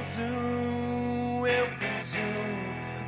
[0.00, 2.24] Welcome to, welcome to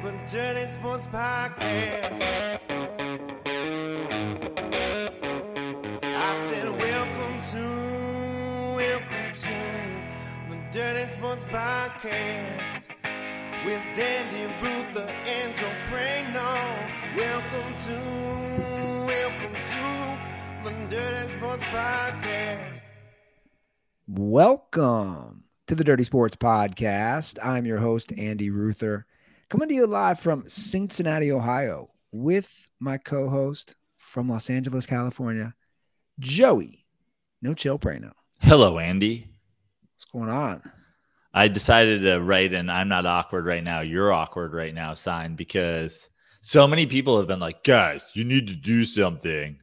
[0.03, 2.21] the Dirty Sports Podcast.
[6.03, 7.65] I said, welcome to,
[8.77, 9.57] welcome to
[10.51, 12.89] the Dirty Sports Podcast
[13.65, 16.53] with Andy Ruther and Joe Prano.
[17.17, 17.97] Welcome to,
[19.07, 22.83] welcome to the Dirty Sports Podcast.
[24.07, 27.39] Welcome to the Dirty Sports Podcast.
[27.43, 29.07] I'm your host, Andy Ruther,
[29.49, 35.55] coming to you live from Cincinnati, Ohio, with my co host from Los Angeles, California,
[36.19, 36.85] Joey
[37.41, 38.13] No Chill Prano.
[38.39, 39.31] Hello, Andy.
[39.95, 40.61] What's going on?
[41.33, 45.37] I decided to write an I'm not awkward right now, you're awkward right now sign
[45.37, 46.11] because
[46.43, 49.59] so many people have been like, guys, you need to do something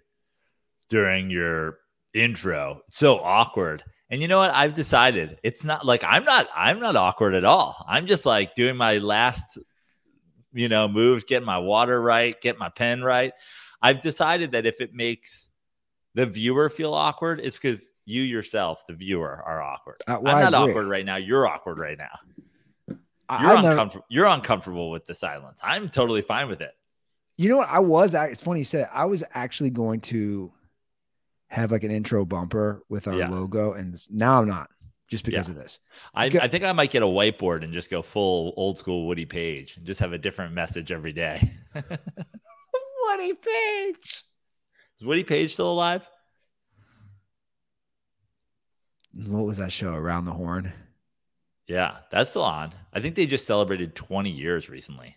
[0.89, 1.77] during your
[2.15, 2.81] intro.
[2.87, 3.83] It's so awkward.
[4.09, 4.51] And you know what?
[4.51, 7.85] I've decided it's not like I'm not I'm not awkward at all.
[7.87, 9.57] I'm just like doing my last
[10.53, 13.33] you know moves, getting my water right, get my pen right.
[13.81, 15.49] I've decided that if it makes
[16.15, 19.97] the viewer feel awkward, it's because you yourself, the viewer, are awkward.
[20.07, 21.17] Uh, well, I'm not awkward right now.
[21.17, 22.17] You're awkward right now.
[22.87, 22.97] You're
[23.29, 24.05] I never- uncomfortable.
[24.09, 25.59] You're uncomfortable with the silence.
[25.63, 26.71] I'm totally fine with it.
[27.37, 27.69] You know what?
[27.69, 28.15] I was.
[28.15, 28.81] It's funny you said.
[28.81, 28.89] it.
[28.91, 30.51] I was actually going to
[31.49, 33.29] have like an intro bumper with our Yeah.
[33.29, 34.69] logo, and now I'm not,
[35.09, 35.55] just because Yeah.
[35.55, 35.79] of this.
[36.13, 36.25] I.
[36.25, 39.77] I think I might get a whiteboard and just go full old school Woody Paige
[39.77, 41.51] and just have a different message every day.
[41.73, 44.23] Woody Paige.
[44.99, 46.07] Is Woody Paige still alive?
[49.13, 49.93] What was that show?
[49.93, 50.71] Around the Horn.
[51.67, 52.73] Yeah, that's still on.
[52.93, 55.15] I think they just celebrated 20 years recently.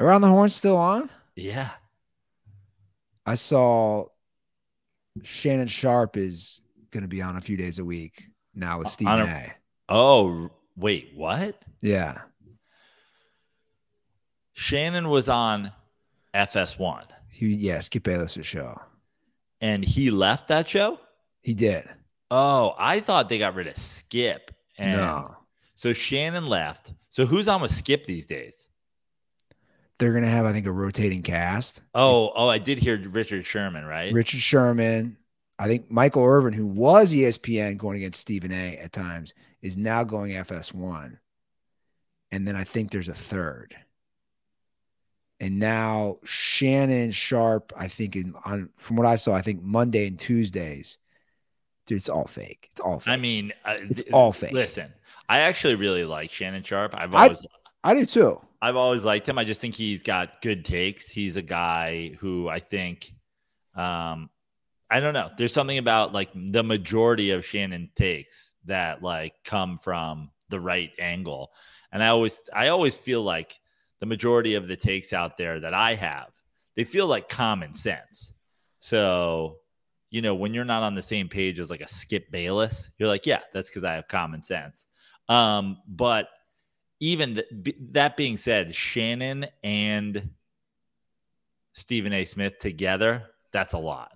[0.00, 1.10] Around the Horn still on?
[1.36, 1.70] Yeah.
[3.26, 4.06] I saw
[5.24, 9.20] Shannon Sharpe is going to be on a few days a week now with Stephen
[9.20, 9.52] a- A.
[9.88, 11.62] Oh, wait, what?
[11.80, 12.18] Yeah.
[14.54, 15.72] Shannon was on
[16.34, 18.80] FS1 He, yeah, Skip Bayless's show.
[19.60, 20.98] and he left that show?
[21.42, 21.88] He did.
[22.30, 24.50] Oh, I thought they got rid of Skip.
[24.78, 25.36] And no.
[25.74, 26.92] so Shannon left.
[27.10, 28.68] So who's on with Skip these days?
[29.98, 31.82] They're going to have, I think, a rotating cast.
[31.94, 34.12] Oh, oh, I did hear Richard Sherman, right?
[34.12, 35.16] Richard Sherman.
[35.58, 40.02] I think Michael Irvin, who was ESPN going against Stephen A at times, is now
[40.02, 41.18] going FS1.
[42.32, 43.76] And then I think there's a third.
[45.38, 50.06] And now Shannon Sharpe, I think in on from what I saw, I think Monday
[50.06, 50.98] and Tuesdays,
[51.86, 52.68] dude, it's all fake.
[52.70, 53.12] It's all fake.
[53.12, 54.52] I mean, uh, It's all fake.
[54.52, 54.92] Listen,
[55.28, 56.94] I actually really like Shannon Sharpe.
[56.96, 57.46] I've I- always
[57.82, 58.40] I do too.
[58.64, 59.38] I've always liked him.
[59.38, 61.10] I just think he's got good takes.
[61.10, 63.12] He's a guy who I think
[63.74, 64.30] um
[64.90, 65.30] I don't know.
[65.36, 70.90] There's something about like the majority of Shannon takes that like come from the right
[70.98, 71.52] angle.
[71.92, 73.60] And I always I always feel like
[74.00, 76.28] the majority of the takes out there that I have,
[76.74, 78.32] they feel like common sense.
[78.80, 79.56] So,
[80.08, 83.10] you know, when you're not on the same page as like a Skip Bayless, you're
[83.10, 84.86] like, yeah, that's because I have common sense.
[85.28, 86.28] Um, but
[87.00, 90.30] even th- b- that being said, Shannon and
[91.72, 92.24] Stephen A.
[92.24, 94.12] Smith together, that's a lot.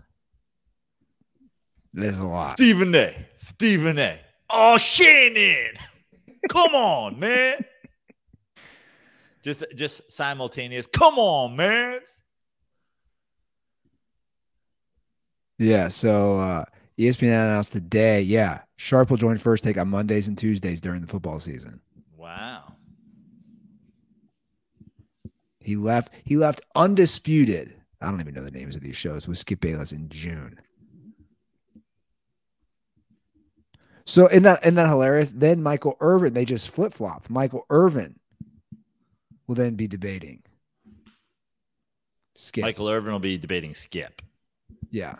[1.92, 2.54] There's a lot.
[2.54, 3.26] Stephen A.
[3.38, 4.20] Stephen A.
[4.50, 5.72] Oh, Shannon.
[6.48, 7.64] Come on, man.
[9.42, 10.86] Just just simultaneous.
[10.86, 12.00] Come on, man.
[15.58, 15.88] Yeah.
[15.88, 16.64] So uh
[16.98, 21.06] ESPN announced today, yeah, Sharpe will join first take on Mondays and Tuesdays during the
[21.06, 21.80] football season.
[22.28, 22.74] Wow.
[25.60, 26.10] He left.
[26.24, 27.74] He left undisputed.
[28.02, 30.60] I don't even know the names of these shows with Skip Bayless in June.
[34.04, 37.30] So in that in that hilarious, then Michael Irvin, they just flip flopped.
[37.30, 38.18] Michael Irvin
[39.46, 40.42] will then be debating.
[42.34, 42.62] Skip.
[42.62, 44.20] Michael Irvin will be debating Skip.
[44.90, 45.16] Yeah.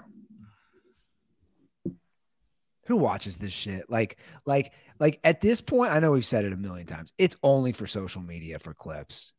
[2.88, 3.90] Who watches this shit?
[3.90, 7.12] Like, like, like at this point, I know we've said it a million times.
[7.19, 9.35] It's only for social media for clips.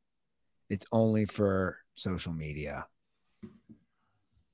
[0.69, 2.85] It's only for social media.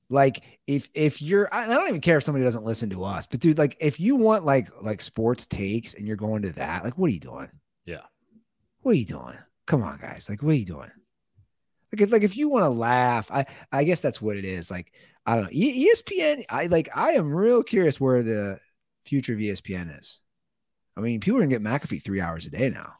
[0.08, 3.26] Like, if if you're, I I don't even care if somebody doesn't listen to us,
[3.26, 6.82] but dude, like, if you want like like sports takes and you're going to that,
[6.82, 7.50] like, what are you doing?
[7.84, 8.02] Yeah.
[8.80, 9.36] What are you doing?
[9.66, 10.30] Come on, guys.
[10.30, 10.90] Like, what are you doing?
[11.92, 14.70] Like, if like if you want to laugh, I I guess that's what it is.
[14.70, 14.90] Like,
[15.26, 15.50] I don't know.
[15.50, 18.58] ESPN, I like I am real curious where the
[19.06, 20.20] future of ESPN is.
[20.96, 22.94] I mean, people are gonna get McAfee three hours a day now.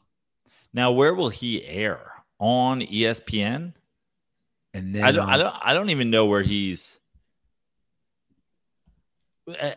[0.73, 3.73] Now, where will he air on ESPN?
[4.73, 6.99] And then I don't, I um, don't, I don't even know where he's.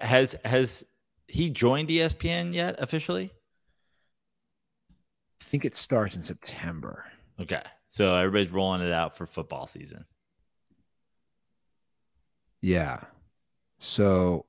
[0.01, 0.85] Has has
[1.29, 3.31] he joined ESPN yet officially?
[5.41, 7.05] I think it starts in September.
[7.41, 7.63] Okay.
[7.89, 10.05] So everybody's rolling it out for football season.
[12.61, 13.01] Yeah.
[13.79, 14.45] So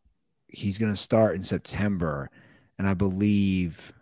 [0.52, 2.30] he's going to start in September.
[2.78, 3.94] And I believe,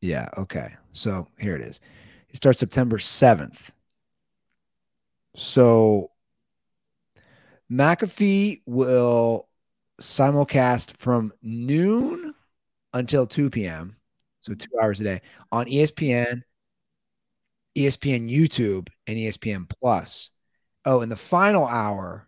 [0.00, 0.74] yeah, okay.
[0.92, 1.80] So here it is.
[2.28, 3.70] He starts September 7th.
[5.34, 6.10] So
[7.70, 9.48] McAfee will
[10.00, 12.34] simulcast from noon
[12.92, 13.96] until 2 p.m.
[14.40, 16.42] So two hours a day on ESPN,
[17.76, 20.30] ESPN YouTube, and ESPN Plus.
[20.84, 22.25] Oh, and the final hour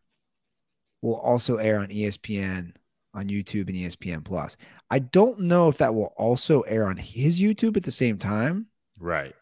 [1.03, 2.73] will also air on ESPN,
[3.15, 4.57] on YouTube, and ESPN Plus.
[4.91, 8.67] I don't know if that will also air on his YouTube at the same time.
[8.99, 9.35] Right.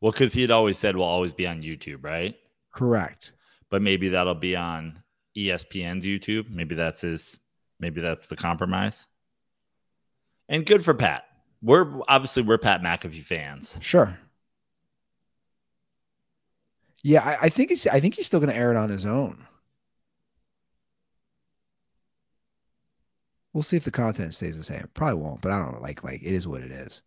[0.00, 2.34] Well, because he had always said we'll always be on YouTube, right?
[2.72, 3.32] Correct.
[3.70, 5.02] But maybe that'll be on
[5.36, 6.50] ESPN's YouTube.
[6.50, 7.38] Maybe that's his.
[7.78, 9.06] Maybe that's the compromise.
[10.48, 11.24] And good for Pat.
[11.62, 13.78] We're obviously we're Pat McAfee fans.
[13.80, 14.18] Sure.
[17.02, 17.86] Yeah, I, I think it's.
[17.86, 19.46] I think he's still going to air it on his own.
[23.60, 24.88] We'll see if the content stays the same.
[24.94, 25.82] Probably won't, but I don't.
[25.82, 27.02] Like, like it is what it is.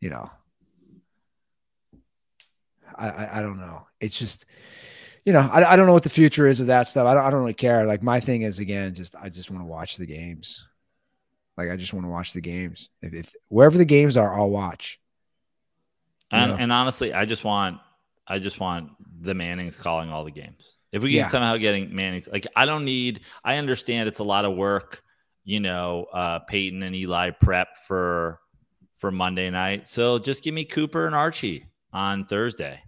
[0.00, 0.28] You know.
[2.96, 3.86] I, I, I don't know.
[4.00, 4.44] It's just,
[5.24, 7.06] you know, I, I don't know what the future is of that stuff.
[7.06, 7.86] I don't I don't really care.
[7.86, 10.66] Like my thing is again, just I just want to watch the games.
[11.56, 12.88] Like I just want to watch the games.
[13.00, 15.00] If, if wherever the games are, I'll watch.
[16.32, 17.78] And, and honestly, I just want
[18.26, 18.90] I just want
[19.20, 20.78] the Mannings calling all the games.
[20.90, 21.28] If we can Yeah.
[21.28, 23.20] somehow getting Mannings, like I don't need.
[23.44, 25.04] I understand it's a lot of work.
[25.44, 28.40] You know, uh, Peyton and Eli prep for
[28.98, 29.88] for Monday night.
[29.88, 32.80] So just give me Cooper and Archie on Thursday.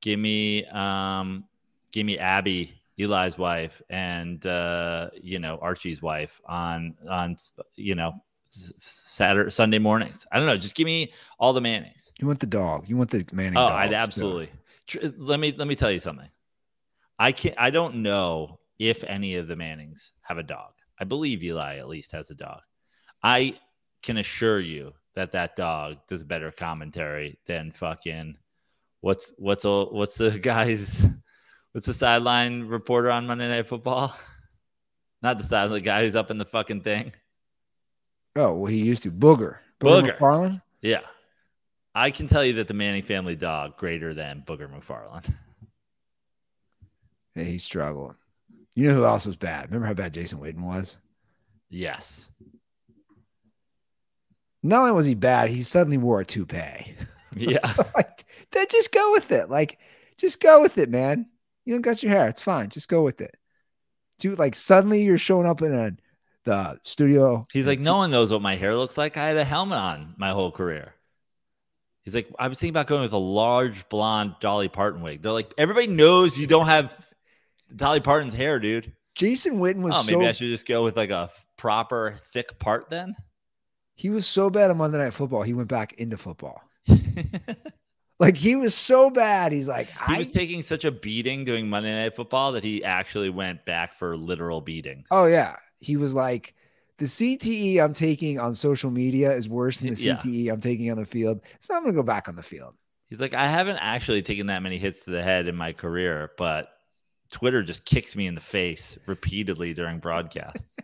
[0.00, 1.44] Give me um,
[1.92, 7.36] give me Abby, Eli's wife, and uh, you know Archie's wife on on
[7.74, 8.12] you know
[8.50, 10.26] Saturday Sunday mornings.
[10.30, 10.56] I don't know.
[10.56, 12.12] Just give me all the Mannings.
[12.20, 12.88] You want the dog.
[12.88, 13.58] You want the Manning.
[13.58, 14.50] Oh, I'd absolutely.
[14.86, 16.28] Tr- Let me let me tell you something.
[17.18, 17.56] I can't.
[17.58, 20.72] I don't know if any of the Mannings have a dog.
[20.98, 22.60] I believe Eli at least has a dog.
[23.22, 23.58] I
[24.02, 28.36] can assure you that that dog does better commentary than fucking
[29.00, 31.06] what's what's what's the guy's
[31.72, 34.14] what's the sideline reporter on Monday Night Football?
[35.22, 37.12] Not the side the guy who's up in the fucking thing.
[38.36, 39.56] Oh, well, he used to Booger.
[39.80, 40.18] Booger, Booger.
[40.18, 40.62] McFarland.
[40.82, 41.00] Yeah.
[41.94, 45.32] I can tell you that the Manning family dog greater than Booger McFarland.
[47.34, 48.14] Yeah, he struggled.
[48.76, 49.64] You know who else was bad?
[49.64, 50.98] Remember how bad Jason Witten was?
[51.70, 52.30] Yes.
[54.62, 56.94] Not only was he bad, he suddenly wore a toupee.
[57.38, 57.74] Yeah.
[57.94, 59.50] like, then just go with it.
[59.50, 59.78] Like,
[60.16, 61.26] just go with it, man.
[61.66, 62.28] You don't got your hair.
[62.28, 62.70] It's fine.
[62.70, 63.36] Just go with it.
[64.18, 65.90] Dude, like suddenly you're showing up in a
[66.44, 67.44] the studio.
[67.52, 69.18] He's like, no one knows what my hair looks like.
[69.18, 70.94] I had a helmet on my whole career.
[72.04, 75.20] He's like, I was thinking about going with a large blonde Dolly Parton wig.
[75.20, 76.94] They're like, everybody knows you don't have
[77.74, 78.92] Dolly Parton's hair, dude.
[79.14, 82.58] Jason Witten was Oh, maybe so I should just go with like a proper thick
[82.58, 83.14] part then.
[83.94, 85.42] he was so bad on Monday Night Football.
[85.42, 86.62] He went back into football.
[88.18, 89.52] Like he was so bad.
[89.52, 92.82] He's like, he I was taking such a beating doing Monday Night Football that he
[92.82, 95.08] actually went back for literal beatings.
[95.10, 96.54] Oh yeah, he was like,
[96.96, 100.16] the CTE I'm taking on social media is worse than the Yeah.
[100.16, 101.42] CTE I'm taking on the field.
[101.60, 102.72] So I'm gonna go back on the field.
[103.10, 106.30] He's like, I haven't actually taken that many hits to the head in my career,
[106.38, 106.70] but
[107.30, 110.76] Twitter just kicks me in the face repeatedly during broadcasts.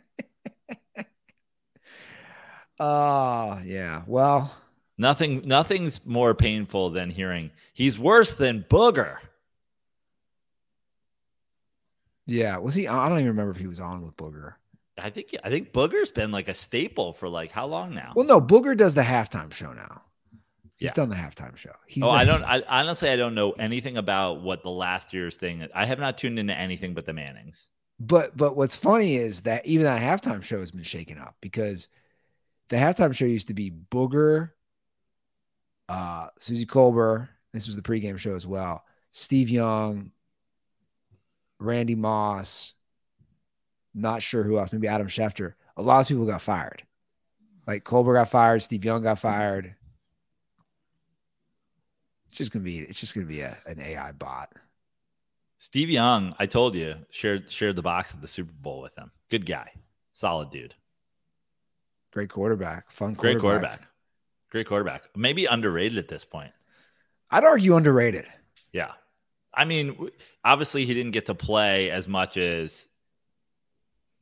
[2.80, 4.02] Oh yeah.
[4.06, 4.54] Well,
[4.98, 9.16] Nothing, nothing's more painful than hearing he's worse than Booger.
[12.26, 12.58] yeah.
[12.58, 12.86] Was he?
[12.86, 14.54] I don't even remember if he was on with Booger.
[14.98, 18.12] I think, I think Booger's been like a staple for like how long now?
[18.14, 20.01] Well, no, Booger does the halftime show now.
[20.82, 20.94] He's Yeah.
[20.94, 21.70] done the halftime show.
[21.86, 22.42] He's oh, I don't.
[22.42, 25.68] I honestly, I don't know anything about what the last year's thing.
[25.72, 27.68] I have not tuned into anything but the Mannings.
[28.00, 31.88] But but what's funny is that even that halftime show has been shaken up because
[32.68, 34.50] the halftime show used to be Booger,
[35.88, 37.28] uh, Suzy Kolber.
[37.52, 38.84] This was the pregame show as well.
[39.12, 40.10] Steve Young,
[41.60, 42.74] Randy Moss.
[43.94, 44.72] Not sure who else.
[44.72, 45.52] Maybe Adam Schefter.
[45.76, 46.82] A lot of people got fired.
[47.68, 48.62] Like Kolber got fired.
[48.62, 49.76] Steve Young got fired.
[52.32, 52.78] It's just gonna be.
[52.78, 54.54] It's just gonna be a, an AI bot.
[55.58, 59.10] Steve Young, I told you, shared shared the box at the Super Bowl with him.
[59.28, 59.70] Good guy,
[60.14, 60.74] solid dude,
[62.10, 62.90] Great quarterback.
[62.90, 63.12] Fun.
[63.12, 63.82] great quarterback,
[64.48, 65.02] great quarterback.
[65.14, 66.52] Maybe underrated at this point.
[67.30, 68.24] I'd argue underrated.
[68.72, 68.92] Yeah,
[69.52, 70.08] I mean,
[70.42, 72.88] obviously he didn't get to play as much as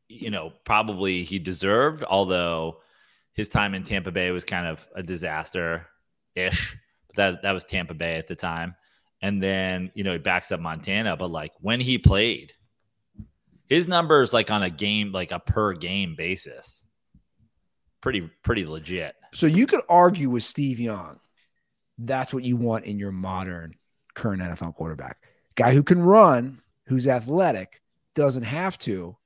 [0.08, 2.02] you know probably he deserved.
[2.02, 2.80] Although
[3.34, 5.86] his time in Tampa Bay was kind of a disaster
[6.34, 6.76] ish.
[7.14, 8.74] But that that was Tampa Bay at the time.
[9.22, 12.54] And then, you know, he backs up Montana, but like when he played,
[13.68, 16.84] his numbers like on a game, like a per game basis,
[18.00, 19.14] pretty pretty legit.
[19.32, 21.20] So you could argue with Steve Young.
[21.98, 23.74] That's what you want in your modern
[24.14, 25.18] current NFL quarterback.
[25.54, 27.82] Guy who can run, who's athletic,
[28.14, 29.16] doesn't have to,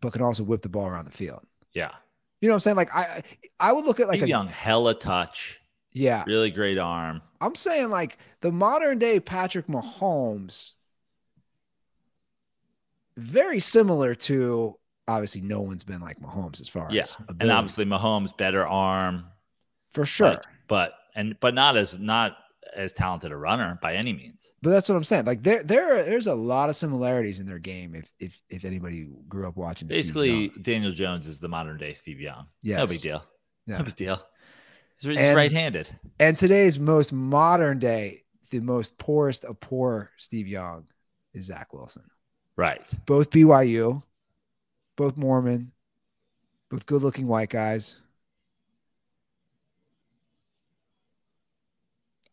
[0.00, 1.44] but can also whip the ball around the field.
[1.72, 1.92] Yeah.
[2.40, 2.76] You know what I'm saying?
[2.76, 3.22] Like I
[3.58, 5.60] I would look at like Steve a Young, hella touch,
[5.92, 6.24] yeah.
[6.26, 7.22] really great arm.
[7.40, 10.74] I'm saying like the modern day Patrick Mahomes,
[13.16, 14.76] very similar to
[15.06, 17.02] obviously no one's been like Mahomes as far Yeah.
[17.02, 19.26] as And obviously Mahomes better arm,
[19.92, 20.30] for sure.
[20.30, 22.36] like, but and but not as not
[22.74, 24.54] as talented a runner by any means.
[24.62, 25.24] But that's what I'm saying.
[25.24, 27.94] Like there, there, there's a lot of similarities in their game.
[27.94, 30.48] If if if anybody grew up watching, Steve Basically.
[30.62, 32.46] Daniel Jones is the modern day Steve Young.
[32.62, 33.22] Yeah, No big deal.
[33.66, 33.78] Yeah.
[33.78, 34.22] No big deal.
[35.00, 35.88] He's, he's And- right-handed.
[36.20, 40.84] And today's most modern day, the most poorest of poor Steve Young
[41.32, 42.04] is Zach Wilson.
[42.56, 42.82] Right.
[43.06, 44.02] Both BYU,
[44.96, 45.72] both Mormon,
[46.70, 47.98] both good-looking white guys.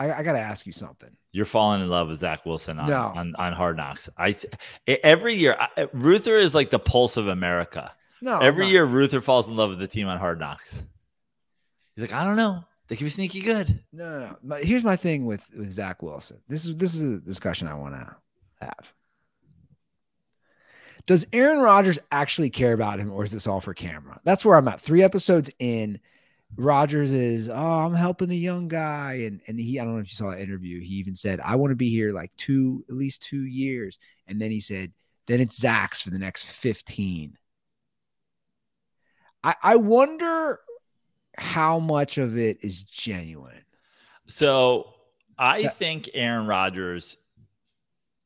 [0.10, 1.10] I, I got to ask you something.
[1.32, 3.14] You're falling in love with Zach Wilson on No.
[3.16, 4.10] on, on Hard Knocks.
[4.18, 4.36] I
[4.88, 7.92] every year I- Ruther is like the pulse of America.
[8.22, 10.84] No, every year Ruther falls in love with the team on Hard Knocks.
[11.96, 12.64] He's like, I don't know.
[12.88, 13.84] They could be sneaky good.
[13.94, 14.56] No, no, no.
[14.58, 16.40] Here's my thing with with Zach Wilson.
[16.48, 18.16] This is this is a discussion I want to
[18.62, 18.94] have.
[21.08, 24.20] Does Aaron Rodgers actually care about him, or is this all for camera?
[24.24, 24.80] That's where I'm at.
[24.82, 26.00] Three episodes in,
[26.58, 30.12] Rodgers is, oh, I'm helping the young guy, and and he, I don't know if
[30.12, 30.82] you saw that interview.
[30.82, 34.42] He even said, I want to be here like two, at least two years, and
[34.42, 34.92] then he said,
[35.28, 37.38] then it's Zach's for the next 15.
[39.44, 40.60] I I wonder
[41.38, 43.64] how much of it is genuine.
[44.28, 44.94] So
[45.38, 45.70] I Yeah.
[45.70, 47.18] think Aaron Rodgers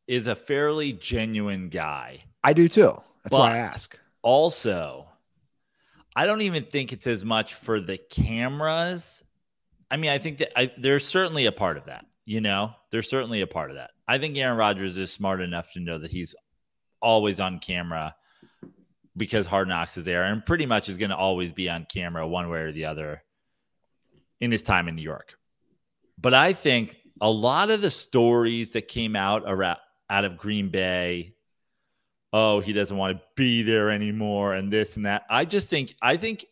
[0.07, 2.23] is a fairly genuine guy.
[2.43, 3.01] I do too.
[3.23, 3.97] That's why I ask.
[4.21, 5.07] Also,
[6.15, 9.23] I don't even think it's as much for the cameras.
[9.91, 12.05] I mean, I think that I, there's certainly a part of that.
[12.25, 13.91] You know, there's certainly a part of that.
[14.07, 16.33] I think Aaron Rodgers is smart enough to know that he's
[17.01, 18.15] always on camera
[19.17, 22.27] because Hard Knocks is there and pretty much is going to always be on camera
[22.27, 23.23] one way or the other
[24.39, 25.37] in his time in New York.
[26.17, 29.77] But I think a lot of the stories that came out around,
[30.09, 31.34] out of Green Bay,
[32.33, 35.23] oh, he doesn't want to be there anymore and this and that.
[35.29, 36.45] I just think, I think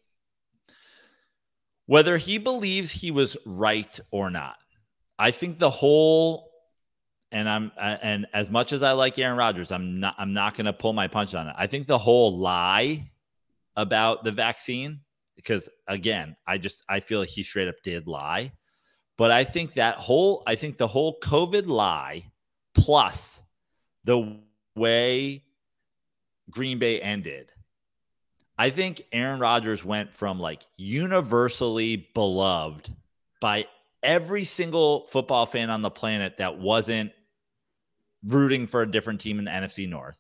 [1.86, 4.56] whether he believes he was right or not,
[5.20, 6.50] I think the whole
[7.34, 10.56] and I'm uh, and as much as I like Aaron Rodgers, I'm not I'm not
[10.56, 11.56] going to pull my punch on it.
[11.58, 13.12] I think the whole lie
[13.76, 15.00] about the vaccine
[15.36, 18.54] because again, I just I feel like he straight up did lie.
[19.18, 22.32] But I think that whole I think the whole COVID lie
[22.76, 23.42] plus
[24.04, 24.40] the
[24.76, 25.44] way
[26.54, 27.52] Green Bay ended.
[28.58, 32.94] I think Aaron Rodgers went from like universally beloved
[33.42, 33.66] by
[34.04, 37.12] every single football fan on the planet that wasn't
[38.26, 40.18] rooting for a different team in the NFC North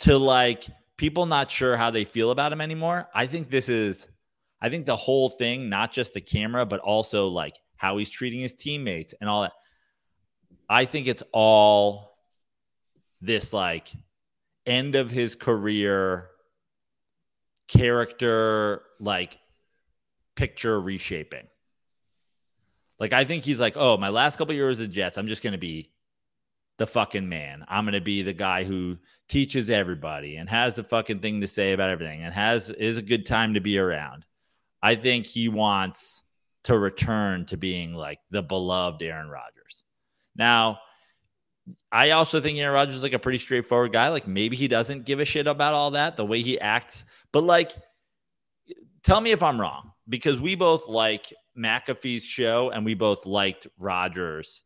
[0.00, 0.64] to like
[0.96, 3.08] people not sure how they feel about him anymore.
[3.14, 4.06] I think this is,
[4.60, 8.40] I think the whole thing, not just the camera, but also like how he's treating
[8.40, 9.52] his teammates and all that.
[10.68, 12.18] I think it's all
[13.20, 13.92] this like
[14.68, 16.28] end of his career
[17.66, 19.38] character, like
[20.36, 21.46] picture reshaping.
[22.98, 25.58] Like I think he's like, oh, my last couple years of Jets, I'm just gonna
[25.58, 25.92] be
[26.78, 27.64] the fucking man.
[27.68, 28.98] I'm gonna be the guy who
[29.28, 33.02] teaches everybody and has a fucking thing to say about everything and has is a
[33.02, 34.24] good time to be around.
[34.82, 36.24] I think he wants
[36.64, 39.84] to return to being like the beloved Aaron Rodgers.
[40.36, 40.78] Now,
[41.90, 44.08] I also think Aaron Rodgers is like a pretty straightforward guy.
[44.08, 47.04] Like maybe he doesn't give a shit about all that, the way he acts.
[47.32, 47.72] But like,
[49.02, 53.66] tell me if I'm wrong, because we both like McAfee's show and we both liked
[53.78, 54.62] Rodgers.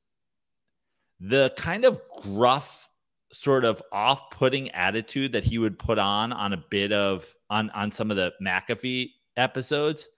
[1.20, 2.88] The kind of gruff,
[3.32, 7.90] sort of off-putting attitude that he would put on on a bit of on on
[7.90, 10.08] some of the McAfee episodes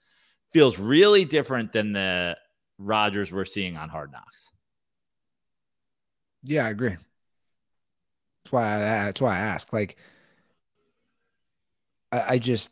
[0.53, 2.37] feels really different than the
[2.79, 4.51] Rodgers we're seeing on Hard Knocks.
[6.45, 6.97] Yeah, I agree.
[8.45, 9.73] That's why I that's why I ask.
[9.73, 9.97] Like,
[12.13, 12.71] I, I just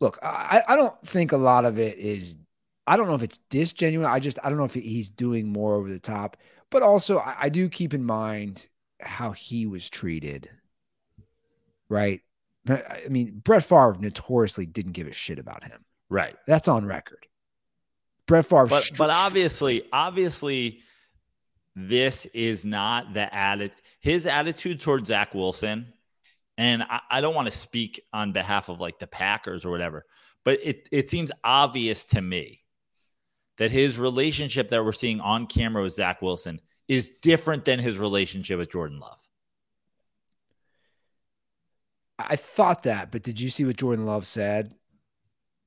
[0.00, 0.18] look.
[0.22, 2.36] I I don't think a lot of it is.
[2.86, 4.06] I don't know if it's disgenuine.
[4.06, 6.36] I just I don't know if he's doing more over the top.
[6.70, 8.68] But also, I, I do keep in mind
[9.00, 10.50] how he was treated.
[11.88, 12.22] Right.
[12.68, 15.84] I mean, Brett Favre notoriously didn't give a shit about him.
[16.08, 16.36] Right.
[16.46, 17.26] That's on record.
[18.26, 20.80] Brett Favre, But but obviously, obviously,
[21.76, 23.76] this is not the attitude.
[24.00, 25.92] His attitude towards Zach Wilson,
[26.56, 30.04] and I, I don't want to speak on behalf of like the Packers or whatever,
[30.44, 32.62] but it it seems obvious to me
[33.58, 37.98] that his relationship that we're seeing on camera with Zach Wilson is different than his
[37.98, 39.18] relationship with Jordan Love.
[42.18, 44.74] I thought that, but did you see what Jordan Love said?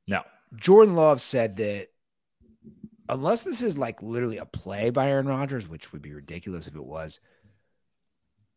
[0.07, 0.23] No.
[0.55, 1.89] Jordan Love said that
[3.09, 6.75] unless this is like literally a play by Aaron Rodgers, which would be ridiculous if
[6.75, 7.19] it was,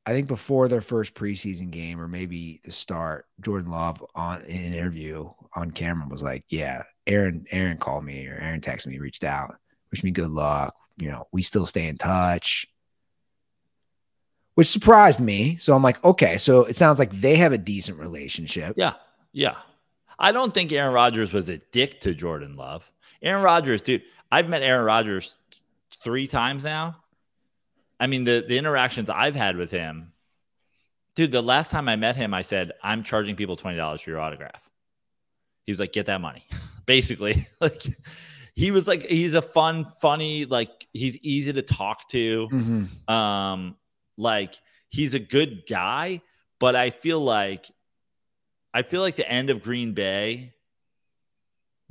[0.07, 4.65] I think before their first preseason game or maybe the start, Jordan Love on in
[4.65, 8.99] an interview on camera was like, "Yeah, Aaron, Aaron called me or Aaron texted me,
[8.99, 9.57] reached out,
[9.91, 10.75] wished me good luck.
[10.99, 12.67] You know, we still stay in touch."
[14.55, 15.57] Which surprised me.
[15.57, 18.75] So I'm like, okay, so it sounds like they have a decent relationship.
[18.77, 18.95] Yeah.
[19.33, 19.57] Yeah.
[20.19, 22.91] I don't think Aaron Rodgers was a dick to Jordan Love.
[23.23, 25.39] Aaron Rodgers, dude, I've met Aaron Rodgers
[26.03, 26.97] three times now.
[27.99, 30.13] I mean, the, the interactions I've had with him,
[31.15, 34.21] dude, the last time I met him, I said, I'm charging people $20 for your
[34.21, 34.63] autograph.
[35.67, 36.45] He was like, get that money.
[36.87, 37.83] Basically, like
[38.55, 42.49] he was like, he's a fun, funny, like he's easy to talk to.
[42.49, 43.11] Mhm.
[43.13, 43.77] Um,
[44.17, 44.55] like
[44.89, 46.21] he's a good guy,
[46.59, 47.71] but I feel like
[48.73, 50.55] I feel like the end of Green Bay.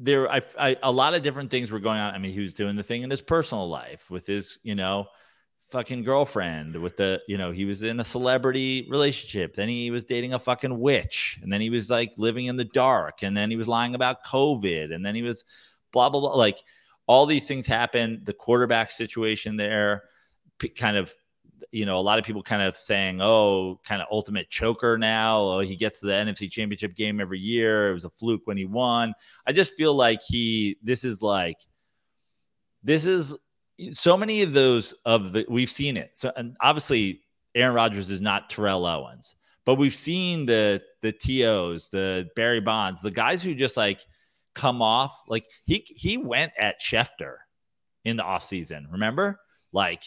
[0.02, 2.14] There, I, I, a lot of different things were going on.
[2.14, 5.08] I mean, he was doing the thing in his personal life with his, you know,
[5.72, 6.76] fucking girlfriend.
[6.78, 9.56] With the, you know, he was in a celebrity relationship.
[9.56, 12.64] Then he was dating a fucking witch, and then he was like living in the
[12.64, 15.44] dark, and then he was lying about COVID, and then he was
[15.92, 16.36] blah blah blah.
[16.36, 16.60] Like
[17.06, 18.26] all these things happened.
[18.26, 20.04] The quarterback situation there,
[20.60, 21.14] p- kind of
[21.72, 25.40] you know, a lot of people kind of saying, oh, kind of ultimate choker now.
[25.42, 27.90] Oh, he gets to the NFC championship game every year.
[27.90, 29.14] It was a fluke when he won.
[29.46, 31.58] I just feel like he, this is like,
[32.84, 33.36] this is
[33.94, 36.12] so many of those of the, we've seen it.
[36.14, 37.22] So, and obviously,
[37.56, 43.02] Aaron Rodgers is not Terrell Owens, but we've seen the, the TOs, the Barry Bonds,
[43.02, 44.02] the guys who just like
[44.54, 45.22] come off.
[45.28, 47.36] Like he, he went at Schefter
[48.06, 48.92] in the offseason.
[48.92, 49.40] Remember?
[49.72, 50.04] Like,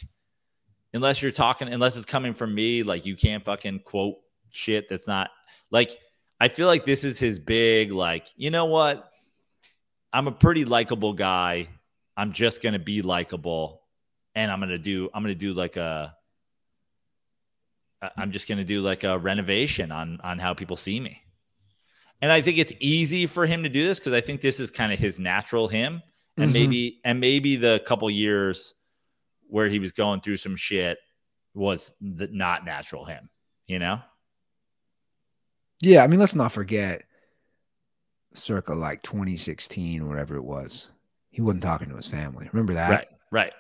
[0.95, 4.17] unless you're talking, unless it's coming from me, like you can't fucking quote
[4.51, 5.31] shit that's not
[5.71, 5.99] like
[6.41, 9.11] I feel like this is his big, like, you know what?
[10.13, 11.69] I'm a pretty likable guy.
[12.17, 13.83] I'm just gonna be likable.
[14.35, 16.17] And I'm gonna do, I'm gonna do like a.
[18.17, 21.23] I'm just gonna do like a renovation on on how people see me.
[22.21, 24.71] And I think it's easy for him to do this because I think this is
[24.71, 26.03] kind of his natural him.
[26.37, 26.55] And Mhm.
[26.55, 28.75] maybe and maybe the couple years
[29.53, 30.97] where he was going through some shit
[31.53, 33.29] was the, not natural him,
[33.67, 34.01] you know?
[35.83, 37.03] Yeah, I mean, let's not forget
[38.33, 40.91] circa like 2016, whatever it was.
[41.29, 42.49] He wasn't talking to his family.
[42.51, 42.91] Remember that?
[42.91, 43.53] Right, right.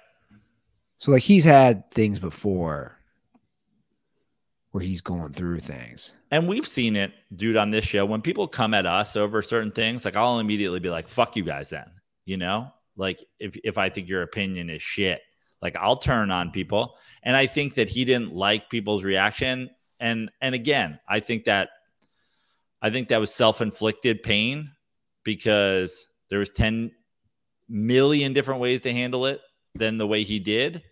[0.96, 2.96] So like he's had things before
[4.70, 6.14] where he's going through things.
[6.30, 8.06] And we've seen it, dude, on this show.
[8.06, 11.44] When people come at us over certain things, like I'll immediately be like, fuck you
[11.44, 11.90] guys then.
[12.24, 12.72] You know?
[12.96, 15.20] Like if if I think your opinion is shit,
[15.62, 16.96] like I'll turn on people.
[17.22, 19.70] And I think that he didn't like people's reaction.
[20.00, 21.70] And and again, I think that
[22.82, 24.72] I think that was self-inflicted pain
[25.24, 26.90] because there was 10
[27.68, 29.40] million different ways to handle it
[29.76, 30.82] than the way he did.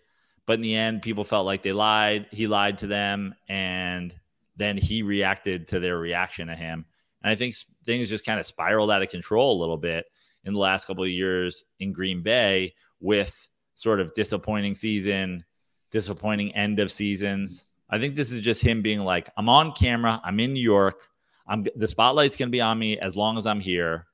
[0.47, 2.27] But in the end, people felt like they lied.
[2.31, 4.15] He lied to them, and
[4.55, 6.85] then he reacted to their reaction to him.
[7.23, 7.55] And I think
[7.85, 10.05] things just kind of spiraled out of control a little bit
[10.43, 15.43] in the last couple of years in Green Bay with sort of disappointing season,
[15.91, 17.65] disappointing end of seasons.
[17.89, 21.09] I think this is just him being like, I'm on camera, I'm in New York,
[21.47, 24.07] I'm the spotlight's gonna be on me as long as I'm here.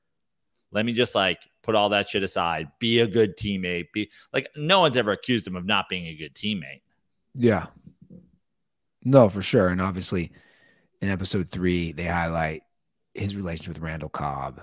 [0.70, 3.92] Let me just like put all that shit aside, be a good teammate.
[3.92, 6.82] Be like no one's ever accused him of not being a good teammate.
[7.34, 7.66] Yeah.
[9.04, 9.68] No, for sure.
[9.68, 10.32] And obviously
[11.00, 12.62] in episode three, they highlight
[13.14, 14.60] his relationship with Randall Cobb.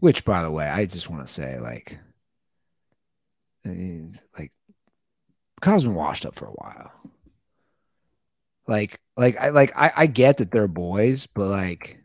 [0.00, 1.98] Which, by the way, I just want to say, like,
[3.64, 4.52] like
[5.60, 6.90] Cobb's been washed up for a while.
[8.66, 11.98] Like, like I like I, I get that they're boys, but like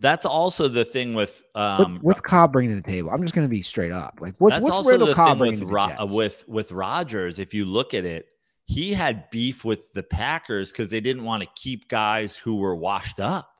[0.00, 3.10] That's also the thing with what, um what's Cobb bringing to the table?
[3.10, 4.18] I'm just gonna be straight up.
[4.20, 6.72] Like, what, what's also Randall the Cobb bringing with to the Ro- uh, with with
[6.72, 7.38] Rodgers.
[7.38, 8.26] If you look at it,
[8.64, 12.76] he had beef with the Packers because they didn't want to keep guys who were
[12.76, 13.50] washed up.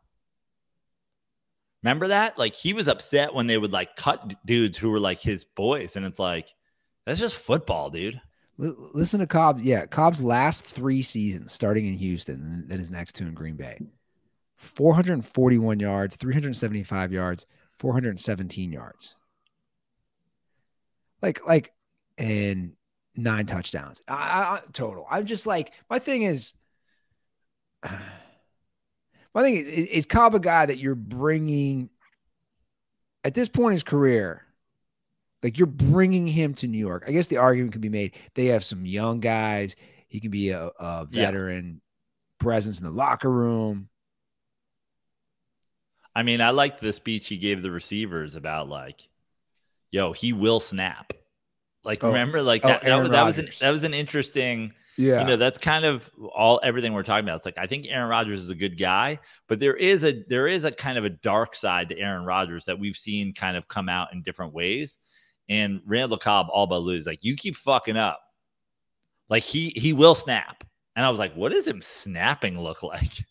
[1.83, 2.39] Remember that?
[2.39, 5.97] Like he was upset when they would like cut dudes who were like his boys,
[5.97, 6.55] and it's like
[7.09, 8.21] that's just football, dude.
[8.59, 9.61] Listen to Cobb.
[9.63, 13.57] Yeah, Cobb's last three seasons, starting in Houston, and then his next two in Green
[13.57, 13.79] Bay.
[14.57, 17.47] 441 yards, 375 yards,
[17.79, 19.15] 417 yards.
[21.23, 21.73] Like, like,
[22.19, 22.73] and
[23.17, 25.07] nine touchdowns I, I, total.
[25.11, 26.53] I'm just like, my thing is,
[27.83, 31.89] my thing is, is, is Cobb a guy that you're bringing
[33.25, 34.45] at this point in his career?
[35.43, 37.05] Like you're bringing him to New York.
[37.07, 38.15] I guess the argument could be made.
[38.35, 39.77] They have some young guys.
[40.09, 42.45] He can be a, a veteran yeah.
[42.45, 43.89] presence in the locker room.
[46.15, 49.09] I mean, I liked the speech he gave the receivers about like,
[49.93, 51.13] yo, he will snap.
[51.85, 52.09] Like, oh.
[52.09, 54.73] remember, like oh, that, that, that was an that was an interesting.
[54.97, 57.37] Yeah, you know, that's kind of all everything we're talking about.
[57.37, 60.49] It's like I think Aaron Rodgers is a good guy, but there is a there
[60.49, 63.69] is a kind of a dark side to Aaron Rodgers that we've seen kind of
[63.69, 64.99] come out in different ways.
[65.49, 67.07] And Randall Cobb all but lose.
[67.07, 68.21] Like you keep fucking up.
[69.29, 70.65] Like he he will snap.
[70.97, 73.25] And I was like, what does him snapping look like?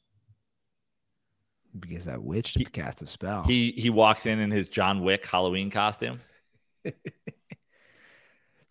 [1.78, 3.44] Because that witch to he, cast a spell.
[3.44, 6.20] He he walks in in his John Wick Halloween costume.
[6.86, 6.94] so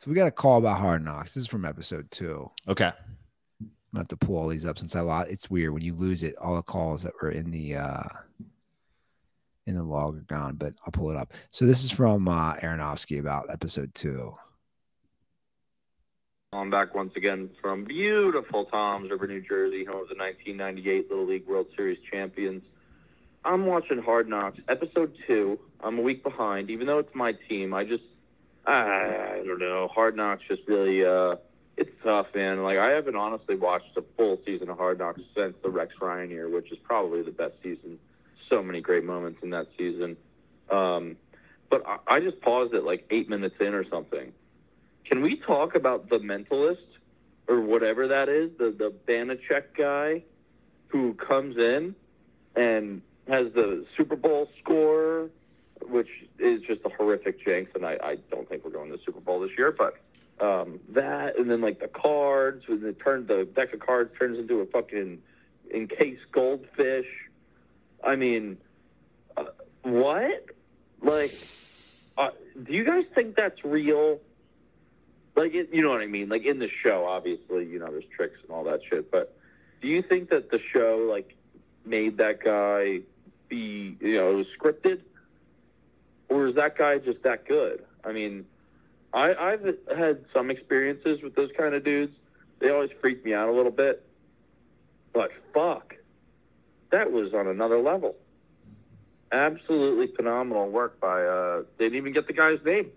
[0.06, 1.34] we got a call about hard knocks.
[1.34, 2.50] This is from episode two.
[2.66, 2.90] Okay.
[3.60, 5.30] I'm gonna have to pull all these up since I lost.
[5.30, 6.36] It's weird when you lose it.
[6.36, 8.02] All the calls that were in the uh
[9.66, 11.32] in the log are gone, but I'll pull it up.
[11.50, 14.34] So this is from uh, Aronofsky about episode two.
[16.52, 21.26] I'm back once again from beautiful Toms River, New Jersey, home of the 1998 Little
[21.26, 22.62] League World Series champions.
[23.44, 25.58] I'm watching Hard Knocks, episode two.
[25.80, 27.74] I'm a week behind, even though it's my team.
[27.74, 28.04] I just,
[28.64, 29.88] I don't know.
[29.92, 31.36] Hard Knocks just really, uh,
[31.76, 32.62] it's tough, man.
[32.62, 36.30] Like I haven't honestly watched a full season of Hard Knocks since the Rex Ryan
[36.30, 37.98] year, which is probably the best season
[38.48, 40.16] so many great moments in that season.
[40.70, 41.16] Um,
[41.70, 44.32] but I, I just paused it like eight minutes in or something.
[45.04, 46.78] Can we talk about the mentalist
[47.48, 50.22] or whatever that is, the the Banachek guy
[50.88, 51.94] who comes in
[52.54, 55.30] and has the Super Bowl score,
[55.88, 59.02] which is just a horrific jinx, and I, I don't think we're going to the
[59.04, 59.98] Super Bowl this year, but
[60.40, 64.38] um, that and then like the cards, when it turned the deck of cards turns
[64.38, 65.20] into a fucking
[65.72, 67.06] encased goldfish
[68.02, 68.58] I mean,
[69.36, 69.44] uh,
[69.82, 70.46] what?
[71.02, 71.32] Like,
[72.16, 72.30] uh,
[72.62, 74.20] do you guys think that's real?
[75.34, 76.28] Like, it, you know what I mean?
[76.28, 79.10] Like in the show, obviously, you know, there's tricks and all that shit.
[79.10, 79.36] But
[79.82, 81.36] do you think that the show like
[81.84, 83.00] made that guy
[83.48, 85.00] be, you know, it was scripted,
[86.28, 87.84] or is that guy just that good?
[88.04, 88.46] I mean,
[89.12, 92.12] I, I've had some experiences with those kind of dudes.
[92.58, 94.02] They always freak me out a little bit.
[95.12, 95.94] But fuck,
[96.96, 98.16] that was on another level.
[99.30, 101.22] Absolutely phenomenal work by.
[101.22, 102.90] Uh, they didn't even get the guy's name.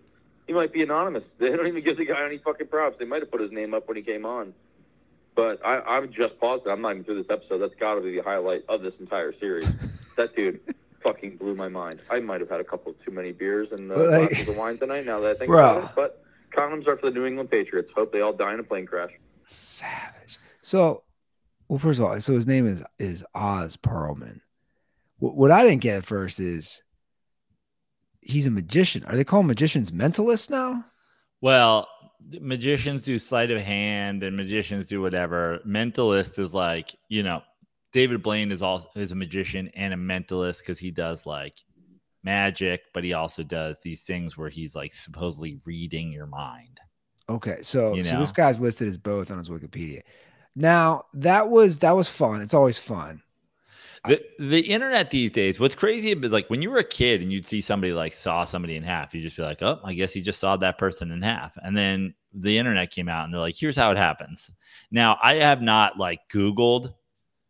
[0.48, 1.24] He might be anonymous.
[1.38, 2.98] They don't even give the guy any fucking props.
[2.98, 4.54] They might have put his name up when he came on.
[5.36, 6.72] But I, I'm just positive.
[6.72, 7.60] I'm not even through this episode.
[7.60, 9.68] That's got to be the highlight of this entire series.
[10.18, 10.60] that dude
[11.02, 12.02] fucking blew my mind.
[12.10, 14.78] I might have had a couple too many beers and uh, like, glasses of wine
[14.78, 15.06] tonight.
[15.06, 15.78] Now that I think bro.
[15.78, 16.24] about it, but
[16.56, 17.92] condoms are for the New England Patriots.
[17.96, 19.12] Hope they all die in a plane crash.
[19.48, 20.40] Savage.
[20.62, 21.04] So
[21.70, 24.42] well, first of all, so his name is is Oz Pearlman.
[25.20, 26.82] What, what I didn't get at first is
[28.22, 29.06] he's a magician.
[29.06, 30.84] Are they calling magicians mentalists now?
[31.42, 31.88] Well,
[32.42, 35.60] magicians do sleight of hand and magicians do whatever.
[35.66, 37.42] Mentalist is like, you know,
[37.94, 41.54] David Blaine is also is a magician and a mentalist because he does like
[42.24, 46.80] magic, but he also does these things where he's like supposedly reading your mind.
[47.30, 48.10] Okay, so you know?
[48.10, 50.02] so this guy's listed as both on his Wikipedia.
[50.56, 52.42] Now that was that was fun.
[52.42, 53.22] It's always fun.
[54.06, 57.32] The the internet these days, what's crazy is like when you were a kid and
[57.32, 60.14] you'd see somebody like saw somebody in half, you'd just be like, oh, I guess
[60.14, 61.58] he just saw that person in half.
[61.62, 64.50] And then the internet came out and they're like, here's how it happens.
[64.92, 66.94] Now I have not like Googled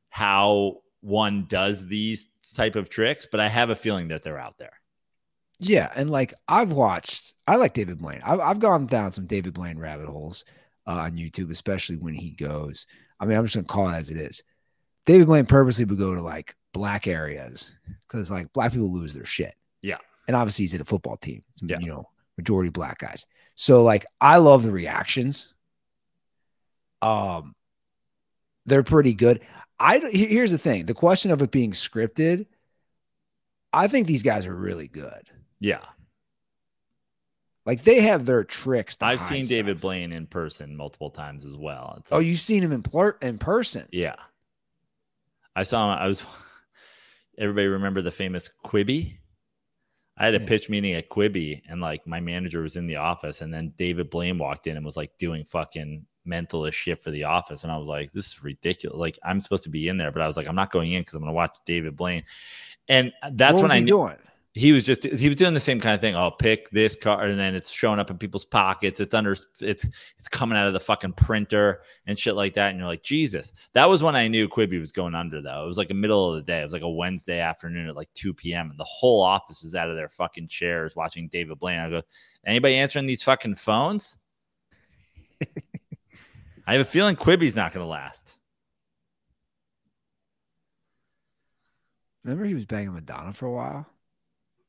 [0.10, 4.58] how one does these type of tricks, but I have a feeling that they're out
[4.58, 4.74] there.
[5.60, 8.22] Yeah, and like I've watched, I like David Blaine.
[8.26, 10.46] I've, I've gone down some David Blaine rabbit holes
[10.90, 12.88] uh, on YouTube, especially when he goes.
[13.20, 14.44] I mean, I'm just gonna call it as it is.
[15.06, 17.72] David Blaine purposely would go to like black areas
[18.02, 19.54] because like black people lose their shit.
[19.82, 19.98] Yeah.
[20.28, 21.44] And obviously he's at a football team.
[21.62, 21.80] yeah.
[21.80, 23.28] You know, majority black guys.
[23.56, 25.54] So like I love the reactions.
[27.02, 27.56] Um
[28.66, 29.42] they're pretty good.
[29.80, 30.86] I here's the thing.
[30.86, 32.46] The question of it being scripted,
[33.72, 35.24] I think these guys are really good.
[35.60, 35.82] Yeah.
[37.70, 38.98] Like they have their tricks.
[39.00, 39.52] I've seen stuff.
[39.52, 41.98] David Blaine in person multiple times as well.
[42.00, 43.88] It's oh, like, oh, you've seen him in plur- in person?
[43.92, 44.16] Yeah,
[45.56, 46.00] I saw him.
[46.00, 46.24] I was.
[47.38, 49.20] Everybody remember the famous Quibi?
[50.18, 50.48] I had a yeah.
[50.48, 54.10] pitch meeting at Quibi, and like my manager was in the office, and then David
[54.10, 57.62] Blaine walked in and was like doing fucking mental as shit for the office.
[57.62, 58.98] And I was like, this is ridiculous.
[58.98, 61.02] Like I'm supposed to be in there, but I was like, I'm not going in
[61.04, 62.24] because I'm going to watch David Blaine.
[62.88, 64.18] And uh, that's what when I knew doing?
[64.54, 66.16] He was just he was doing the same kind of thing.
[66.16, 69.00] I'll pick this card, and then it's showing up in people's pockets.
[69.00, 69.86] It's under it's
[70.18, 72.72] it's coming out of the fucking printer and shit like that.
[72.72, 73.54] And you're like, Jesus.
[73.74, 75.42] That was when I knew Quibi was going under.
[75.42, 76.62] Though it was like a middle of the day.
[76.62, 78.72] It was like a Wednesday afternoon at like 2 p.m.
[78.72, 81.80] and the whole office is out of their fucking chairs watching David Blaine.
[81.80, 82.02] I go,
[82.44, 84.18] anybody answering these fucking phones?
[86.68, 88.36] I have a feeling Quibi's not going to last.
[92.24, 93.88] Remember he was banging Madonna for a while,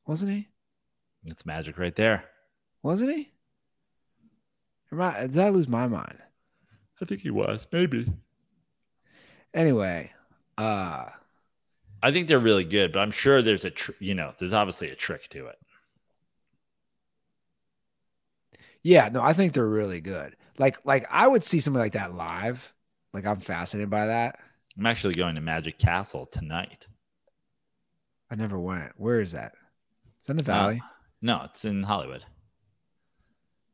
[0.05, 0.47] wasn't he?
[1.25, 2.25] It's magic right there.
[2.83, 3.31] Wasn't he?
[4.91, 6.17] Am I- Did I lose my mind?
[7.01, 8.11] I think he was maybe.
[9.53, 10.11] Anyway,
[10.57, 11.09] uh,
[12.03, 14.89] I think they're really good, but I'm sure there's a tr- you know there's obviously
[14.91, 15.57] a trick to it.
[18.83, 20.35] yeah, no, I think they're really good.
[20.57, 22.73] Like, like I would see something like that live.
[23.13, 24.39] Like I'm fascinated by that.
[24.77, 26.87] I'm actually going to Magic Castle tonight.
[28.31, 28.93] I never went.
[28.97, 29.53] Where is that?
[30.31, 30.81] In the valley.
[31.21, 32.23] No, it's in Hollywood.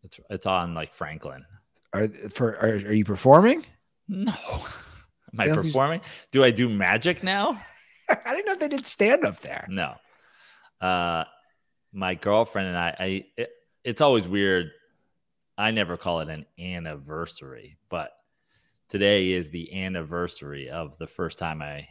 [0.03, 1.45] It's it's on like Franklin.
[1.93, 3.65] are for are, are you performing?
[4.07, 4.33] No.
[5.33, 6.01] Am I performing?
[6.31, 7.61] Do I do magic now?
[8.09, 9.67] I didn't know if they did stand up there.
[9.69, 9.95] No.
[10.81, 11.25] Uh
[11.93, 13.49] my girlfriend and I I it,
[13.83, 14.71] it's always weird.
[15.57, 18.11] I never call it an anniversary, but
[18.89, 21.87] today is the anniversary of the first time I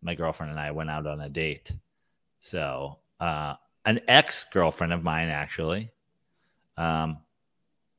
[0.00, 1.72] my girlfriend and I went out on a date.
[2.40, 5.90] So, uh an ex-girlfriend of mine actually
[6.76, 7.18] um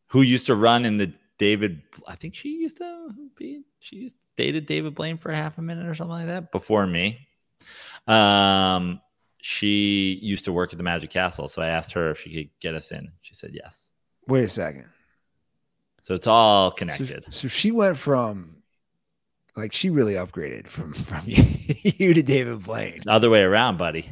[0.08, 4.66] who used to run in the David I think she used to be she dated
[4.66, 7.28] David Blaine for half a minute or something like that before me.
[8.08, 9.02] Um
[9.40, 12.50] she used to work at the Magic Castle, so I asked her if she could
[12.62, 13.12] get us in.
[13.22, 13.90] She said yes.
[14.26, 14.88] Wait a second.
[16.02, 17.26] So it's all connected.
[17.30, 18.58] so she went from
[19.56, 23.02] like she really upgraded from from you to David Blaine.
[23.04, 24.10] The other way around, buddy.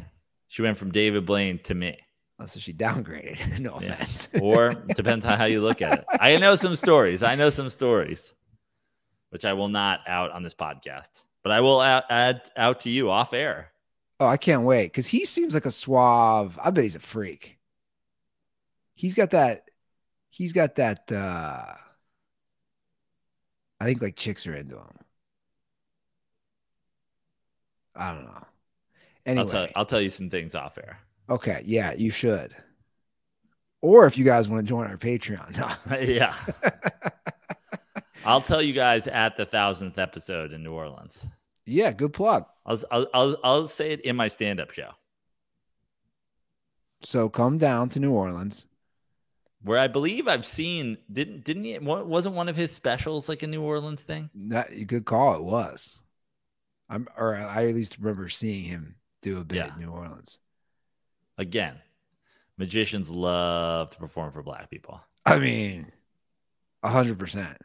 [0.52, 1.98] She went from David Blaine to me.
[2.38, 3.60] Oh, so she downgraded.
[3.60, 3.94] no Yeah.
[3.94, 4.28] offense.
[4.42, 6.06] Or depends on how you look at it.
[6.20, 7.24] I know some stories.
[7.24, 8.34] I know some stories,
[9.30, 11.08] which I will not out on this podcast,
[11.42, 13.72] but I will out, add out to you off air.
[14.20, 16.60] oh, I can't wait because he seems like a suave.
[16.62, 17.58] I bet he's a freak.
[18.94, 19.70] He's got that.
[20.32, 21.10] He's got that.
[21.14, 21.76] uh
[23.80, 24.98] I think like chicks are into him.
[27.96, 28.44] I don't know.
[29.26, 31.00] Anyway, I'll tell I'll tell you some things off air.
[31.30, 32.56] okay, yeah, you should.
[33.82, 35.58] Or if you guys want to join our Patreon,
[35.90, 35.98] no.
[36.00, 36.36] yeah.
[38.24, 41.28] I'll tell you guys at the thousandth episode in New Orleans.
[41.66, 42.46] yeah, good plug.
[42.66, 44.92] I'll I'll I'll, I'll say it in my stand-up show
[47.04, 48.66] So come down to New Orleans.
[49.62, 53.48] where I believe I've seen didn't didn't he wasn't one of his specials like a
[53.48, 54.30] New Orleans thing?
[54.34, 55.36] That you good call.
[55.36, 56.02] It was.
[56.90, 59.74] I'm, or I at least remember seeing him do a bit Yeah.
[59.74, 60.40] in New Orleans.
[61.38, 61.80] Again,
[62.58, 65.02] magicians love to perform for black people.
[65.26, 65.92] I mean,
[66.84, 67.58] a hundred percent.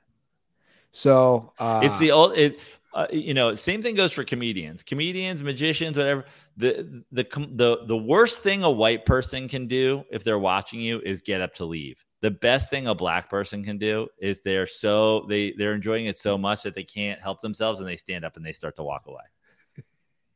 [0.93, 2.59] So uh, it's the old it
[2.95, 6.25] uh, you know same thing goes for comedians comedians magicians whatever
[6.57, 11.01] the the the the worst thing a white person can do if they're watching you
[11.01, 14.67] is get up to leave the best thing a black person can do is they're
[14.67, 18.25] so they they're enjoying it so much that they can't help themselves and they stand
[18.25, 19.25] up and they start to walk away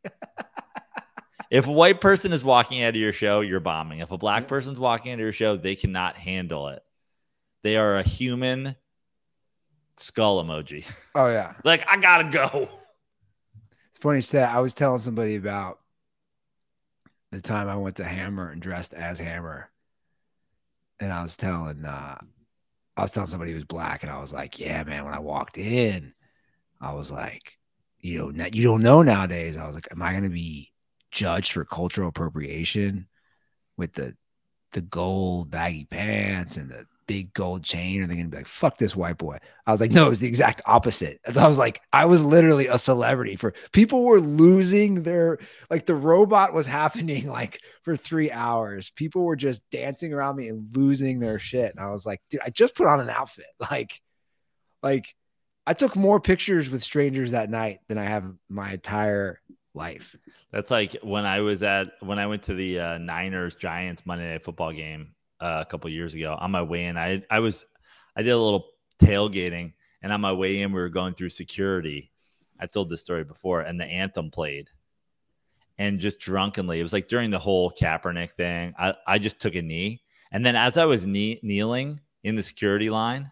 [1.50, 4.48] if a white person is walking out of your show you're bombing if a black
[4.48, 6.82] person's walking out of your show they cannot handle it
[7.62, 8.74] they are a human
[9.96, 10.84] skull emoji
[11.14, 12.68] oh yeah, like I gotta go.
[13.90, 14.18] it's funny.
[14.18, 15.78] you Said I was telling somebody about
[17.32, 19.70] the time I went to Hammer and dressed as Hammer,
[20.98, 22.16] and I was telling uh,
[22.96, 25.20] I was telling somebody who was black, and I was like, "Yeah, man." When I
[25.20, 26.12] walked in,
[26.80, 27.58] I was like,
[28.00, 30.69] "You know, you don't know nowadays." I was like, "Am I going to be
[31.10, 33.06] judged for cultural appropriation
[33.76, 34.16] with the
[34.72, 38.02] the gold baggy pants and the big gold chain?
[38.02, 40.20] Are they to be like, fuck this white boy?" I was like, "No, it was
[40.20, 45.02] the exact opposite." I was like, I was literally a celebrity for people were losing
[45.02, 45.38] their
[45.70, 48.90] like the robot was happening like for three hours.
[48.90, 51.72] People were just dancing around me and losing their shit.
[51.74, 53.46] And I was like, dude, I just put on an outfit.
[53.70, 54.00] Like,
[54.82, 55.14] like
[55.66, 59.40] I took more pictures with strangers that night than I have my entire
[59.74, 60.16] life.
[60.52, 64.30] That's like when I was at when I went to the uh, Niners Giants Monday
[64.32, 66.36] Night Football game uh, a couple years ago.
[66.38, 67.66] On my way in, I I was
[68.16, 68.66] I did a little
[69.00, 72.12] tailgating, and on my way in, we were going through security.
[72.58, 74.68] I've told this story before, and the anthem played,
[75.78, 78.74] and just drunkenly, it was like during the whole Kaepernick thing.
[78.78, 80.02] I I just took a knee,
[80.32, 83.30] and then as I was knee, kneeling in the security line,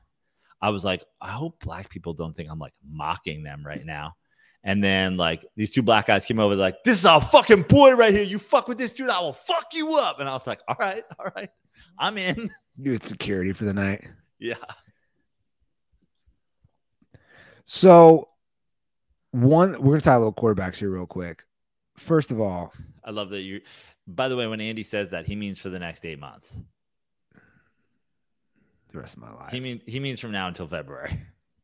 [0.62, 4.14] I was like, I hope black people don't think I'm like mocking them right now.
[4.64, 7.94] And then like these two black guys came over, like, this is our fucking boy
[7.94, 8.22] right here.
[8.22, 10.20] You fuck with this dude, I will fuck you up.
[10.20, 11.50] And I was like, all right, all right,
[11.98, 12.50] I'm in.
[12.80, 14.06] You had security for the night.
[14.38, 14.54] Yeah.
[17.64, 18.28] So
[19.32, 21.42] one, we're gonna talk a little quarterbacks here real quick.
[21.96, 22.72] First of all,
[23.04, 23.62] I love that you
[24.08, 26.56] by the way, when Andy says that, he means for the next eight months.
[28.92, 29.50] the rest of my life.
[29.50, 31.20] He means he means from now until February.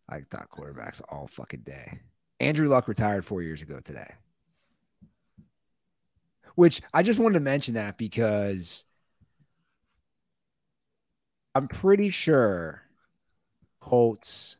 [0.09, 2.01] I thought quarterbacks all fucking day.
[2.41, 4.13] Andrew Luck retired four years ago today.
[6.55, 8.85] Which I just wanted to mention that because
[11.55, 12.83] I'm pretty sure
[13.81, 14.57] Colts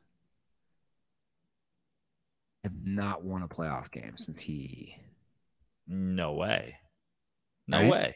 [2.65, 4.97] have not won a playoff game since he.
[5.87, 6.77] No way.
[7.69, 7.91] No Right?
[7.91, 8.15] way.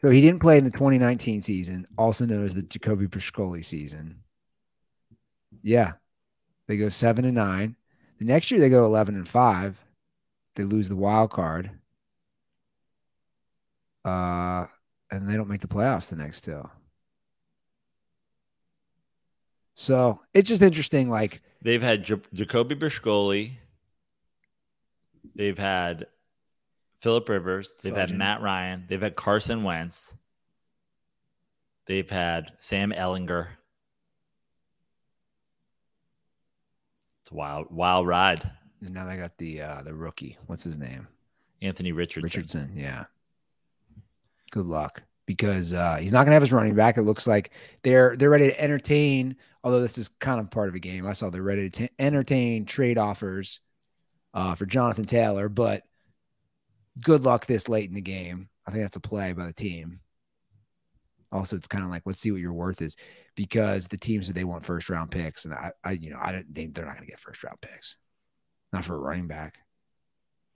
[0.00, 4.22] So he didn't play in the 2019 season, also known as the Jacoby Piscoli season.
[5.62, 5.92] Yeah.
[6.68, 7.76] They go seven and nine.
[8.20, 9.82] The next year they go 11 and five.
[10.54, 11.70] They lose the wild card.
[14.04, 14.66] Uh,
[15.10, 16.68] and they don't make the playoffs the next two.
[19.74, 21.08] So it's just interesting.
[21.08, 23.52] Like, They've had J- Jacoby Brishkoli.
[25.34, 26.06] They've had
[26.98, 27.72] Philip Rivers.
[27.80, 28.84] They've had Matt Ryan.
[28.86, 30.14] They've had Carson Wentz.
[31.86, 33.48] They've had Sam Ehlinger.
[37.30, 38.50] It's a wild, wild ride.
[38.80, 40.36] and now they got the uh the rookie.
[40.46, 41.06] What's his name?
[41.62, 42.24] Anthony Richardson.
[42.24, 42.72] Richardson.
[42.74, 43.04] Yeah.
[44.50, 46.96] Good luck because uh, he's not going to have his running back.
[46.96, 47.50] It looks like
[47.82, 49.36] they're they're ready to entertain.
[49.62, 51.94] Although this is kind of part of a game, I saw they're ready to t-
[51.98, 53.60] entertain trade offers
[54.34, 55.48] uh, for Jonathan Taylor.
[55.48, 55.84] But
[57.02, 58.48] good luck this late in the game.
[58.66, 60.00] I think that's a play by the team.
[61.32, 62.96] Also, it's kind of like let's see what your worth is
[63.36, 66.32] because the teams that they want first round picks, and I, I you know, I
[66.32, 66.54] don't.
[66.54, 67.96] They, they're not going to get first round picks,
[68.72, 69.54] not for a running back.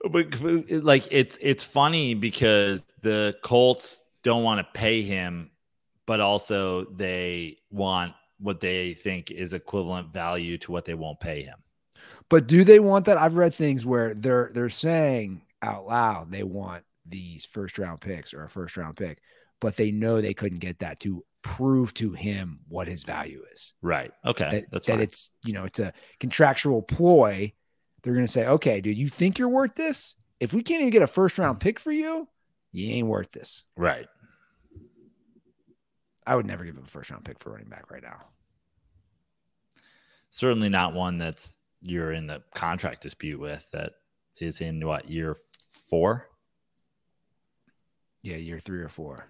[0.09, 5.51] But but, like it's it's funny because the Colts don't want to pay him,
[6.05, 11.41] but also they want what they think is equivalent value to what they won't pay
[11.41, 11.57] him.
[12.29, 13.17] But do they want that?
[13.17, 18.33] I've read things where they're they're saying out loud they want these first round picks
[18.33, 19.21] or a first round pick,
[19.61, 23.73] but they know they couldn't get that to prove to him what his value is.
[23.81, 24.11] Right.
[24.25, 24.49] Okay.
[24.49, 25.01] That, That's that fine.
[25.01, 27.53] it's you know it's a contractual ploy.
[28.03, 30.15] They're gonna say, okay, dude, you think you're worth this?
[30.39, 32.27] If we can't even get a first round pick for you,
[32.71, 33.63] you ain't worth this.
[33.77, 34.07] right.
[36.27, 38.17] I would never give up a first round pick for running back right now.
[40.31, 43.93] Certainly not one that's you're in the contract dispute with that
[44.39, 45.37] is in what year
[45.89, 46.27] four?
[48.23, 49.27] Yeah, year three or four.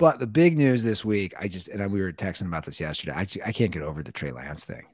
[0.00, 3.12] But the big news this week, I just and we were texting about this yesterday.
[3.12, 4.86] I I can't get over the Trey Lance thing.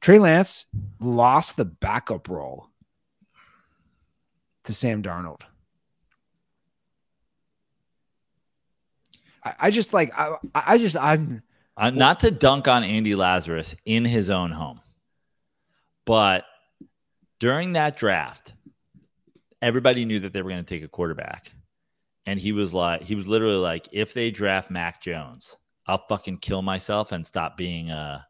[0.00, 0.66] Trey Lance
[0.98, 2.66] lost the backup role
[4.64, 5.42] to Sam Darnold.
[9.44, 11.44] I, I just like I I just I'm
[11.76, 14.80] Uh, not to dunk on Andy Lazarus in his own home,
[16.04, 16.44] but
[17.38, 18.52] during that draft,
[19.62, 21.54] everybody knew that they were going to take a quarterback.
[22.26, 26.38] And he was like, he was literally like, if they draft Mac Jones, I'll fucking
[26.38, 28.26] kill myself and stop being a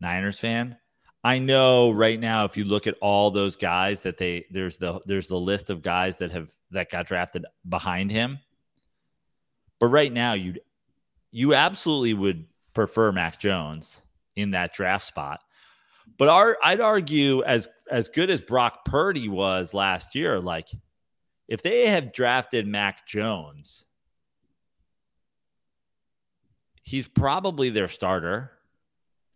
[0.00, 0.76] Niners fan.
[1.24, 5.00] I know right now, if you look at all those guys that they there's the
[5.06, 8.38] there's the list of guys that have that got drafted behind him.
[9.78, 10.56] But right now, you
[11.30, 14.02] you absolutely would prefer Mac Jones
[14.34, 15.40] in that draft spot.
[16.18, 20.68] But our, I'd argue as as good as Brock Purdy was last year, like
[21.48, 23.84] if they have drafted Mac Jones,
[26.82, 28.52] he's probably their starter.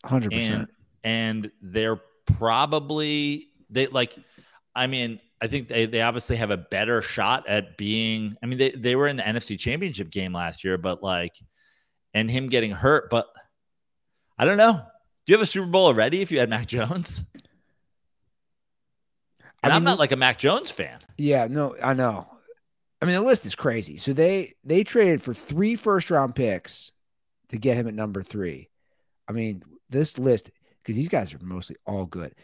[0.04, 0.66] 100%.
[1.04, 4.16] and they're probably they like
[4.74, 8.58] i mean i think they, they obviously have a better shot at being i mean
[8.58, 11.34] they, they were in the nfc championship game last year but like
[12.14, 13.26] and him getting hurt but
[14.38, 14.82] i don't know.
[15.26, 17.24] Do you have a super bowl already if you had mac jones?
[17.34, 17.45] and
[19.72, 22.26] I i'm not like a mac jones fan Yeah, no, I know.
[23.00, 23.96] I mean, the list is crazy.
[23.96, 26.92] So they they traded for three first round picks
[27.48, 28.70] to get him at number three.
[29.28, 30.50] I mean, this list
[30.82, 32.34] because these guys are mostly all good.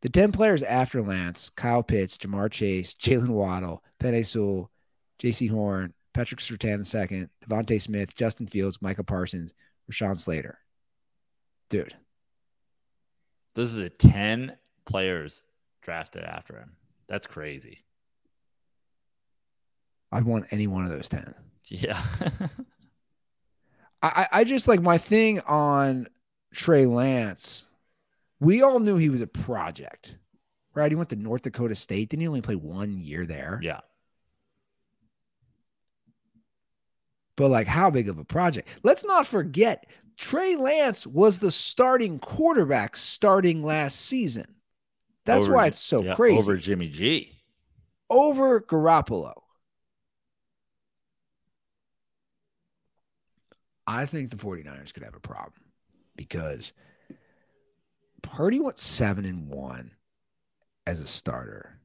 [0.00, 4.70] The ten players after Lance: Kyle Pitts, Ja'Marr Chase, Jaylen Waddle, Penei Sewell,
[5.20, 9.54] Jaycee Horn, Patrick Surtain II, DeVonta Smith, Justin Fields, Micah Parsons,
[9.90, 10.58] Rashawn Slater.
[11.70, 11.94] Dude,
[13.54, 15.46] this is the 10 players
[15.82, 16.72] drafted after him
[17.08, 17.84] that's crazy
[20.10, 21.34] I'd want any one of those ten.
[21.66, 22.02] yeah
[24.02, 26.08] I, I I just like my thing on
[26.52, 27.64] Trey Lance,
[28.40, 30.16] we all knew he was a project,
[30.74, 30.90] right?
[30.90, 32.10] He went to North Dakota State.
[32.10, 33.60] Didn't he only play one year there?
[33.62, 33.80] Yeah.
[37.36, 38.68] But like, how big of a project?
[38.82, 39.86] Let's not forget
[40.18, 44.54] Trey Lance was the starting quarterback starting last season.
[45.24, 46.38] That's Over why it's so yeah, crazy.
[46.38, 47.32] Over Jimmy G.
[48.10, 49.34] over Garoppolo.
[53.86, 55.60] I think the 49ers could have a problem
[56.16, 56.72] because
[58.22, 59.92] Purdy went seven and one
[60.86, 61.78] as a starter.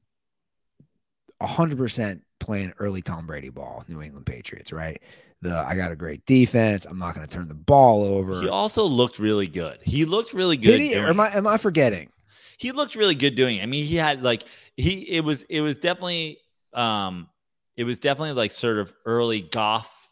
[1.42, 5.02] 100% playing early Tom Brady ball, New England Patriots, right?
[5.42, 6.86] The I got a great defense.
[6.86, 8.42] I'm not going to turn the ball over.
[8.42, 9.78] He also looked really good.
[9.84, 10.82] He looked really Did good.
[10.82, 10.98] he?
[10.98, 11.20] Or am.
[11.20, 12.10] I, am I forgetting?
[12.58, 13.64] He looked really good doing it.
[13.64, 14.44] I mean, he had like
[14.76, 16.40] he it was it was definitely
[16.74, 17.30] um
[17.78, 20.12] it was definitely like sort of early Goff,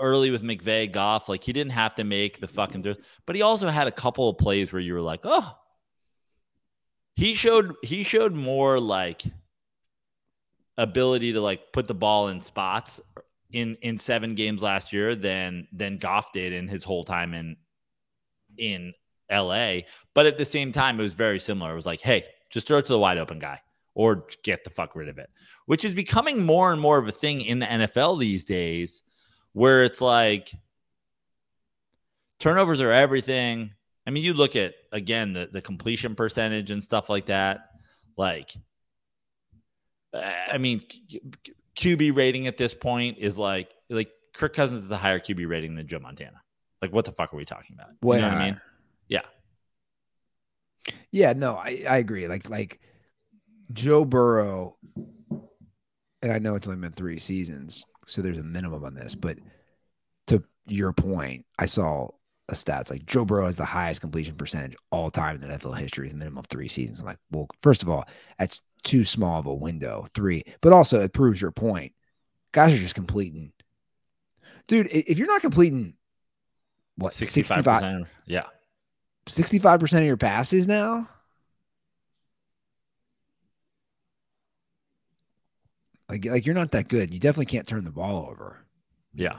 [0.00, 1.28] early with McVay Goff.
[1.28, 4.38] Like he didn't have to make the fucking but he also had a couple of
[4.38, 5.56] plays where you were like, oh,
[7.14, 9.22] he showed he showed more like
[10.78, 13.00] ability to like put the ball in spots
[13.52, 17.56] in in seven games last year than than Goff did in his whole time in
[18.56, 18.94] in
[19.30, 19.80] LA.
[20.14, 21.72] But at the same time, it was very similar.
[21.72, 23.60] It was like, hey, just throw it to the wide open guy
[23.94, 25.30] or get the fuck rid of it,
[25.66, 29.02] which is becoming more and more of a thing in the NFL these days
[29.52, 30.52] where it's like
[32.38, 33.72] turnovers are everything.
[34.06, 37.70] I mean, you look at again the, the completion percentage and stuff like that.
[38.16, 38.54] Like,
[40.14, 40.82] I mean,
[41.74, 45.74] QB rating at this point is like like Kirk Cousins is a higher QB rating
[45.74, 46.42] than Joe Montana.
[46.82, 47.90] Like, what the fuck are we talking about?
[48.02, 48.60] Way you know what I mean?
[49.08, 49.22] Yeah.
[51.10, 52.28] Yeah, no, I, I agree.
[52.28, 52.80] Like like
[53.72, 54.76] Joe Burrow,
[56.22, 59.38] and I know it's only been three seasons, so there's a minimum on this, but
[60.28, 62.08] to your point, I saw
[62.48, 65.78] a stats like Joe Burrow has the highest completion percentage all time in the NFL
[65.78, 67.00] history, the minimum of three seasons.
[67.00, 68.04] I'm like, well, first of all,
[68.38, 71.92] that's too small of a window, three, but also it proves your point.
[72.52, 73.52] Guys are just completing.
[74.68, 75.94] Dude, if you're not completing
[76.96, 78.06] what 65 65%.
[78.26, 78.46] Yeah.
[79.26, 81.08] 65% of your passes now?
[86.08, 87.12] Like, like you're not that good.
[87.12, 88.64] You definitely can't turn the ball over.
[89.14, 89.38] Yeah.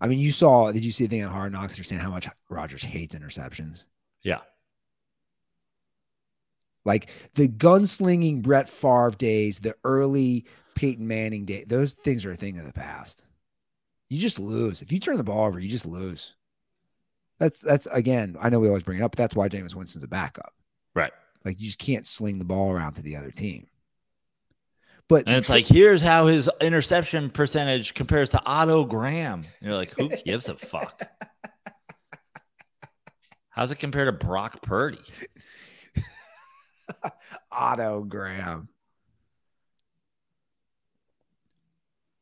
[0.00, 1.76] I mean, you saw, did you see a thing on Hard Knocks?
[1.76, 3.86] They're saying how much Rodgers hates interceptions.
[4.22, 4.40] Yeah.
[6.84, 10.44] Like the gunslinging Brett Favre days, the early
[10.74, 13.24] Peyton Manning day, those things are a thing of the past.
[14.10, 14.82] You just lose.
[14.82, 16.34] If you turn the ball over, you just lose.
[17.38, 20.04] That's that's again, I know we always bring it up, but that's why Jameis Winston's
[20.04, 20.52] a backup.
[20.94, 21.12] Right.
[21.44, 23.66] Like you just can't sling the ball around to the other team.
[25.08, 29.40] But And it's like, here's how his interception percentage compares to Otto Graham.
[29.60, 31.02] And you're like, who gives a fuck?
[33.50, 35.02] How's it compare to Brock Purdy?
[37.52, 38.68] Otto Graham.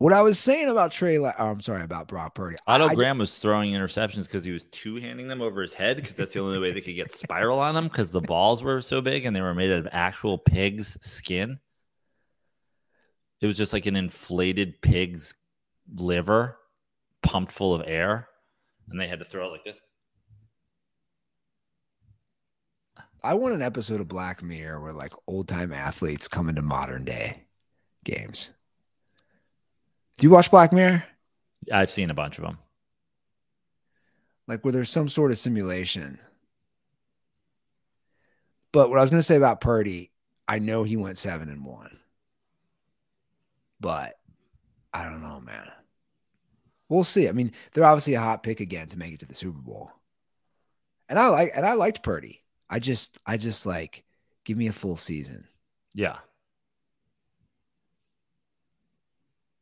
[0.03, 2.57] What I was saying about Trey, La- oh, I'm sorry about Brock Purdy.
[2.67, 5.97] Otto I- Graham was throwing interceptions because he was two handing them over his head
[5.97, 8.83] because that's the only way they could get spiral on them because the balls were
[8.83, 11.61] so big and they were made out of actual pig's skin.
[13.41, 15.35] It was just like an inflated pig's
[15.95, 16.59] liver
[17.23, 18.27] pumped full of air,
[18.91, 19.79] and they had to throw it like this.
[23.23, 27.05] I want an episode of Black Mirror where like old time athletes come into modern
[27.05, 27.45] day
[28.05, 28.51] games.
[30.17, 31.05] Do you watch Black Mirror?
[31.73, 32.59] I've seen a bunch of them.
[34.47, 36.19] Like where there's some sort of simulation.
[38.73, 40.11] But what I was going to say about Purdy,
[40.49, 41.99] I know he went seven and one,
[43.81, 44.15] but
[44.93, 45.71] I don't know, man.
[46.89, 47.29] We'll see.
[47.29, 49.93] I mean, they're obviously a hot pick again to make it to the Super Bowl,
[51.09, 52.43] and I like and I liked Purdy.
[52.69, 54.05] I just, I just like
[54.45, 55.47] give me a full season.
[55.95, 56.19] Yeah.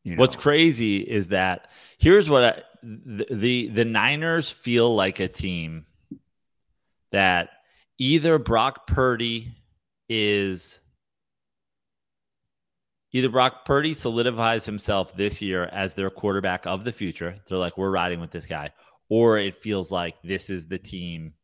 [0.03, 0.21] You know?
[0.21, 5.87] What's crazy is that here's what I, the, the the Niners feel like a team
[7.13, 7.51] that
[7.99, 9.53] either Brock Purdy
[10.09, 10.81] is
[13.13, 17.39] either Brock Purdy solidifies himself this year as their quarterback of the future.
[17.47, 18.71] They're like we're riding with this guy,
[19.09, 21.35] or it feels like this is the team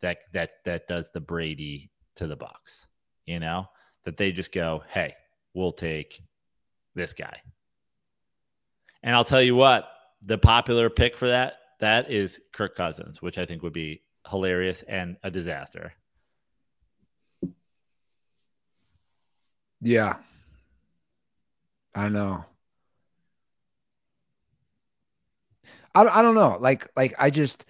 [0.00, 2.86] that that that does the Brady to the Bucks.
[3.26, 3.66] You know
[4.04, 5.14] that they just go, hey,
[5.54, 6.22] we'll take
[6.94, 7.40] this guy.
[9.02, 9.88] And I'll tell you what,
[10.24, 14.82] the popular pick for that that is Kirk Cousins, which I think would be hilarious
[14.82, 15.92] and a disaster.
[19.80, 20.18] Yeah.
[21.92, 22.44] I know.
[25.92, 26.56] I, I don't know.
[26.60, 27.64] Like, like I just,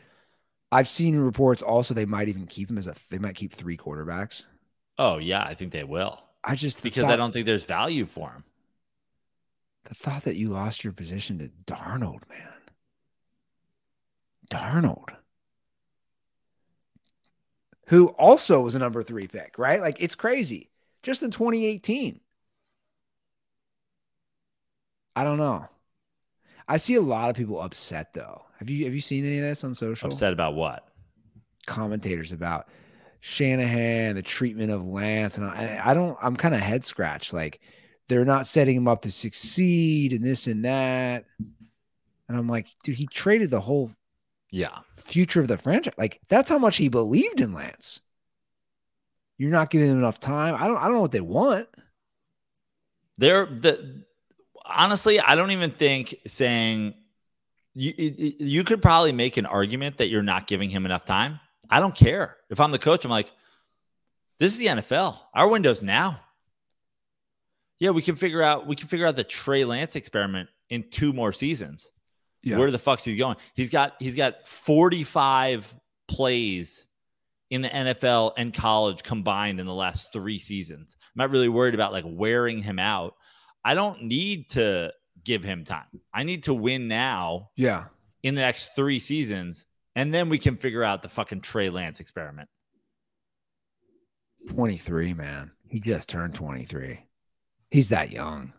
[0.71, 3.79] I've seen reports also they might even keep him as a they might keep three
[3.79, 4.45] quarterbacks.
[4.99, 8.31] Oh yeah, I think they will I just because I don't think there's value for
[8.31, 8.45] him.
[9.85, 12.49] The thought that you lost your position to Darnold, man.
[14.51, 15.11] Darnold.
[17.87, 19.81] Who also was a number three pick, right?
[19.81, 20.71] Like it's crazy.
[21.03, 22.21] Just in 2018.
[25.15, 25.69] I don't know.
[26.69, 28.43] I see a lot of people upset though.
[28.59, 30.11] Have you have you seen any of this on social?
[30.11, 30.89] Upset about what?
[31.67, 32.69] commentators about
[33.21, 36.19] Shanahan, the treatment of Lance, and I, I don't.
[36.21, 37.33] I'm kind of head scratched.
[37.33, 37.61] Like
[38.13, 41.25] they're not setting him up to succeed, and this and that.
[42.29, 43.91] And I'm like, dude, he traded the whole
[44.51, 44.81] Yeah.
[44.97, 45.95] future of the franchise.
[45.97, 48.01] Like that's how much he believed in Lance.
[49.39, 50.55] You're not giving him enough time.
[50.55, 50.77] I don't.
[50.77, 51.69] I don't know what they want.
[53.19, 54.05] They're the
[54.65, 56.95] honestly, I don't even think saying
[57.75, 61.41] you you could probably make an argument that you're not giving him enough time.
[61.71, 62.37] I don't care.
[62.51, 63.33] If I'm the coach, I'm like,
[64.39, 65.17] this is the NFL.
[65.35, 66.21] Our window's now.
[67.83, 71.13] Yeah, we can figure out we can figure out the Trey Lance experiment in two
[71.13, 71.91] more seasons.
[72.57, 73.39] Where the fuck's he going?
[73.57, 75.75] He's got he's got 45
[76.07, 76.87] plays
[77.51, 80.97] in the NFL and college combined in the last three seasons.
[81.01, 83.15] I'm not really worried about like wearing him out.
[83.65, 84.93] I don't need to
[85.25, 85.87] give him time.
[86.15, 87.87] I need to win now yeah.
[88.23, 89.67] in the next three seasons,
[89.97, 92.49] and then we can figure out the fucking Trey Lance experiment.
[94.51, 95.51] 23, man.
[95.67, 97.07] He just turned 23.
[97.73, 98.53] He's that young.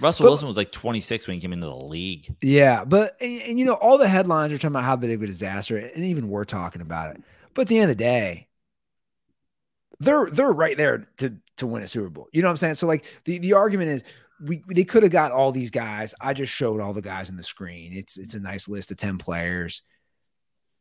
[0.00, 2.34] Russell But- Wilson was like 26 when he came into the league.
[2.42, 5.22] Yeah, but and, and, you know, all the headlines are talking about how big of
[5.22, 7.22] a disaster, and even we're talking about it.
[7.54, 8.48] But at the end of the day,
[10.00, 12.28] they're they're right there to to win a Super Bowl.
[12.32, 12.74] You know what I'm saying?
[12.74, 14.04] So like the the argument is
[14.44, 16.12] we they could have got all these guys.
[16.20, 17.92] I just showed all the guys in the screen.
[17.92, 19.82] It's it's a nice list of 10 players.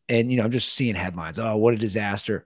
[0.10, 1.40] And you know, I'm just seeing headlines.
[1.40, 2.46] Oh, what a disaster.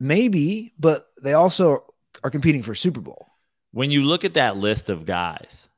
[0.00, 1.84] Maybe, but they also
[2.24, 3.28] are competing for Super Bowl.
[3.72, 5.68] When you look at that list of guys,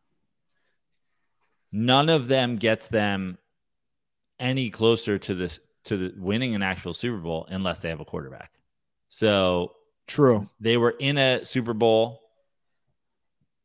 [1.70, 3.38] none of them gets them
[4.38, 8.04] any closer to this to the winning an actual Super Bowl unless they have a
[8.04, 8.50] quarterback.
[9.08, 9.74] So
[10.06, 10.48] True.
[10.58, 12.20] they were in a Super Bowl.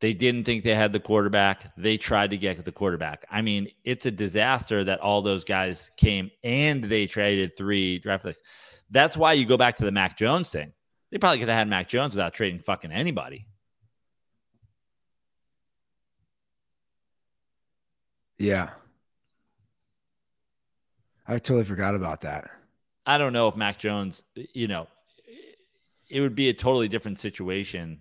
[0.02, 1.76] They didn't think they had the quarterback.
[1.76, 3.26] They tried to get the quarterback.
[3.30, 8.24] I mean, it's a disaster that all those guys came and they traded three draft
[8.24, 8.42] picks.
[8.90, 10.72] That's why you go back to the Mac Jones thing.
[11.12, 13.46] They probably could have had Mac Jones without trading fucking anybody.
[18.38, 18.70] Yeah.
[21.28, 22.50] I totally forgot about that.
[23.06, 24.88] I don't know if Mac Jones, you know,
[26.10, 28.00] it would be a totally different situation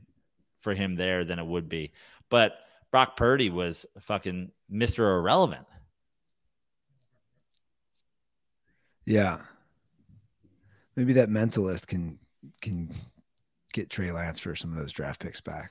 [0.60, 1.92] for him there than it would be.
[2.30, 2.58] But
[2.90, 5.18] Brock Purdy was fucking Mr.
[5.18, 5.66] Irrelevant.
[9.06, 9.38] Yeah.
[10.96, 12.18] Maybe that mentalist can
[12.60, 12.92] can
[13.72, 15.70] get Trey Lance for some of those draft picks back.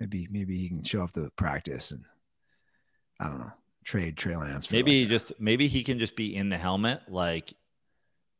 [0.00, 2.04] Maybe maybe he can show up to practice and
[3.20, 3.52] I don't know,
[3.84, 7.02] trade Trey Lance for Maybe like- just maybe he can just be in the helmet
[7.08, 7.54] like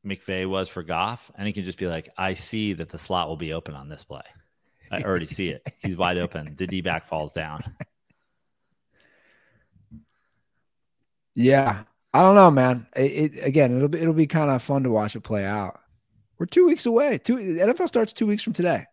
[0.04, 3.26] McVay was for Goff, and he can just be like, I see that the slot
[3.26, 4.20] will be open on this play.
[4.94, 5.66] I already see it.
[5.78, 6.54] He's wide open.
[6.56, 7.62] The D back falls down.
[11.34, 11.84] Yeah.
[12.12, 12.86] I don't know, man.
[12.94, 15.80] It, it again, it'll be it'll be kind of fun to watch it play out.
[16.38, 17.18] We're two weeks away.
[17.18, 18.84] Two the NFL starts two weeks from today.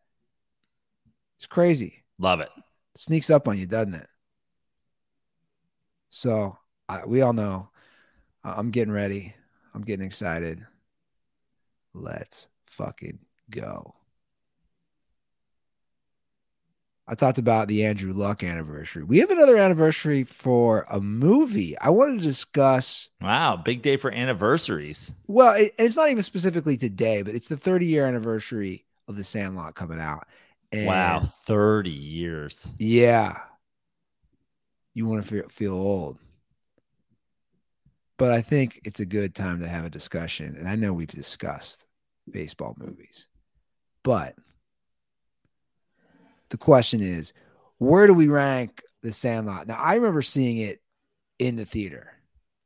[1.37, 2.03] It's crazy.
[2.17, 2.49] Love it.
[2.95, 4.07] sneaks up on you, doesn't it?
[6.09, 6.57] So
[6.89, 7.69] I, we all know.
[8.43, 9.35] I'm getting ready.
[9.75, 10.65] I'm getting excited.
[11.93, 13.19] Let's fucking
[13.51, 13.93] go.
[17.11, 19.03] I talked about the Andrew Luck anniversary.
[19.03, 21.77] We have another anniversary for a movie.
[21.77, 23.09] I wanted to discuss.
[23.19, 25.11] Wow, big day for anniversaries.
[25.27, 29.25] Well, it, it's not even specifically today, but it's the 30 year anniversary of The
[29.25, 30.25] Sandlot coming out.
[30.71, 32.65] And wow, 30 years.
[32.79, 33.39] Yeah.
[34.93, 36.17] You want to feel, feel old.
[38.17, 40.55] But I think it's a good time to have a discussion.
[40.55, 41.85] And I know we've discussed
[42.29, 43.27] baseball movies.
[44.01, 44.35] But
[46.51, 47.33] the question is,
[47.79, 49.67] where do we rank The Sandlot?
[49.67, 50.81] Now, I remember seeing it
[51.39, 52.13] in the theater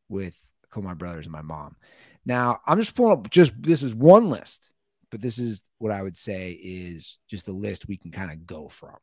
[0.09, 0.33] with
[0.65, 1.77] a couple of my brothers and my mom.
[2.25, 4.73] Now, I'm just pulling up just this is one list,
[5.09, 8.45] but this is what I would say is just a list we can kind of
[8.45, 8.97] go from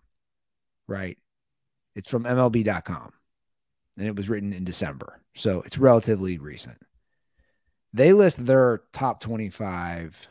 [0.93, 1.18] right?
[1.95, 3.12] It's from MLB.com
[3.97, 5.20] and it was written in December.
[5.35, 6.78] So it's relatively recent.
[7.93, 10.28] They list their top 25.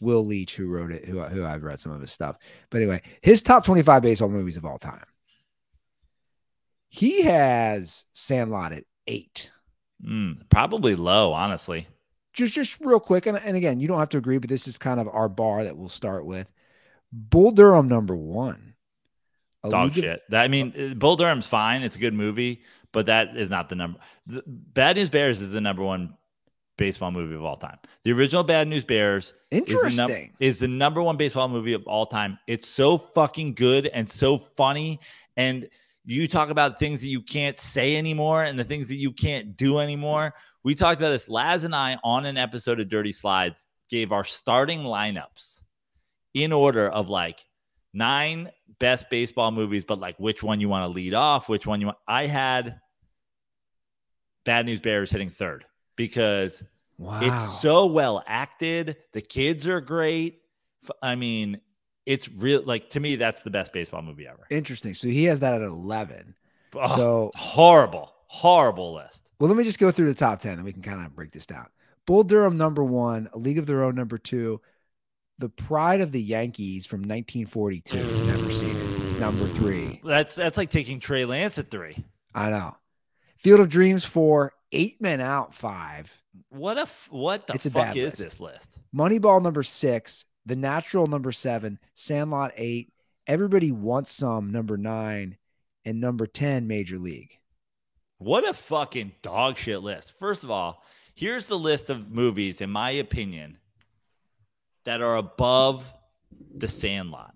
[0.00, 2.36] Will Leitch, who wrote it, who, who I've read some of his stuff.
[2.70, 5.04] But anyway, his top 25 baseball movies of all time.
[6.88, 9.50] He has Sandlot at eight.
[10.04, 11.86] Mm, probably low, honestly.
[12.32, 14.78] Just just real quick, and, and again, you don't have to agree, but this is
[14.78, 16.46] kind of our bar that we'll start with.
[17.12, 18.74] Bull Durham number one.
[19.64, 20.22] A Dog League of- shit.
[20.28, 21.82] That, I mean, uh, Bull Durham's fine.
[21.82, 23.98] It's a good movie, but that is not the number.
[24.26, 26.14] The, Bad News Bears is the number one
[26.78, 27.76] baseball movie of all time.
[28.04, 30.32] The original Bad News Bears is the, num- Interesting.
[30.40, 32.38] is the number one baseball movie of all time.
[32.46, 35.00] It's so fucking good and so funny.
[35.36, 35.68] And
[36.06, 39.56] you talk about things that you can't say anymore and the things that you can't
[39.56, 40.32] do anymore.
[40.64, 41.28] We talked about this.
[41.28, 45.62] Laz and I on an episode of Dirty Slides gave our starting lineups
[46.32, 47.44] in order of like
[47.92, 51.80] nine best baseball movies, but like which one you want to lead off, which one
[51.80, 51.98] you want.
[52.06, 52.80] I had
[54.44, 55.64] Bad News Bears hitting third
[55.98, 56.62] because
[56.96, 57.20] wow.
[57.20, 58.96] it's so well acted.
[59.12, 60.40] The kids are great.
[61.02, 61.60] I mean,
[62.06, 62.62] it's real.
[62.62, 64.46] Like to me, that's the best baseball movie ever.
[64.48, 64.94] interesting.
[64.94, 66.34] So he has that at 11.
[66.74, 69.30] Oh, So, horrible, horrible list.
[69.38, 71.32] well, let me just go through the top 10 and we can kind of break
[71.32, 71.66] this down.
[72.06, 74.60] Bull Durham, number one, A League of Their Own, number two,
[75.38, 77.96] The Pride of the Yankees from 1942.
[77.96, 79.20] Never seen it.
[79.20, 80.00] Number three.
[80.04, 82.04] That's that's like taking Trey Lance at three.
[82.34, 82.76] I know.
[83.36, 86.16] Field of Dreams, four, Eight Men Out, five.
[86.50, 88.22] What a what the It's a fuck is list.
[88.22, 88.68] this list?
[88.94, 90.24] Moneyball, number six.
[90.46, 91.78] The Natural, number seven.
[91.94, 92.92] Sandlot, eight.
[93.26, 95.36] Everybody Wants Some, number nine.
[95.84, 97.38] And number 10, Major League.
[98.18, 100.12] What a fucking dog shit list.
[100.18, 100.82] First of all,
[101.14, 103.56] here's the list of movies, in my opinion,
[104.84, 105.90] that are above
[106.54, 107.34] the Sandlot.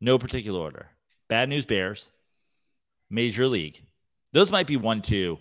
[0.00, 0.88] No particular order.
[1.28, 2.10] Bad News Bears,
[3.08, 3.85] Major League.
[4.36, 5.38] Those might be one, two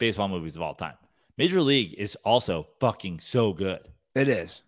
[0.00, 0.94] baseball movies of all time.
[1.38, 3.78] Major League is also fucking so good.
[4.16, 4.64] It is.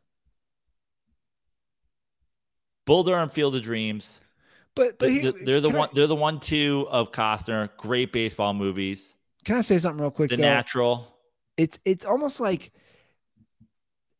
[2.86, 4.20] Bull Durham Field of Dreams.
[4.76, 5.88] But, but But here- they're the can I- one.
[5.94, 7.70] They're the one, two of Costner.
[7.76, 9.14] Great baseball movies.
[9.44, 10.30] Can I say something real quick?
[10.30, 10.42] The though?
[10.42, 11.08] Natural.
[11.56, 12.70] it's it's almost like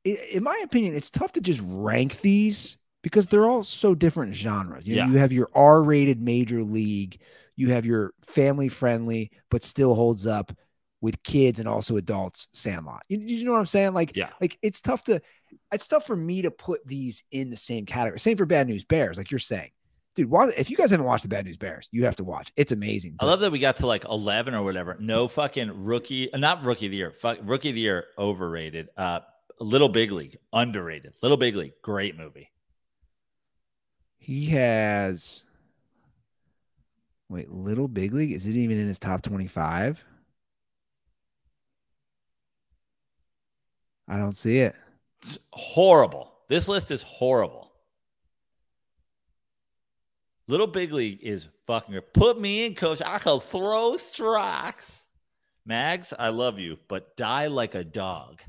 [0.04, 4.86] in my opinion it's tough to just rank these because they're all so different genres
[4.86, 5.08] you, know, Yeah.
[5.12, 7.20] you have your r-rated major league
[7.56, 10.52] you have your family friendly but still holds up
[11.00, 14.30] with kids and also adults sandlot you, you know what i'm saying like Yeah.
[14.40, 15.20] like it's tough to
[15.72, 18.84] it's tough for me to put these in the same category same for bad news
[18.84, 19.70] bears like you're saying
[20.14, 22.52] dude why, if you guys haven't watched the bad news bears you have to watch
[22.56, 24.96] it's amazing I love that we got to like 11 or whatever.
[25.00, 27.10] No fucking rookie, not rookie of the year.
[27.10, 28.88] Fuck, rookie of the year, overrated.
[28.96, 29.20] Uh,
[29.60, 31.14] Little Big League, underrated.
[31.22, 32.50] Little Big League, great movie.
[34.18, 35.44] He has.
[37.28, 38.32] Wait, Little Big League?
[38.32, 40.04] Is it even in his top 25?
[44.06, 44.74] I don't see it.
[45.26, 46.32] It's horrible.
[46.48, 47.72] This list is horrible.
[50.46, 51.98] Little Big League is fucking.
[52.12, 53.00] Put me in, coach.
[53.04, 55.00] I can throw strikes.
[55.64, 58.42] Mags, I love you, but die like a dog.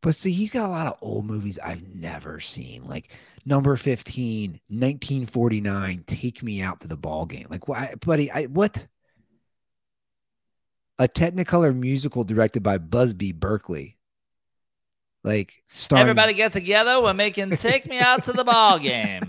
[0.00, 2.86] But see, he's got a lot of old movies I've never seen.
[2.86, 3.10] Like
[3.44, 7.46] number 15, 1949, Take Me Out to the Ball Game.
[7.50, 8.30] Like, why, buddy?
[8.30, 8.86] I, what?
[10.98, 13.96] A Technicolor musical directed by Busby Berkeley.
[15.24, 17.02] Like, starring, Everybody get together.
[17.02, 19.22] We're making Take Me Out to the Ball Game.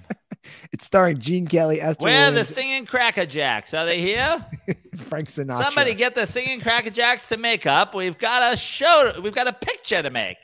[0.72, 3.74] it's starring Gene Kelly, Esther Where are the singing Cracker Jacks?
[3.74, 4.46] Are they here?
[4.98, 5.64] Frank Sinatra.
[5.64, 7.94] Somebody get the singing Cracker Jacks to make up.
[7.94, 9.14] We've got a show.
[9.22, 10.38] We've got a picture to make.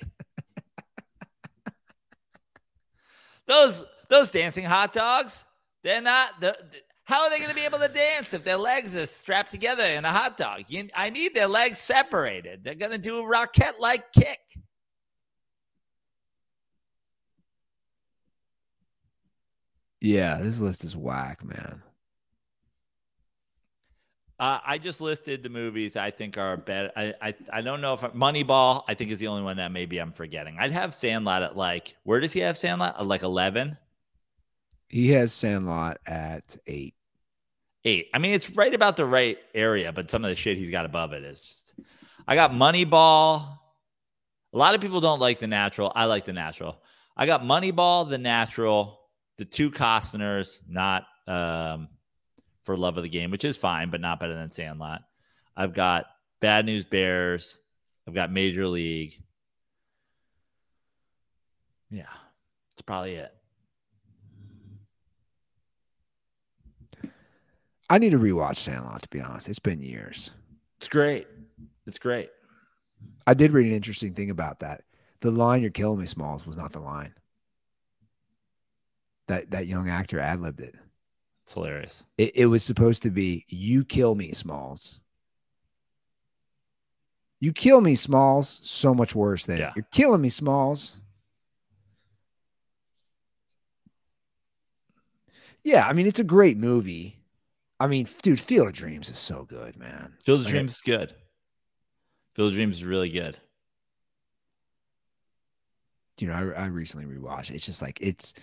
[3.48, 5.46] Those those dancing hot dogs.
[5.84, 6.40] They're not.
[6.42, 6.56] The,
[7.04, 9.84] how are they going to be able to dance if their legs are strapped together
[9.84, 10.64] in a hot dog?
[10.68, 12.64] You, I need their legs separated.
[12.64, 14.40] They're going to do a rocket like kick.
[20.02, 21.82] Yeah, this list is whack, man.
[24.38, 26.92] Uh, I just listed the movies I think are better.
[26.96, 28.84] I, I I don't know if Moneyball.
[28.88, 30.58] I think is the only one that maybe I'm forgetting.
[30.60, 33.00] I'd have Sandlot at like where does he have Sandlot?
[33.00, 33.78] At like eleven.
[34.90, 36.96] He has Sandlot at eight.
[37.86, 38.10] eight.
[38.14, 40.86] I mean, it's right about the right area, but some of the shit he's got
[40.86, 41.74] above it is just.
[42.28, 43.58] I got Moneyball.
[44.54, 45.92] A lot of people don't like the natural.
[45.96, 46.78] I like the natural.
[47.16, 49.00] I got Moneyball, the natural,
[49.38, 51.88] the two Costners, not um,
[52.66, 55.02] for love of the game, which is fine, but not better than Sandlot.
[55.56, 56.08] I've got
[56.42, 57.60] Bad News Bears.
[58.08, 59.22] I've got Major League.
[61.90, 62.04] Yeah,
[62.72, 63.32] that's probably it.
[67.90, 69.48] I need to rewatch Sandlot to be honest.
[69.48, 70.32] It's been years.
[70.78, 71.28] It's great.
[71.86, 72.30] It's great.
[73.28, 74.82] I did read an interesting thing about that.
[75.22, 77.14] The line "You're killing me, Smalls" was not the line.
[79.28, 80.76] That that young actor ad libbed it.
[81.46, 82.04] It's hilarious.
[82.18, 85.00] It, it was supposed to be "You kill me, Smalls."
[87.40, 88.60] You kill me, Smalls.
[88.64, 89.72] So much worse than Yeah.
[89.76, 90.98] you're killing me, Smalls.
[95.64, 97.20] Yeah, I mean it's a great movie.
[97.80, 100.14] I mean, dude, Field of Dreams is so good, man.
[100.24, 101.14] Field of Like, Dreams is good.
[102.34, 103.38] Field of Dreams is really good.
[106.18, 107.56] You know, I, I recently rewatched it.
[107.56, 108.34] It's just like it's.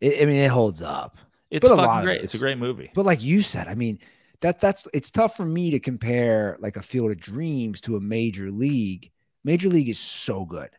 [0.00, 1.16] It, I mean, it holds up.
[1.54, 2.20] It's But a lot fucking great.
[2.20, 2.90] it It's a great movie.
[2.94, 3.98] But like you said, I mean,
[4.40, 8.00] that that's it's tough for me to compare like a Field of Dreams to a
[8.00, 9.10] Major League.
[9.44, 10.70] Major League is so good.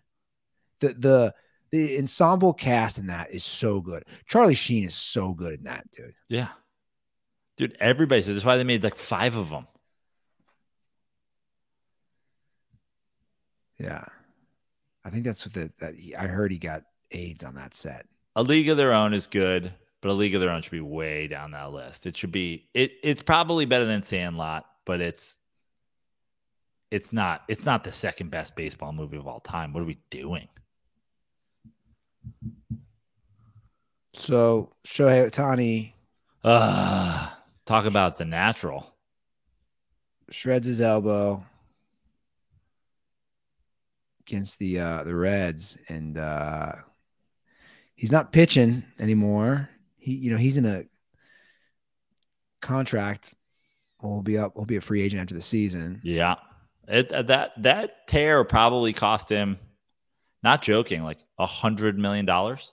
[0.81, 1.33] The the
[1.71, 4.03] the ensemble cast in that is so good.
[4.27, 6.13] Charlie Sheen is so good in that, dude.
[6.29, 6.49] Yeah.
[7.57, 9.67] Dude, everybody says that's why they made like five of them.
[13.79, 14.05] Yeah,
[15.03, 18.05] I think that's what the that he, I heard he got AIDS on that set.
[18.35, 19.73] A League of Their Own is good,
[20.05, 22.05] but A League of Their Own should be way down that list.
[22.05, 25.37] It should be it it's probably better than Sandlot, but it's
[26.91, 29.73] it's not it's not the second best baseball movie of all time.
[29.73, 30.47] What are we doing?
[34.13, 35.93] So Shohei Ohtani
[36.43, 37.31] Uh
[37.65, 38.93] talk about the natural.
[40.29, 41.43] shreds his elbow
[44.27, 46.73] against the uh the Reds and uh
[47.95, 49.71] he's not pitching anymore.
[50.05, 50.83] He you know, he's in a
[52.61, 53.33] contract.
[54.01, 55.99] Will be up, will be a free agent after the season.
[56.03, 56.35] Yeah.
[56.87, 59.57] It, uh, that that tear probably cost him
[60.43, 62.71] not joking, like a hundred million dollars.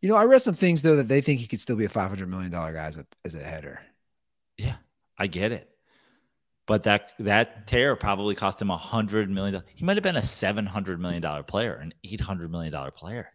[0.00, 1.88] You know, I read some things though that they think he could still be a
[1.88, 3.80] five hundred million dollar guy as a as a header.
[4.56, 4.74] Yeah,
[5.16, 5.70] I get it.
[6.66, 9.62] But that that tear probably cost him a hundred million.
[9.76, 12.90] He might have been a seven hundred million dollar player, an eight hundred million dollar
[12.90, 13.28] player.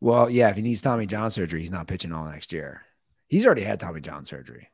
[0.00, 2.82] Well, yeah, if he needs Tommy John surgery, he's not pitching all next year.
[3.26, 4.68] He's already had Tommy John surgery.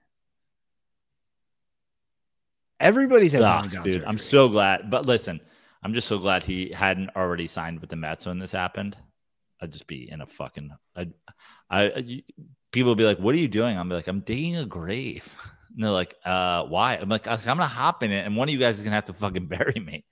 [2.79, 3.93] Everybody's had Tommy John dude.
[3.95, 4.07] surgery.
[4.07, 4.91] I'm so glad.
[4.91, 5.41] But listen,
[5.83, 8.97] I'm just so glad he hadn't already signed with the Mets when this happened.
[9.61, 10.71] I'd just be in a fucking.
[10.97, 11.13] I'd,
[11.71, 12.23] I, I
[12.73, 15.29] people would be like, "What are you doing?" I'm like, "I'm digging a grave."
[15.77, 18.53] And they're like, "Uh, why?" I'm like, "I'm gonna hop in it, and one of
[18.53, 20.05] you guys is gonna have to fucking bury me."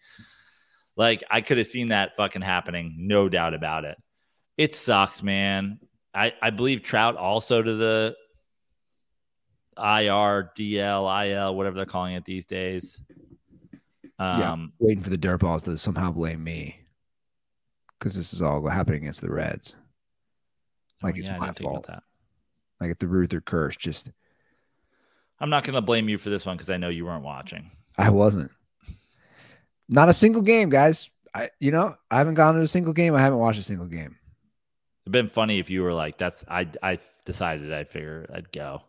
[0.97, 3.97] Like I could have seen that fucking happening, no doubt about it.
[4.57, 5.79] It sucks, man.
[6.15, 8.17] I I believe Trout also to the
[9.77, 13.01] IR, DL, IL, whatever they're calling it these days.
[14.19, 14.53] Yeah.
[14.53, 16.79] Um, waiting for the dirt balls to somehow blame me
[17.99, 19.77] because this is all happening against the Reds.
[21.03, 22.03] Like oh, it's yeah, my didn't think about fault.
[22.81, 24.11] Like the Ruther curse, just
[25.41, 27.71] I'm not going to blame you for this one because I know you weren't watching.
[27.99, 28.51] I wasn't.
[29.89, 31.11] Not a single game, guys.
[31.35, 33.15] I you know I haven't gone to a single game.
[33.15, 34.17] I haven't watched a single game.
[35.05, 38.83] It'd been funny if you were like, "That's I." I decided I'd figure I'd go.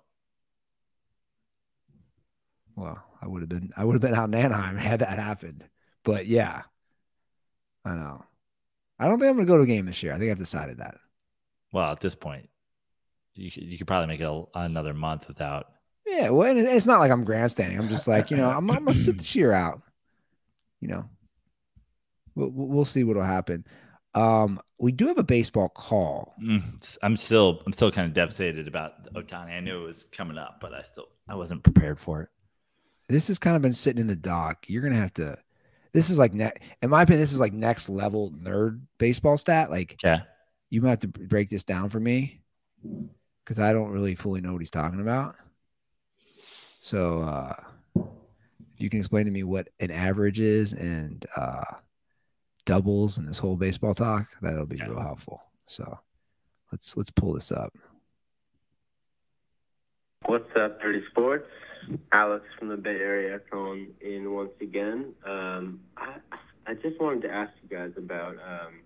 [2.76, 5.64] Well, I would have been I would have been out in Anaheim had that happened.
[6.04, 6.64] But yeah,
[7.86, 8.26] I know.
[9.00, 10.14] I don't think I'm gonna go to a game this year.
[10.14, 10.96] I think I've decided that.
[11.72, 12.50] Well, at this point,
[13.36, 15.68] you could, you could probably make it a, another month without.
[16.06, 17.80] Yeah, well, and it's not like I'm grandstanding.
[17.80, 19.82] I'm just like, you know, I'm, I'm gonna sit this year out.
[20.82, 21.10] You know,
[22.36, 23.66] we'll we'll see what'll happen.
[24.16, 26.36] Um, we do have a baseball call.
[26.42, 29.52] Mm, I'm still I'm still kind of devastated about Ohtani.
[29.52, 32.30] I knew it was coming up, but I still I wasn't prepared for it.
[33.10, 34.66] This has kind of been sitting in the dock.
[34.68, 35.38] You're gonna have to.
[35.94, 36.52] This is like, ne-
[36.82, 39.70] in my opinion, this is like next level nerd baseball stat.
[39.70, 40.24] Like, Okay.
[40.72, 42.42] you might have to break this down for me
[43.44, 45.36] because I don't really fully know what he's talking about.
[46.80, 47.54] So, uh,
[47.96, 51.64] if you can explain to me what an average is and uh,
[52.66, 54.90] doubles and this whole baseball talk, that'll be Okay.
[54.90, 55.42] real helpful.
[55.66, 56.00] So,
[56.72, 57.74] let's let's pull this up.
[60.26, 61.48] What's up, Dirty Sports?
[62.14, 65.14] Alex from the Bay Area calling in once again.
[65.26, 66.16] Um, I
[66.66, 68.80] I just wanted to ask you guys about um,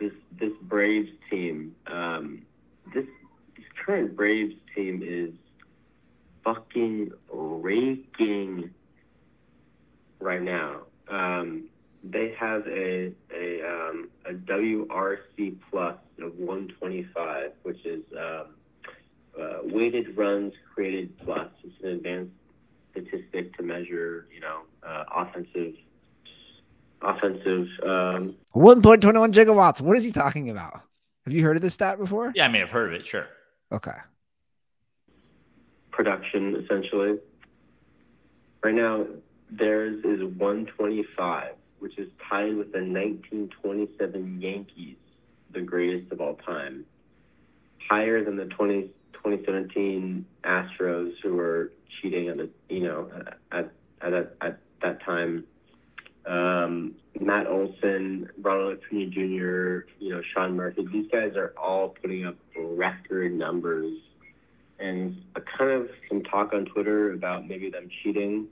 [0.00, 1.74] this this Braves team.
[1.86, 2.46] Um,
[2.94, 3.04] this
[3.56, 5.34] this current Braves team is
[6.44, 8.70] fucking raking
[10.20, 10.80] right now.
[11.08, 11.64] Um,
[12.10, 18.54] they have a a um, a WRC plus of 125, which is um,
[19.40, 21.48] uh, weighted runs created plus.
[21.64, 22.32] It's an advanced
[22.92, 25.74] statistic to measure, you know, uh, offensive
[27.02, 29.80] offensive um, 1.21 gigawatts.
[29.80, 30.80] What is he talking about?
[31.24, 32.32] Have you heard of this stat before?
[32.34, 33.06] Yeah, I may have heard of it.
[33.06, 33.26] Sure.
[33.72, 33.92] Okay.
[35.90, 37.18] production essentially.
[38.62, 39.06] Right now,
[39.50, 41.52] theirs is 125,
[41.84, 44.96] which is tied with the 1927 Yankees,
[45.52, 46.86] the greatest of all time,
[47.90, 53.10] higher than the 20, 2017 Astros, who were cheating at the, you know
[53.52, 53.68] at
[54.00, 55.44] at at, at that time.
[56.24, 60.86] Um, Matt Olson, Ronald Acuna Jr., you know Sean Murphy.
[60.90, 63.92] These guys are all putting up record numbers,
[64.78, 68.46] and a kind of some talk on Twitter about maybe them cheating.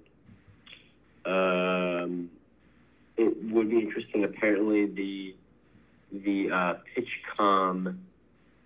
[1.24, 2.28] Um,
[3.17, 4.25] it would be interesting.
[4.25, 5.35] Apparently, the
[6.13, 7.97] the uh, PitchCom,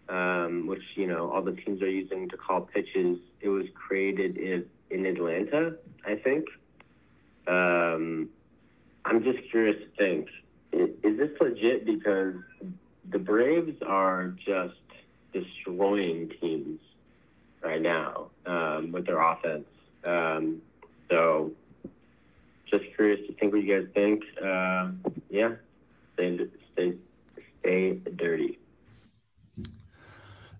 [0.09, 4.37] um, which you know all the teams are using to call pitches, it was created
[4.37, 6.47] in in Atlanta, I think.
[7.47, 8.29] Um,
[9.05, 10.29] I'm just curious to think:
[10.73, 11.87] is, is this legit?
[11.87, 12.35] Because
[13.11, 14.75] the Braves are just
[15.33, 16.81] destroying teams
[17.63, 19.67] right now um, with their offense.
[20.05, 20.63] Um,
[21.11, 21.53] so
[22.71, 24.23] just curious to think what you guys think.
[24.43, 24.91] Uh,
[25.31, 25.55] yeah,
[26.15, 26.39] stay,
[26.73, 26.95] stay,
[27.61, 28.59] stay dirty.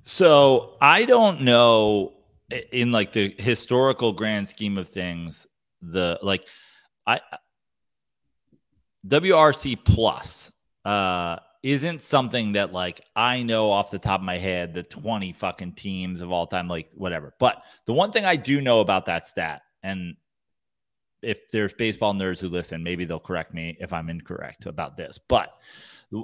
[0.03, 2.13] So I don't know
[2.73, 5.47] in like the historical grand scheme of things,
[5.83, 6.47] the like
[7.07, 7.21] I
[9.07, 10.51] WRC plus
[10.85, 15.33] uh isn't something that like I know off the top of my head the 20
[15.33, 17.35] fucking teams of all time, like whatever.
[17.41, 20.15] But the one thing I do know about that stat, and
[21.27, 25.19] if there's baseball nerds who listen, maybe they'll correct me if I'm incorrect about this.
[25.29, 25.53] But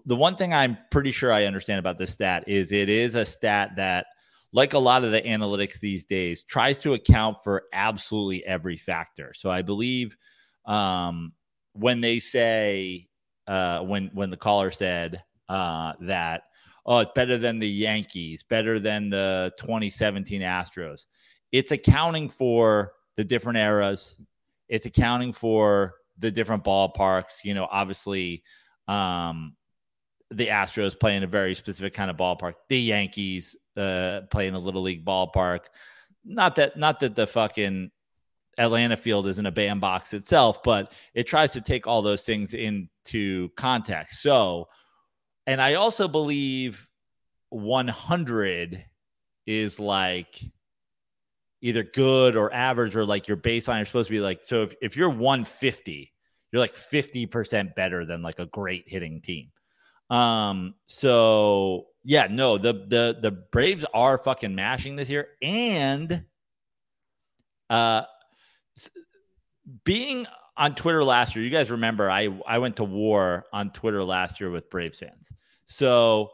[0.07, 3.25] the one thing I'm pretty sure I understand about this stat is it is a
[3.25, 4.07] stat that,
[4.53, 9.33] like a lot of the analytics these days, tries to account for absolutely every factor.
[9.35, 10.17] So I believe
[10.67, 11.33] um,
[11.73, 13.09] when they say
[13.49, 16.45] uh, when when the caller said uh, that
[16.87, 21.07] oh it's better than the Yankees, better than the 2017 Astros,
[21.51, 24.17] it's accounting for the different eras,
[24.73, 27.45] it's accounting for the different ballparks.
[27.45, 28.43] You know, obviously,
[28.89, 29.55] um,
[30.31, 32.55] the Astros play in a very specific kind of ballpark.
[32.71, 35.67] The Yankees uh, play in a little league ballpark.
[36.25, 37.91] Not that, not that the fucking
[38.57, 43.51] Atlanta field isn't a bandbox itself, but it tries to take all those things into
[43.59, 44.23] context.
[44.23, 44.69] So,
[45.47, 46.89] and I also believe
[47.51, 48.83] 100
[49.47, 50.41] is like
[51.63, 54.75] either good or average or like your baseline are supposed to be like so if,
[54.83, 56.13] if you're 150
[56.51, 59.51] you're like 50% better than like a great hitting team.
[60.11, 66.25] Um so yeah no the the the braves are fucking mashing this year and
[67.71, 68.03] uh
[69.85, 74.03] being on twitter last year you guys remember i i went to war on twitter
[74.03, 75.33] last year with braves fans.
[75.65, 76.31] So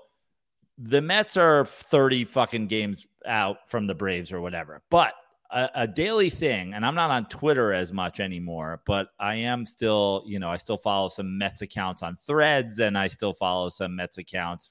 [0.79, 4.83] the Mets are 30 fucking games out from the Braves or whatever.
[4.91, 5.14] But
[5.51, 9.66] a, a, daily thing, and I'm not on Twitter as much anymore, but I am
[9.66, 13.68] still, you know, I still follow some Mets accounts on threads and I still follow
[13.70, 14.70] some Mets accounts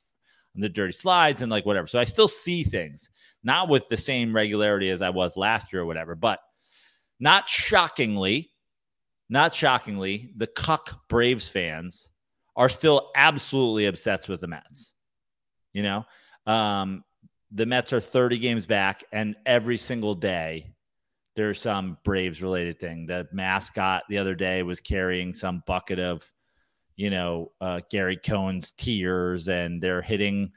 [0.55, 1.87] on the dirty slides and like whatever.
[1.87, 3.09] So I still see things,
[3.43, 6.39] not with the same regularity as I was last year or whatever, but
[7.19, 8.51] not shockingly,
[9.29, 12.09] not shockingly, the cuck Braves fans
[12.55, 14.93] are still absolutely obsessed with the Mets.
[15.77, 16.05] You know,
[16.47, 17.03] um,
[17.51, 20.73] the Mets are 30 games back, and every single day
[21.35, 23.05] there's some Braves related thing.
[23.05, 26.23] The mascot the other day was carrying some bucket of,
[26.95, 30.51] you know, uh, Gary Cohen's tears, and they're hitting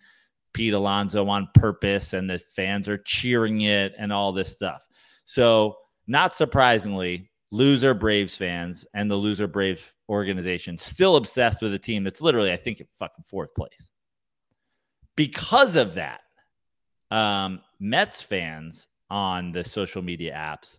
[0.55, 4.87] Pete Alonso on purpose, and the fans are cheering it, and all this stuff.
[5.27, 11.79] So, not surprisingly, loser Braves fans and the loser Braves organization still obsessed with a
[11.79, 13.91] team that's literally, I think, in fucking fourth place
[15.17, 16.21] because of that,
[17.11, 20.79] um, Mets fans on the social media apps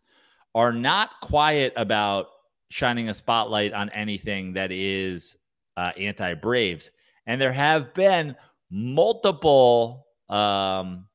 [0.55, 2.27] are not quiet about
[2.69, 5.37] shining a spotlight on anything that is
[5.77, 6.91] uh, anti Braves.
[7.25, 8.35] And there have been
[8.69, 11.07] multiple um,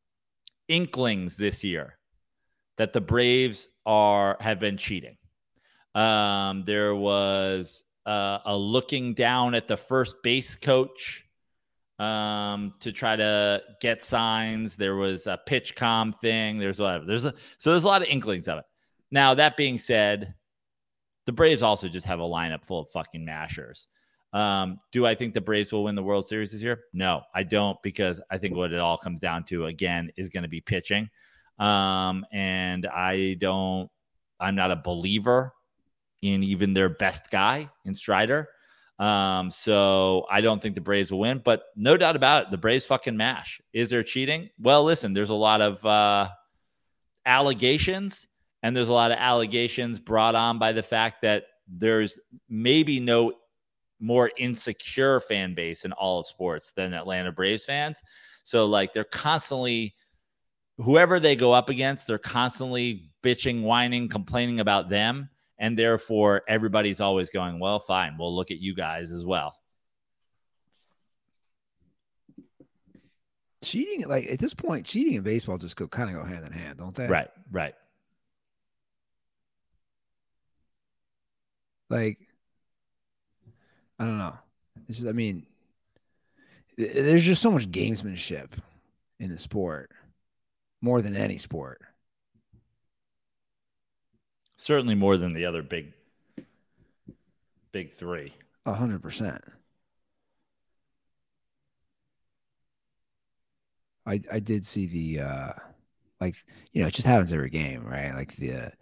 [0.68, 1.98] inklings this year
[2.76, 5.16] that the Braves are have been cheating.
[5.94, 11.25] Um, there was uh, a looking down at the first base coach
[11.98, 14.76] um, to try to get signs.
[14.76, 16.58] There was a PitchCom thing.
[16.58, 18.64] There's a lot of, there's a, so there's a lot of inklings of it.
[19.10, 20.34] Now that being said,
[21.26, 23.88] the Braves also just have a lineup full of fucking mashers.
[24.32, 26.80] Um, do I think the Braves will win the World Series this year?
[26.92, 30.42] No, I don't because I think what it all comes down to again is going
[30.42, 31.08] to be pitching.
[31.58, 33.90] Um, and I don't,
[34.38, 35.54] I'm not a believer
[36.22, 38.48] in even their best guy in Strider.
[38.98, 42.56] Um, so I don't think the Braves will win, but no doubt about it, the
[42.56, 43.60] Braves fucking mash.
[43.72, 44.48] Is there cheating?
[44.58, 46.28] Well, listen, there's a lot of uh,
[47.26, 48.26] allegations,
[48.62, 52.18] and there's a lot of allegations brought on by the fact that there's
[52.48, 53.34] maybe no
[54.00, 58.02] more insecure fan base in all of sports than Atlanta Braves fans.
[58.44, 59.94] So like they're constantly
[60.78, 65.30] whoever they go up against, they're constantly bitching, whining, complaining about them.
[65.58, 69.56] And therefore, everybody's always going, well, fine, we'll look at you guys as well.
[73.66, 76.52] cheating, like at this point, cheating and baseball just go kind of go hand in
[76.52, 77.06] hand, don't they?
[77.06, 77.74] Right, right.
[81.90, 82.18] Like,
[83.98, 84.36] I don't know.
[84.88, 85.46] It's just, I mean,
[86.76, 88.50] there's just so much gamesmanship
[89.18, 89.90] in the sport,
[90.80, 91.80] more than any sport.
[94.56, 95.92] Certainly more than the other big,
[97.72, 98.32] big three.
[98.64, 99.42] A hundred percent.
[104.06, 105.52] I I did see the uh
[106.20, 106.36] like
[106.72, 108.72] you know it just happens every game right like the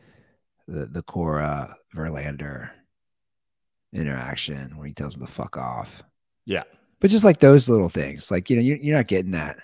[0.69, 2.71] the the Cora Verlander
[3.93, 6.03] interaction where he tells him to fuck off
[6.47, 6.65] Yeah.
[7.01, 9.57] but just like those little things like you know you, you're not getting that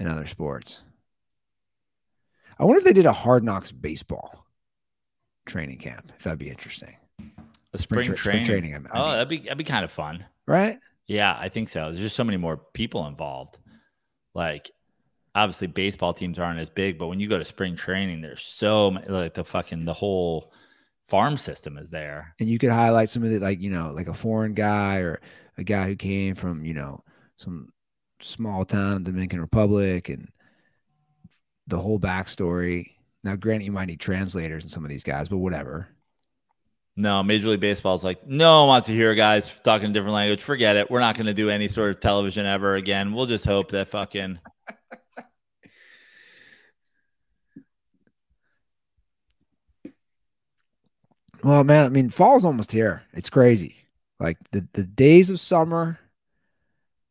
[0.00, 0.82] in other sports
[2.58, 4.46] I wonder if they did a hard knocks baseball
[5.48, 6.94] training camp if that'd be interesting
[7.72, 8.44] A spring, tra- training.
[8.44, 10.24] training I mean, oh, that'd be that'd be kind of fun.
[10.46, 11.86] right Yeah, I think so.
[11.86, 13.58] There's just so many more people involved.
[14.34, 14.70] Like,
[15.34, 18.90] obviously, baseball teams aren't as big, but when you go to spring training, there's so
[18.90, 19.06] many.
[19.08, 20.52] Like the fucking the whole
[21.06, 22.34] farm system is there.
[22.38, 25.20] and you could highlight some of the like you know like a foreign guy or
[25.56, 27.02] a guy who came from you know
[27.36, 27.70] some
[28.20, 30.28] small town in the Dominican Republic and
[31.66, 32.92] the whole backstory.
[33.24, 35.88] Now, granted, you might need translators and some of these guys, but whatever.
[36.96, 40.14] No, Major League Baseball is like, no one wants to hear guys talking a different
[40.14, 40.42] language.
[40.42, 40.90] Forget it.
[40.90, 43.12] We're not going to do any sort of television ever again.
[43.12, 44.38] We'll just hope that fucking.
[51.44, 53.02] Well, man, I mean, fall's almost here.
[53.12, 53.76] It's crazy.
[54.18, 55.98] Like the the days of summer.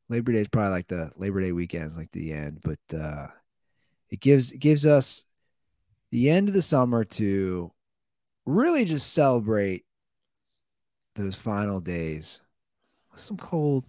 [0.09, 3.27] Labor Day is probably like the Labor Day weekends, like the end, but uh
[4.09, 5.25] it gives it gives us
[6.11, 7.71] the end of the summer to
[8.45, 9.83] really just celebrate
[11.15, 12.39] those final days
[13.11, 13.83] with some cold,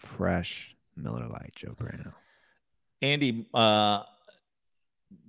[0.00, 2.12] fresh Miller Lite, Joe Brano.
[3.00, 4.02] Andy, uh,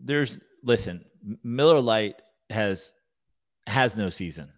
[0.04, 1.06] there's listen,
[1.44, 2.94] Miller Lite has
[3.68, 4.52] has no season.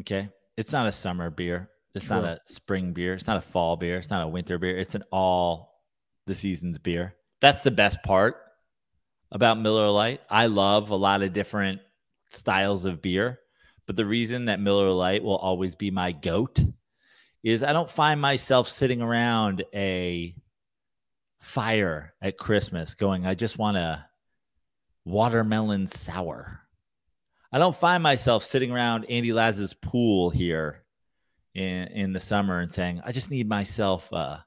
[0.00, 1.70] Okay, it's not a summer beer.
[1.94, 3.14] It's not a spring beer.
[3.14, 3.96] It's not a fall beer.
[3.96, 4.76] It's not a winter beer.
[4.76, 5.80] It's an all
[6.26, 7.14] the seasons beer.
[7.40, 8.36] That's the best part
[9.36, 10.22] about Miller Lite.
[10.30, 11.82] I love a lot of different
[12.30, 13.38] styles of beer,
[13.86, 16.58] but the reason that Miller Lite will always be my goat
[17.42, 20.34] is I don't find myself sitting around a
[21.38, 24.06] fire at Christmas going, I just want a
[25.04, 26.62] watermelon sour.
[27.52, 30.82] I don't find myself sitting around Andy Laz's pool here
[31.54, 34.46] in, in the summer and saying, I just need myself a,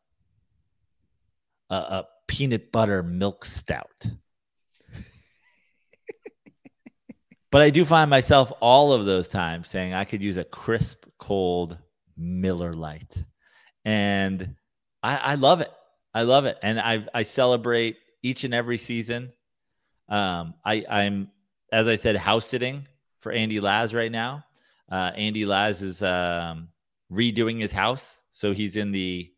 [1.69, 4.07] a, a peanut butter milk stout.
[7.51, 11.05] But I do find myself all of those times saying I could use a crisp,
[11.17, 11.77] cold
[12.17, 13.23] Miller Lite.
[13.85, 14.55] And
[15.01, 15.71] I, I love it.
[16.13, 19.31] I love it, and I I celebrate each and every season.
[20.07, 21.29] Um, I I'm
[21.71, 22.87] as I said house sitting
[23.19, 24.43] for Andy Laz right now.
[24.91, 26.69] Uh, Andy Laz is um,
[27.11, 29.31] redoing his house, so he's in the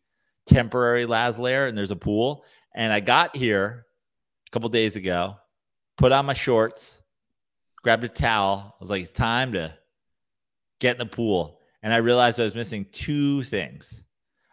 [0.46, 2.44] temporary Laz lair, and there's a pool.
[2.74, 3.84] And I got here
[4.48, 5.36] a couple days ago,
[5.98, 7.01] put on my shorts,
[7.82, 8.74] grabbed a towel.
[8.74, 9.74] I was like, it's time to
[10.80, 14.04] get in the pool, and I realized I was missing two things.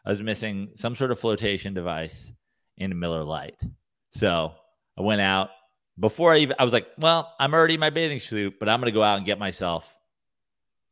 [0.05, 2.32] I was missing some sort of flotation device
[2.77, 3.61] in a Miller Lite.
[4.11, 4.53] So
[4.97, 5.49] I went out
[5.99, 8.80] before I even, I was like, well, I'm already in my bathing suit, but I'm
[8.80, 9.93] going to go out and get myself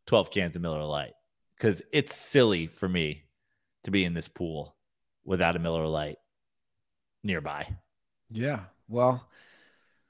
[0.07, 1.13] 12 cans of Miller Lite
[1.57, 3.23] because it's silly for me
[3.83, 4.75] to be in this pool
[5.23, 6.17] without a Miller Lite
[7.23, 7.67] nearby.
[8.29, 8.61] Yeah.
[8.89, 9.27] Well,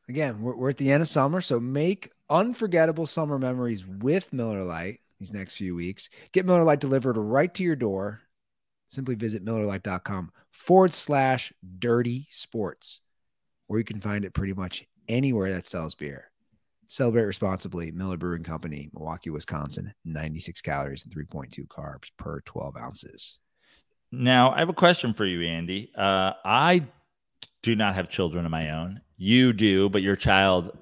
[0.10, 4.64] again, we're, we're at the end of summer, so make unforgettable summer memories with Miller
[4.64, 6.10] Lite these next few weeks.
[6.32, 8.22] Get Miller Lite delivered right to your door.
[8.90, 13.02] Simply visit MillerLite.com forward slash dirty sports,
[13.68, 16.32] or you can find it pretty much anywhere that sells beer.
[16.88, 17.92] Celebrate responsibly.
[17.92, 19.94] Miller Brewing Company, Milwaukee, Wisconsin.
[20.06, 23.40] 96 calories and 3.2 carbs per 12 ounces.
[24.10, 25.92] Now, I have a question for you, Andy.
[25.94, 26.88] Uh, I
[27.62, 29.02] do not have children of my own.
[29.18, 30.78] You do, but your child,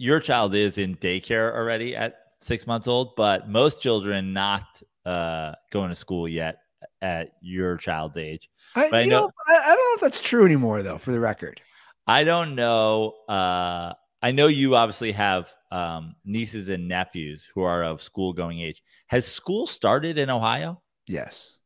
[0.00, 3.14] your child is in daycare already at six months old.
[3.16, 4.64] But most children not
[5.04, 6.58] uh, going to school yet
[7.02, 8.48] at your child's age.
[8.74, 11.20] I, I know- know, I, I don't know if that's true anymore, though, for the
[11.20, 11.60] record.
[12.06, 13.14] I don't know.
[13.28, 13.92] Uh,
[14.22, 18.82] I know you obviously have um, nieces and nephews who are of school going age.
[19.06, 20.82] Has school started in Ohio?
[21.06, 21.56] Yes.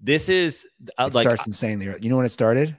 [0.00, 0.66] This is
[0.98, 1.86] uh, It like starts insanely.
[2.00, 2.76] You know when it started?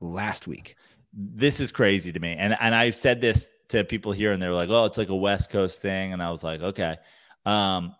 [0.00, 0.76] Last week.
[1.14, 2.34] this is crazy to me.
[2.38, 5.16] And and I've said this to people here, and they're like, "Oh, it's like a
[5.16, 6.96] West Coast thing," and I was like, "Okay."
[7.44, 7.94] Um,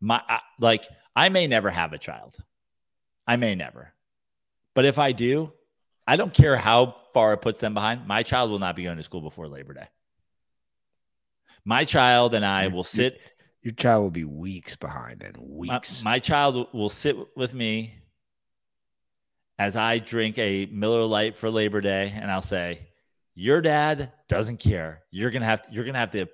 [0.00, 0.84] my I, like,
[1.14, 2.36] I may never have a child.
[3.26, 3.92] I may never,
[4.74, 5.52] but if I do,
[6.06, 8.06] I don't care how far it puts them behind.
[8.06, 9.88] My child will not be going to school before Labor Day.
[11.64, 13.20] My child and I will sit.
[13.62, 16.02] Your child will be weeks behind and My, weeks.
[16.04, 17.94] my child will sit with me
[19.58, 22.87] as I drink a Miller Lite for Labor Day, and I'll say,
[23.38, 25.04] "Your dad doesn't care.
[25.12, 26.26] You're gonna have to, you're gonna have to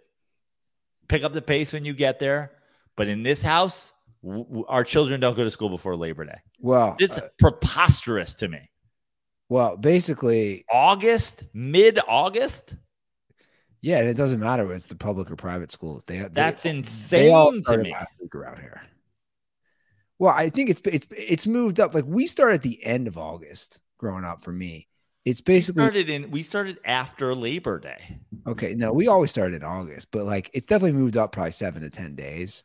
[1.09, 2.53] pick up the pace when you get there."
[2.97, 3.93] But in this house,
[4.23, 6.39] w- our children don't go to school before Labor Day.
[6.61, 8.71] well, It's uh, preposterous to me.
[9.49, 12.77] well, basically, August, mid August,
[13.83, 16.05] yeah, and it doesn't matter whether it's the public or private schools.
[16.05, 17.93] They, they that's they all insane to me.
[17.93, 18.81] last week around here.
[20.19, 21.95] Well, I think it's it's it's moved up.
[21.95, 24.89] Like we start at the end of August growing up for me.
[25.25, 28.19] It's We basically started in we started after Labor Day.
[28.47, 28.75] okay.
[28.75, 31.91] No, we always started in August, but like it's definitely moved up probably seven to
[31.91, 32.65] ten days.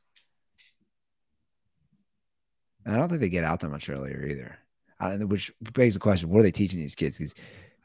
[2.86, 4.58] And I don't think they get out that much earlier either.
[5.00, 7.18] I don't know, which begs the question: What are they teaching these kids?
[7.18, 7.34] Because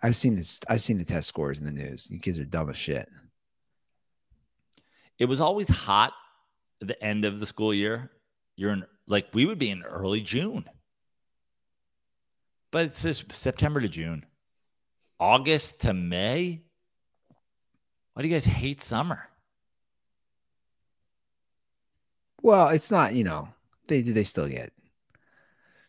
[0.02, 0.58] I've seen this.
[0.68, 2.10] I've seen the test scores in the news.
[2.10, 3.08] You kids are dumb as shit.
[5.18, 6.12] it was always hot
[6.82, 8.10] at the end of the school year.
[8.56, 10.64] You're in like we would be in early June.
[12.72, 14.26] But it's says September to June.
[15.24, 16.60] August to May.
[18.12, 19.26] Why do you guys hate summer?
[22.42, 23.14] Well, it's not.
[23.14, 23.48] You know,
[23.86, 24.12] they do.
[24.12, 24.74] They still get.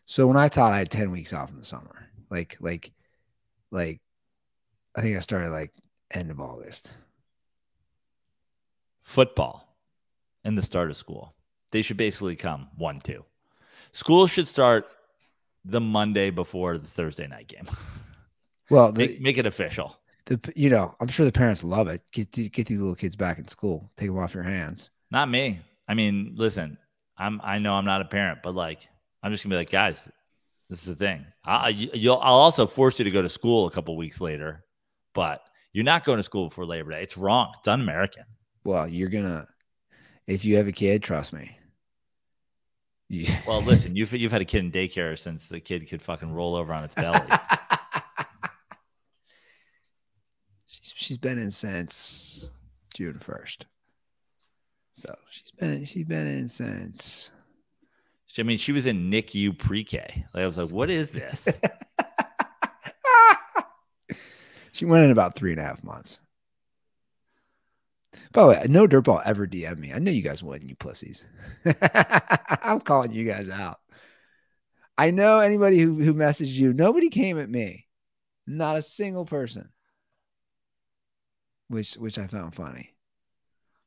[0.06, 2.08] So when I taught, I had ten weeks off in the summer.
[2.30, 2.92] Like, like,
[3.70, 4.00] like,
[4.96, 5.72] I think I started like
[6.10, 6.96] end of August.
[9.02, 9.76] Football
[10.44, 11.34] and the start of school.
[11.72, 13.22] They should basically come one, two.
[13.92, 14.86] School should start
[15.62, 17.68] the Monday before the Thursday night game.
[18.70, 19.96] Well, the, make, make it official.
[20.26, 22.02] the you know, I'm sure the parents love it.
[22.12, 23.90] Get get these little kids back in school.
[23.96, 24.90] Take them off your hands.
[25.10, 25.60] Not me.
[25.88, 26.78] I mean, listen,
[27.16, 28.88] I'm I know I'm not a parent, but like
[29.22, 30.08] I'm just gonna be like, guys,
[30.68, 31.24] this is the thing.
[31.44, 34.64] I, you'll I'll also force you to go to school a couple weeks later,
[35.14, 35.42] but
[35.72, 37.02] you're not going to school before Labor Day.
[37.02, 37.52] It's wrong.
[37.58, 38.24] It's un-American.
[38.64, 39.46] Well, you're gonna
[40.26, 41.56] if you have a kid, trust me.
[43.08, 46.32] You, Well, listen, you've you've had a kid in daycare since the kid could fucking
[46.32, 47.20] roll over on its belly.
[51.06, 52.50] she's been in since
[52.94, 53.66] June first.
[54.94, 57.30] So she's been she's been in since
[58.38, 60.26] I mean, she was in NICU pre-K.
[60.34, 61.48] Like I was like, what is this?
[64.72, 66.20] she went in about three and a half months.
[68.32, 69.92] By the way, no dirtball ever DM me.
[69.94, 71.24] I know you guys wouldn't, you pussies.
[72.62, 73.78] I'm calling you guys out.
[74.98, 77.86] I know anybody who, who messaged you, nobody came at me.
[78.46, 79.70] Not a single person.
[81.68, 82.94] Which which I found funny.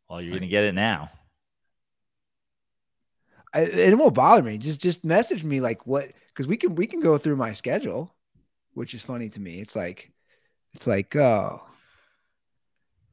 [0.10, 1.12] well, you're gonna get it now.
[3.54, 4.58] I, it won't bother me.
[4.58, 8.14] Just just message me like what because we can we can go through my schedule,
[8.74, 9.60] which is funny to me.
[9.60, 10.12] It's like
[10.74, 11.62] it's like oh,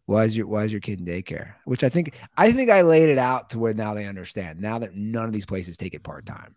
[0.07, 1.55] why is your why is your kid in daycare?
[1.65, 4.61] Which I think I think I laid it out to where now they understand.
[4.61, 6.55] Now that none of these places take it part time.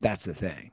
[0.00, 0.72] That's the thing.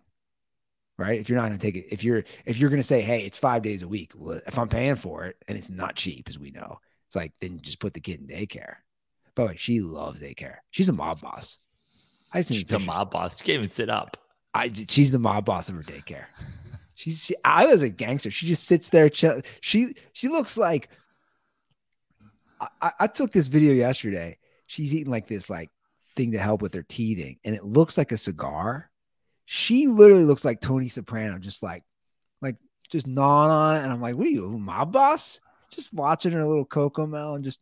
[0.98, 1.20] Right?
[1.20, 3.22] If you're not going to take it, if you're if you're going to say, "Hey,
[3.22, 6.28] it's 5 days a week." Well, if I'm paying for it and it's not cheap
[6.28, 6.80] as we know.
[7.06, 8.78] It's like then just put the kid in daycare.
[9.36, 10.56] By the way, she loves daycare.
[10.72, 11.60] She's a mob boss.
[12.34, 13.38] I just She's the mob boss.
[13.38, 14.18] She can't even sit up.
[14.54, 16.26] I she's the mob boss of her daycare.
[16.96, 18.32] She's she, I was a gangster.
[18.32, 19.08] She just sits there.
[19.08, 19.42] Chill.
[19.62, 20.90] She she looks like.
[22.60, 24.38] I, I- I took this video yesterday.
[24.66, 25.70] She's eating like this like
[26.16, 28.90] thing to help with her teething, and it looks like a cigar.
[29.50, 31.86] She literally looks like Tony Soprano, just like
[32.42, 32.58] like
[32.90, 33.84] just gnawing on it.
[33.84, 35.40] And I'm like, what are you, mob boss?
[35.70, 37.60] Just watching her little Cocomelon, just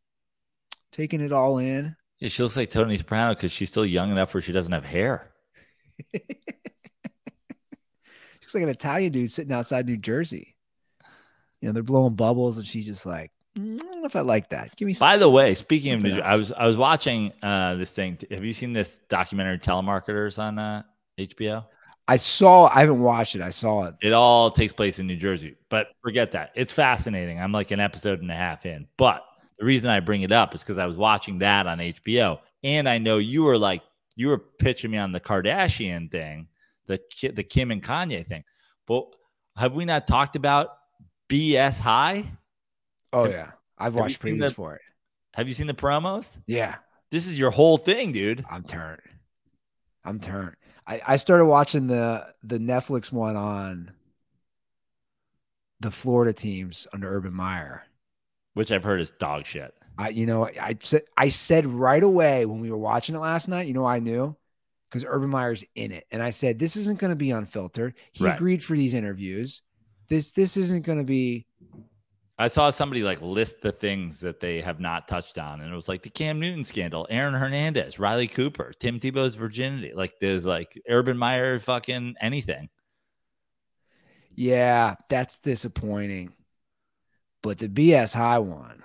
[0.91, 1.95] taking it all in.
[2.17, 4.83] Yeah, she looks like Tony Soprano because she's still young enough where she doesn't have
[4.83, 5.31] hair.
[6.15, 6.21] she
[8.41, 10.55] Looks like an Italian dude sitting outside New Jersey.
[11.61, 14.21] You know, they're blowing bubbles, and she's just like, "Mm, I don't know if I
[14.21, 14.75] like that.
[14.75, 15.07] Give me some.
[15.07, 18.17] By the way, speaking of, New- I was I was watching uh, this thing.
[18.31, 20.81] Have you seen this documentary, Telemarketers, on uh,
[21.19, 21.65] HBO?
[22.07, 23.41] I saw, I haven't watched it.
[23.41, 23.95] I saw it.
[24.01, 26.51] It all takes place in New Jersey, but forget that.
[26.55, 27.39] It's fascinating.
[27.39, 29.23] I'm like an episode and a half in, but
[29.57, 32.87] the reason I bring it up is because I was watching that on HBO, and
[32.87, 33.81] I know you were like
[34.15, 36.47] you were pitching me on the Kardashian thing,
[36.87, 36.99] the
[37.33, 38.43] the Kim and Kanye thing.
[38.85, 39.07] But
[39.57, 40.69] have we not talked about
[41.29, 42.23] BS High.
[43.13, 44.81] Oh Have- yeah, I've watched previews the- for it.
[45.33, 46.39] Have you seen the promos?
[46.47, 46.75] Yeah,
[47.11, 48.45] This is your whole thing, dude.
[48.49, 49.01] I'm turned.
[50.05, 50.55] I'm turned.
[50.87, 53.91] I, I started watching the the Netflix one on
[55.79, 57.83] the Florida teams under Urban Meyer.
[58.53, 59.73] Which I've heard is dog shit.
[59.97, 63.47] I you know I said I said right away when we were watching it last
[63.47, 63.67] night.
[63.67, 64.35] You know I knew
[64.89, 67.95] because Urban Meyer's in it, and I said this isn't going to be unfiltered.
[68.13, 68.35] He Right.
[68.35, 69.61] agreed for these interviews.
[70.07, 71.47] This this isn't going to be.
[72.37, 75.75] I saw somebody like list the things that they have not touched on, and it
[75.75, 79.93] was like the Cam Newton scandal, Aaron Hernandez, Riley Cooper, Tim Tebow's virginity.
[79.95, 82.69] Like there's like Urban Meyer, fucking anything.
[84.33, 86.33] Yeah, that's disappointing.
[87.41, 88.83] But the BS high one.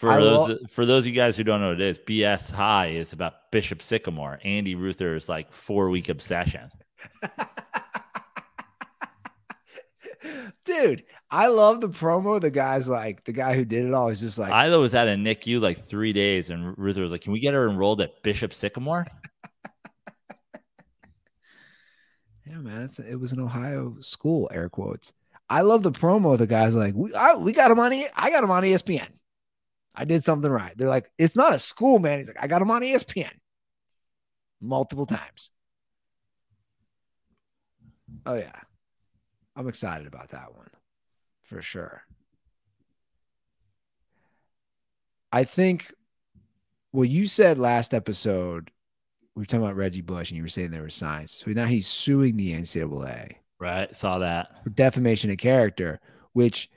[0.00, 1.98] For I those lo- for those of you guys who don't know what it is,
[1.98, 6.70] BS High is about Bishop Sycamore, Andy Ruther's like four week obsession.
[10.64, 12.40] Dude, I love the promo.
[12.40, 15.08] The guy's like the guy who did it all is just like Ila was at
[15.08, 18.22] a NICU like three days, and Ruther was like, "Can we get her enrolled at
[18.22, 19.06] Bishop Sycamore?"
[22.46, 25.12] Yeah, man, it's, it was an Ohio school, air quotes.
[25.48, 26.36] I love the promo.
[26.36, 29.06] The guy's like, we, I, we got him on, E- I got him on ESPN.
[29.94, 30.76] I did something right.
[30.76, 32.18] They're like, it's not a school, man.
[32.18, 33.30] He's like, I got him on ESPN
[34.60, 35.50] multiple times.
[38.26, 38.52] Oh yeah,
[39.60, 40.70] I'm excited about that one
[41.42, 42.02] for sure.
[45.30, 45.92] I think
[46.92, 48.70] what you said last episode
[49.36, 51.32] we were talking about Reggie Bush and you were saying there was signs.
[51.32, 53.94] So now he's suing the NCAA Right?
[53.94, 54.64] Saw that.
[54.64, 56.00] for defamation of character,
[56.32, 56.70] which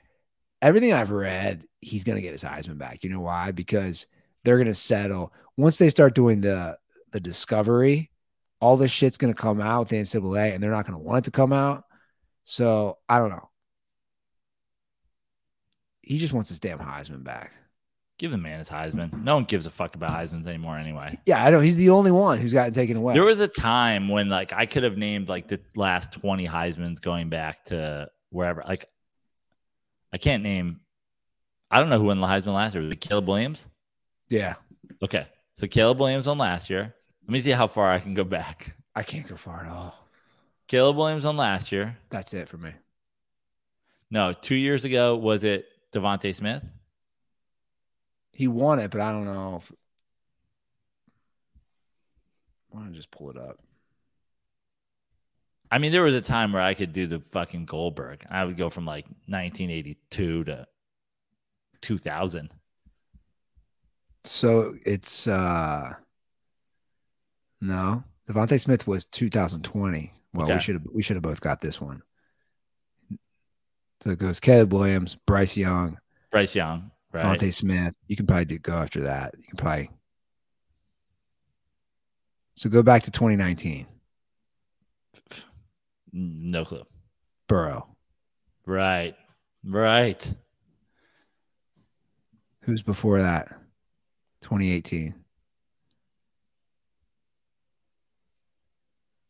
[0.60, 3.02] everything I've read, he's going to get his Heisman back.
[3.02, 3.50] You know why?
[3.52, 4.06] Because
[4.44, 6.76] they're going to settle once they start doing the
[7.12, 8.10] the discovery.
[8.60, 11.02] All this shit's going to come out with the NCAA, and they're not going to
[11.02, 11.84] want it to come out.
[12.44, 13.48] So I don't know.
[16.02, 17.52] He just wants his damn Heisman back.
[18.18, 19.24] Give the man his Heisman.
[19.24, 21.18] No one gives a fuck about Heisman's anymore anyway.
[21.26, 23.14] Yeah, I know he's the only one who's gotten taken away.
[23.14, 27.00] There was a time when like I could have named like the last 20 Heisman's
[27.00, 28.62] going back to wherever.
[28.66, 28.86] Like
[30.12, 30.80] I can't name
[31.70, 32.84] I don't know who won the Heisman last year.
[32.84, 33.66] Was it Caleb Williams?
[34.28, 34.54] yeah,
[35.02, 35.26] Okay.
[35.56, 36.94] So Caleb Williams won last year.
[37.22, 38.76] Let me see how far I can go back.
[38.94, 40.03] I can't go far at all.
[40.74, 41.96] Caleb Williams on last year.
[42.10, 42.72] That's it for me.
[44.10, 46.64] No, two years ago was it DeVonta Smith?
[48.32, 49.70] He won it, but I don't know if.
[52.70, 53.60] Why don't I just pull it up?
[55.70, 58.26] I mean, there was a time where I could do the fucking Goldberg.
[58.28, 60.66] I would go from like 1982 to
[61.82, 62.50] 2000.
[64.24, 65.94] So it's uh
[67.60, 68.02] no.
[68.28, 70.12] DeVonta Smith was 2020.
[70.34, 72.02] Well, we should have we should have both got this one.
[74.02, 75.98] So it goes Caleb Williams, Bryce Young,
[76.30, 77.54] Bryce Young, right?
[77.54, 77.94] Smith.
[78.08, 79.34] You can probably do, go after that.
[79.38, 79.90] You can probably.
[82.56, 83.86] So go back to 2019.
[86.12, 86.84] No clue.
[87.48, 87.88] Burrow.
[88.66, 89.16] Right.
[89.64, 90.34] Right.
[92.60, 93.48] Who's before that?
[94.42, 95.14] 2018.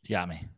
[0.02, 0.48] You got me.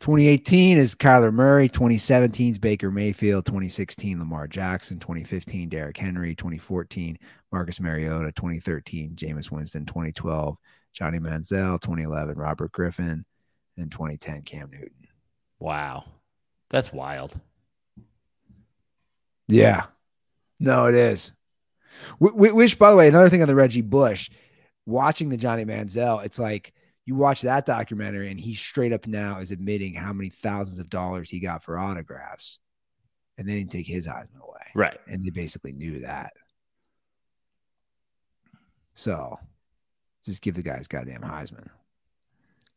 [0.00, 1.68] 2018 is Kyler Murray.
[1.68, 3.44] 2017 is Baker Mayfield.
[3.44, 4.98] 2016 Lamar Jackson.
[4.98, 6.34] 2015 Derrick Henry.
[6.34, 7.18] 2014
[7.52, 8.32] Marcus Mariota.
[8.32, 9.84] 2013 Jameis Winston.
[9.84, 10.56] 2012
[10.94, 11.78] Johnny Manziel.
[11.78, 13.26] 2011 Robert Griffin.
[13.76, 14.90] And 2010 Cam Newton.
[15.58, 16.04] Wow.
[16.70, 17.38] That's wild.
[19.48, 19.84] Yeah.
[20.60, 21.32] No, it is.
[22.22, 24.30] Wh- wh- Which, by the way, another thing on the Reggie Bush,
[24.86, 26.72] watching the Johnny Manziel, it's like
[27.06, 30.90] you watch that documentary and he straight up now is admitting how many thousands of
[30.90, 32.58] dollars he got for autographs.
[33.38, 34.60] And they didn't take his Heisman away.
[34.74, 34.98] Right.
[35.06, 36.32] And they basically knew that.
[38.94, 39.38] So
[40.24, 41.68] just give the guys goddamn Heisman.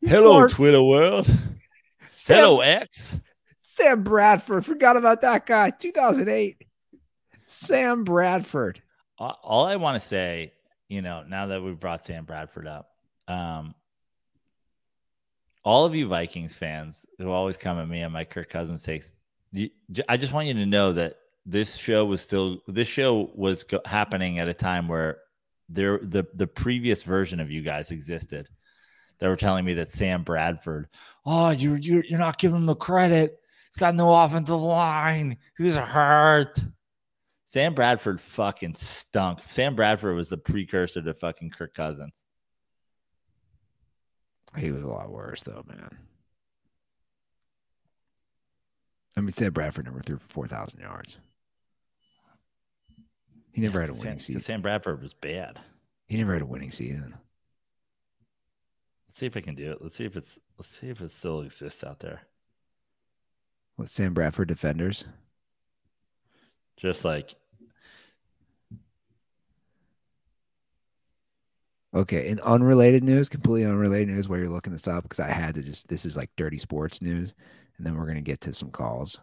[0.00, 1.26] Hello, Mark- Twitter world.
[2.10, 3.20] Sam, Hello, X.
[3.62, 4.64] Sam Bradford.
[4.64, 5.70] Forgot about that guy.
[5.70, 6.64] 2008.
[7.44, 8.80] Sam Bradford.
[9.18, 10.52] All all I want to say,
[10.88, 12.88] you know, now that we've brought Sam Bradford up,
[13.28, 13.74] um,
[15.64, 19.12] all of you Vikings fans who always come at me on my Kirk Cousins takes,
[19.52, 19.70] you,
[20.08, 21.16] I just want you to know that
[21.46, 25.18] this show was still this show was go- happening at a time where
[25.68, 28.48] there the the previous version of you guys existed.
[29.20, 30.88] They were telling me that Sam Bradford,
[31.24, 33.38] oh, you're you're you're not giving him the credit.
[33.70, 35.38] He's got no offensive line.
[35.58, 36.58] He's hurt.
[37.44, 39.40] Sam Bradford fucking stunk.
[39.48, 42.14] Sam Bradford was the precursor to fucking Kirk Cousins.
[44.56, 45.98] He was a lot worse though, man.
[49.16, 51.18] I mean, Sam Bradford never threw for four thousand yards.
[53.52, 54.42] He never had a Sam, winning season.
[54.42, 55.60] Sam Bradford was bad.
[56.06, 57.14] He never had a winning season.
[59.08, 59.78] Let's see if I can do it.
[59.80, 62.22] Let's see if it's let's see if it still exists out there.
[63.76, 65.04] What Sam Bradford defenders?
[66.76, 67.36] Just like
[71.94, 75.54] Okay, in unrelated news, completely unrelated news, where you're looking this up because I had
[75.54, 77.34] to just this is like dirty sports news,
[77.76, 79.18] and then we're gonna get to some calls.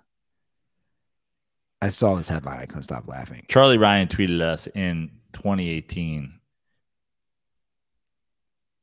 [1.82, 3.46] I saw this headline, I couldn't stop laughing.
[3.50, 6.40] Charlie Ryan tweeted us in 2018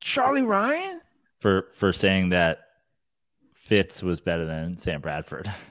[0.01, 1.01] Charlie Ryan?
[1.41, 2.61] for for saying that
[3.53, 5.53] Fitz was better than Sam Bradford.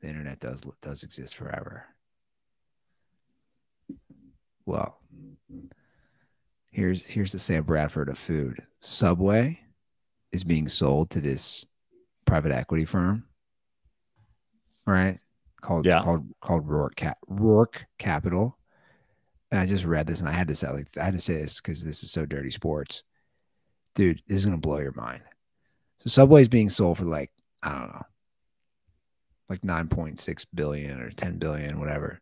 [0.00, 1.84] The internet does does exist forever.
[4.64, 4.98] Well,
[6.70, 8.62] here's here's the Sam Bradford of food.
[8.80, 9.60] Subway
[10.32, 11.64] is being sold to this
[12.24, 13.24] private equity firm.
[14.86, 15.18] Right?
[15.60, 16.02] Called Yeah.
[16.02, 18.58] called called Roark Cap Roark Capital.
[19.50, 21.34] And I just read this and I had to say like I had to say
[21.38, 23.02] this because this is so dirty sports.
[23.94, 25.22] Dude, this is gonna blow your mind.
[25.98, 27.30] So Subway is being sold for like,
[27.62, 28.02] I don't know,
[29.48, 32.20] like 9.6 billion or 10 billion, whatever.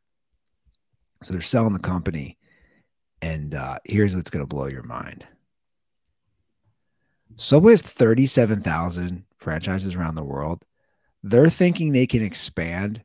[1.22, 2.38] So they're selling the company.
[3.22, 5.26] And uh, here's what's going to blow your mind
[7.36, 10.64] Subway has 37,000 franchises around the world.
[11.22, 13.02] They're thinking they can expand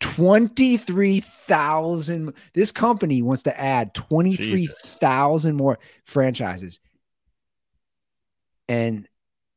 [0.00, 2.34] 23,000.
[2.54, 6.80] This company wants to add 23,000 more franchises.
[8.68, 9.08] And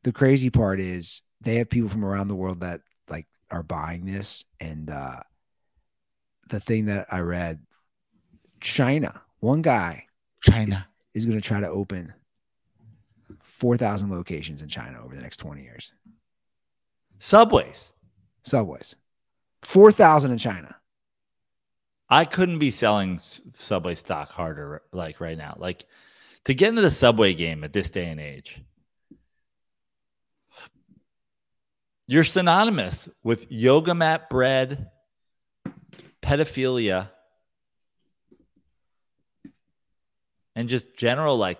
[0.03, 2.79] the crazy part is they have people from around the world that
[3.51, 4.45] are buying this.
[4.59, 5.21] And uh,
[6.49, 7.59] the thing that I read,
[8.61, 10.05] China, one guy
[10.41, 10.87] China.
[11.13, 12.13] is going to try to open
[13.39, 15.91] 4,000 locations in China over the next 20 years.
[17.19, 17.91] Subways.
[18.43, 18.95] Subways.
[19.61, 20.75] 4,000 in China.
[22.09, 23.19] I couldn't be selling
[23.53, 25.55] Subway stock harder like right now.
[25.59, 25.85] Like
[26.45, 28.61] to get into the Subway game at this day and age.
[32.11, 34.89] You're synonymous with yoga mat bread,
[36.23, 37.11] pedophilia,
[40.55, 41.59] and just general like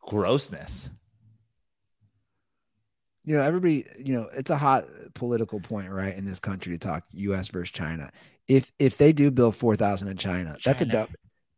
[0.00, 0.90] grossness.
[3.24, 6.78] You know, everybody, you know, it's a hot political point, right, in this country to
[6.78, 8.10] talk US versus China.
[8.48, 11.10] If if they do build 4,000 in China, that's a dub.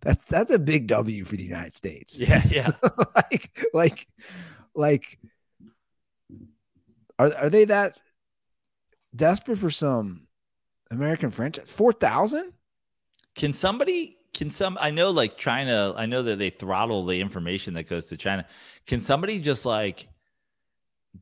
[0.02, 2.18] That's that's a big W for the United States.
[2.18, 2.72] Yeah, yeah.
[3.14, 4.06] like like
[4.74, 5.18] like
[7.18, 7.98] are are they that
[9.14, 10.26] desperate for some
[10.90, 11.68] American franchise?
[11.68, 12.52] 4,000?
[13.34, 17.74] Can somebody can some I know like China, I know that they throttle the information
[17.74, 18.46] that goes to China.
[18.86, 20.08] Can somebody just like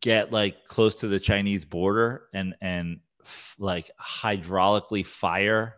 [0.01, 5.77] get like close to the Chinese border and and f- like hydraulically fire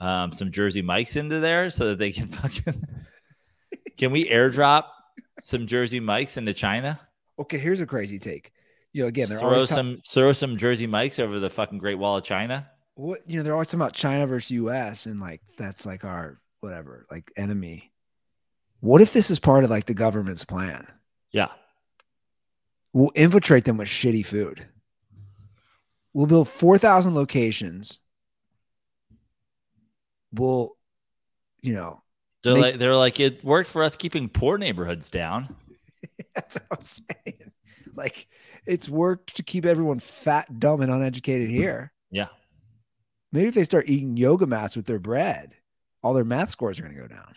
[0.00, 2.80] um, some Jersey Mikes into there so that they can fucking
[3.96, 4.84] Can we airdrop
[5.42, 7.00] some Jersey Mikes into China?
[7.38, 8.52] Okay, here's a crazy take.
[8.98, 11.94] You know, again, they're Throw always some throw some Jersey Mikes over the fucking Great
[11.94, 12.68] Wall of China.
[12.96, 16.40] what you know, they're always talking about China versus US and like that's like our
[16.58, 17.92] whatever, like enemy.
[18.80, 20.84] What if this is part of like the government's plan?
[21.30, 21.46] Yeah.
[22.92, 24.66] We'll infiltrate them with shitty food.
[26.12, 28.00] We'll build 4,000 locations.
[30.32, 30.76] We'll,
[31.62, 32.02] you know,
[32.42, 35.54] They're Make- like they're like it worked for us keeping poor neighborhoods down.
[36.34, 37.52] that's what I'm saying.
[37.98, 38.28] Like,
[38.64, 41.56] it's worked to keep everyone fat, dumb, and uneducated hmm.
[41.56, 41.92] here.
[42.10, 42.28] Yeah.
[43.32, 45.54] Maybe if they start eating yoga mats with their bread,
[46.02, 47.34] all their math scores are going to go down.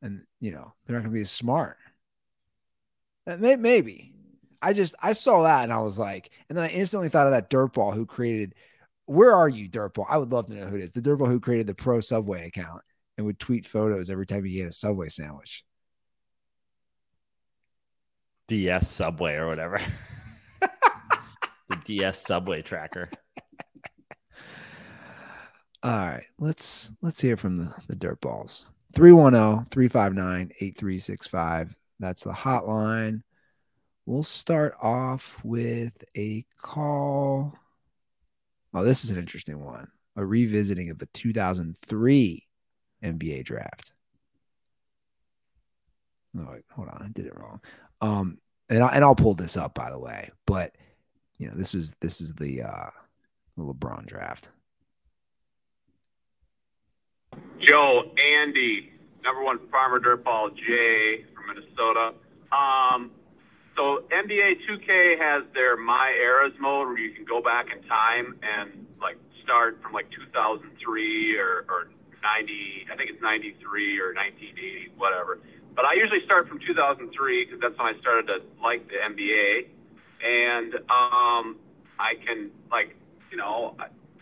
[0.00, 1.76] And, you know, they're not going to be as smart.
[3.26, 4.14] Uh, may, maybe.
[4.62, 7.32] I just, I saw that and I was like, and then I instantly thought of
[7.32, 8.54] that dirtball who created,
[9.06, 10.06] where are you, dirtball?
[10.08, 10.92] I would love to know who it is.
[10.92, 12.82] The dirtball who created the pro Subway account
[13.16, 15.64] and would tweet photos every time he ate a Subway sandwich.
[18.48, 19.80] DS Subway or whatever.
[20.60, 23.08] the DS Subway tracker.
[25.82, 28.70] All right, let's let's hear from the the dirt balls.
[28.96, 31.74] oh, 310-359-8365.
[32.00, 33.22] That's the hotline.
[34.06, 37.56] We'll start off with a call.
[38.74, 39.88] Oh, this is an interesting one.
[40.16, 42.46] A revisiting of the 2003
[43.04, 43.92] NBA draft.
[46.34, 47.60] No, wait, hold on, I did it wrong.
[48.00, 48.38] Um,
[48.68, 50.74] and I, and I'll pull this up by the way, but
[51.38, 52.90] you know, this is this is the uh
[53.58, 54.50] LeBron draft.
[57.60, 58.92] Joe, Andy,
[59.24, 62.14] number one farmer dirtball, Jay from Minnesota.
[62.52, 63.10] Um,
[63.76, 68.38] so NBA 2K has their My Eras mode where you can go back in time
[68.42, 71.88] and like start from like 2003 or, or
[72.22, 75.38] 90, I think it's 93 or 1980, whatever.
[75.78, 77.06] But I usually start from 2003
[77.44, 79.70] because that's when I started to like the NBA.
[80.26, 81.54] And um,
[82.00, 82.96] I can, like,
[83.30, 83.76] you know,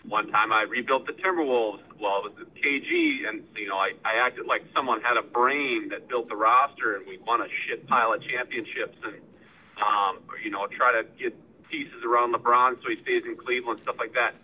[0.07, 1.81] one time I rebuilt the Timberwolves.
[1.99, 5.89] Well, it was KG, and you know, I, I acted like someone had a brain
[5.89, 9.15] that built the roster, and we won a shit pile of championships, and
[9.81, 11.35] um, you know, try to get
[11.71, 14.35] pieces around LeBron so he stays in Cleveland, stuff like that.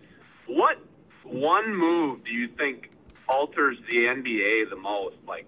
[0.47, 0.79] What
[1.21, 2.89] one move do you think
[3.29, 5.17] alters the NBA the most?
[5.27, 5.45] Like,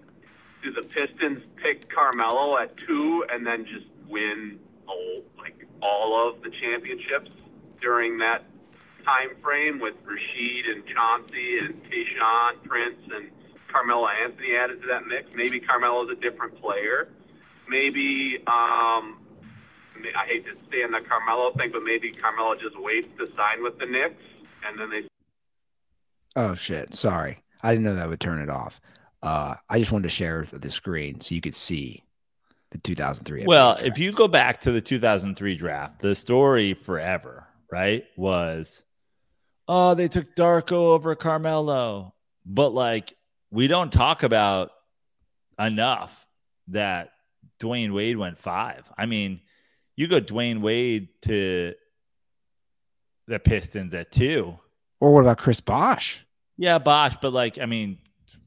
[0.66, 6.42] do the Pistons pick Carmelo at two and then just win all, like all of
[6.42, 7.30] the championships
[7.80, 8.44] during that
[9.04, 13.30] time frame with Rasheed and Chauncey and Tayshaun Prince and
[13.70, 15.28] Carmelo Anthony added to that mix?
[15.34, 17.08] Maybe Carmelo's a different player.
[17.68, 19.18] Maybe um,
[20.16, 23.62] I hate to stay on the Carmelo thing, but maybe Carmelo just waits to sign
[23.62, 24.22] with the Knicks
[24.66, 25.02] and then they.
[26.34, 26.94] Oh shit!
[26.94, 28.80] Sorry, I didn't know that would turn it off.
[29.26, 32.04] Uh, I just wanted to share the screen so you could see
[32.70, 33.44] the 2003.
[33.44, 33.84] Well, draft.
[33.84, 38.84] if you go back to the 2003 draft, the story forever, right, was,
[39.66, 43.14] oh, they took Darko over Carmelo, but like
[43.50, 44.70] we don't talk about
[45.58, 46.24] enough
[46.68, 47.10] that
[47.58, 48.88] Dwyane Wade went five.
[48.96, 49.40] I mean,
[49.96, 51.74] you go Dwyane Wade to
[53.26, 54.56] the Pistons at two.
[55.00, 56.24] Or what about Chris Bosh?
[56.56, 57.98] Yeah, Bosh, but like, I mean,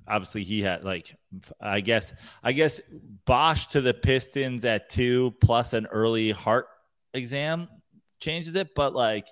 [0.09, 1.15] obviously he had like,
[1.61, 2.13] I guess,
[2.43, 2.81] I guess
[3.25, 6.67] Bosh to the Pistons at two plus an early heart
[7.13, 7.67] exam
[8.19, 8.75] changes it.
[8.75, 9.27] But like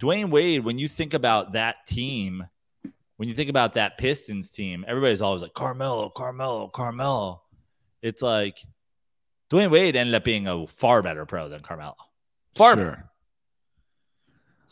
[0.00, 2.46] Dwyane Wade, when you think about that team,
[3.16, 7.42] when you think about that Pistons team, everybody's always like Carmelo, Carmelo, Carmelo.
[8.00, 8.62] It's like
[9.50, 11.96] Dwyane Wade ended up being a far better pro than Carmelo.
[12.54, 12.84] Far sure.
[12.84, 13.08] better.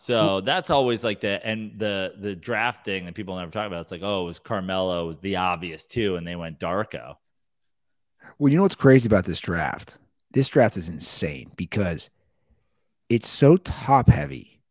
[0.03, 3.83] So that's always like the and the the draft thing that people never talk about.
[3.83, 7.17] It's like, oh, it was Carmelo it was the obvious too, and they went Darko.
[8.39, 9.99] Well, you know what's crazy about this draft?
[10.31, 12.09] This draft is insane because
[13.11, 14.63] it's so top heavy.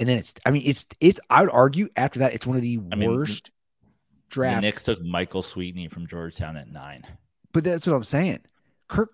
[0.00, 2.62] And then it's I mean, it's it's I would argue after that, it's one of
[2.62, 3.92] the I worst mean,
[4.30, 4.62] drafts.
[4.62, 7.06] The Knicks took Michael Sweetney from Georgetown at nine.
[7.52, 8.40] But that's what I'm saying.
[8.88, 9.10] Kirk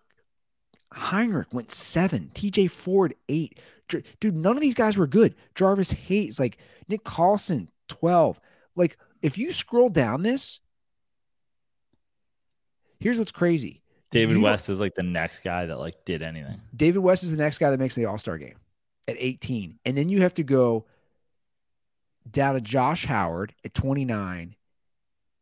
[0.97, 2.31] Hinrich went seven.
[2.35, 3.59] TJ Ford eight.
[3.89, 5.35] Dude, none of these guys were good.
[5.55, 6.59] Jarvis Hayes, like
[6.89, 8.41] Nick Collison, 12.
[8.75, 10.61] Like, if you scroll down this,
[12.99, 13.83] here's what's crazy.
[14.11, 16.61] David you, West is like the next guy that like did anything.
[16.75, 18.57] David West is the next guy that makes the All-Star game
[19.09, 19.79] at 18.
[19.85, 20.87] And then you have to go
[22.31, 24.57] down to Josh Howard at 29.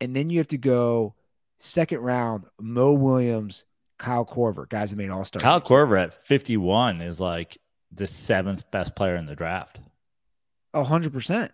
[0.01, 1.14] And then you have to go
[1.59, 3.64] second round, Mo Williams,
[3.98, 5.40] Kyle Korver, guys that made All Star.
[5.40, 5.68] Kyle games.
[5.70, 7.58] Korver at 51 is like
[7.92, 9.80] the seventh best player in the draft.
[10.74, 11.52] hundred percent.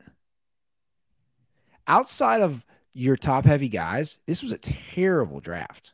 [1.86, 5.92] Outside of your top heavy guys, this was a terrible draft.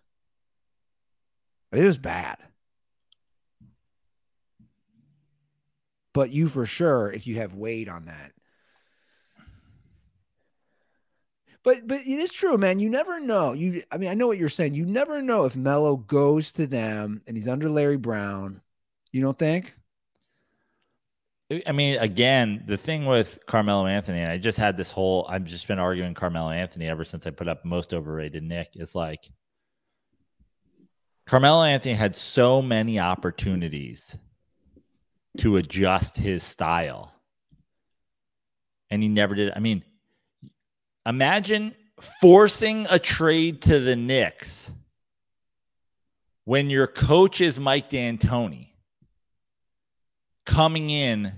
[1.73, 2.39] It was bad.
[6.12, 8.32] But you for sure, if you have Wade on that,
[11.67, 12.79] But but it is true, man.
[12.79, 13.53] You never know.
[13.53, 14.75] You I mean, I know what you're saying.
[14.75, 18.61] You never know if Melo goes to them and he's under Larry Brown.
[19.11, 19.77] You don't think?
[21.67, 25.43] I mean, again, the thing with Carmelo Anthony, and I just had this whole I've
[25.43, 29.29] just been arguing Carmelo Anthony ever since I put up most overrated Knick, is like
[31.27, 34.17] Carmelo Anthony had so many opportunities
[35.39, 37.13] to adjust his style.
[38.89, 39.53] And he never did.
[39.57, 39.83] I mean,
[41.07, 41.73] Imagine
[42.20, 44.73] forcing a trade to the Knicks
[46.45, 48.70] when your coach is Mike D'Antoni
[50.45, 51.33] coming in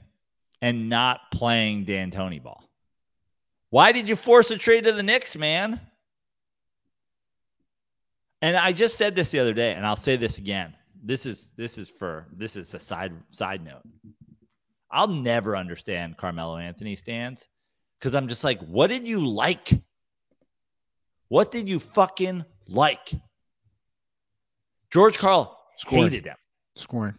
[0.62, 2.65] and not playing D'Antoni ball.
[3.69, 5.78] Why did you force a trade to the Knicks, man?
[8.40, 10.74] And I just said this the other day, and I'll say this again.
[11.03, 13.82] This is this is for this is a side side note.
[14.90, 17.49] I'll never understand Carmelo Anthony stands
[17.99, 19.70] because I'm just like, what did you like?
[21.29, 23.12] What did you fucking like?
[24.91, 26.05] George Karl Scoring.
[26.05, 26.37] hated him.
[26.75, 27.15] Scoring.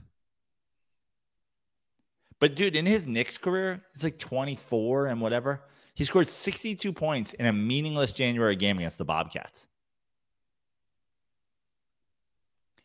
[2.39, 5.61] But dude, in his Knicks career, he's like 24 and whatever.
[5.93, 9.67] He scored 62 points in a meaningless January game against the Bobcats.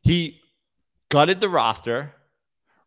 [0.02, 0.40] He
[1.08, 2.12] gutted the roster,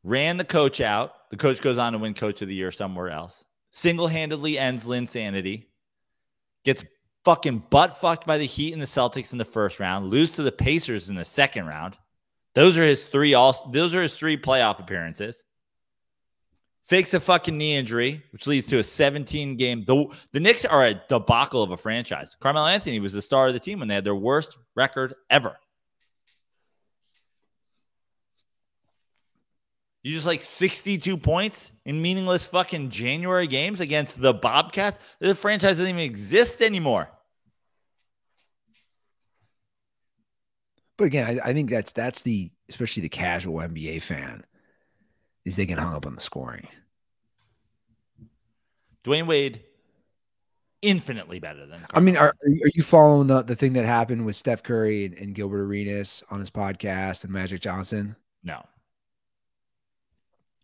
[0.04, 1.14] ran the coach out.
[1.32, 3.46] The coach goes on to win coach of the year somewhere else
[3.78, 5.66] single handedly ends Linsanity,
[6.66, 6.84] gets
[7.24, 10.44] fucking butt fucked by the Heat and the Celtics in the first round, lose to
[10.44, 11.96] the Pacers in the second round.
[12.56, 15.44] Those are his three all those are his three playoff appearances.
[16.86, 19.84] Fakes a fucking knee injury, which leads to a 17 game.
[19.86, 22.36] The, the Knicks are a debacle of a franchise.
[22.40, 25.58] Carmelo Anthony was the star of the team when they had their worst record ever.
[30.08, 34.98] You just like 62 points in meaningless fucking January games against the Bobcats.
[35.20, 37.10] The franchise doesn't even exist anymore.
[40.96, 44.46] But again, I, I think that's that's the especially the casual NBA fan
[45.44, 46.70] is they get hung up on the scoring.
[49.04, 49.62] Dwyane Wade,
[50.82, 51.86] infinitely better than.
[51.94, 55.16] I mean, are, are you following the, the thing that happened with Steph Curry and,
[55.16, 58.16] and Gilbert Arenas on his podcast and Magic Johnson?
[58.42, 58.64] no.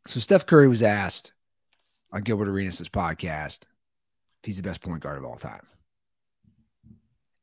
[0.07, 1.33] So Steph Curry was asked
[2.11, 5.65] on Gilbert Arenas' podcast if he's the best point guard of all time.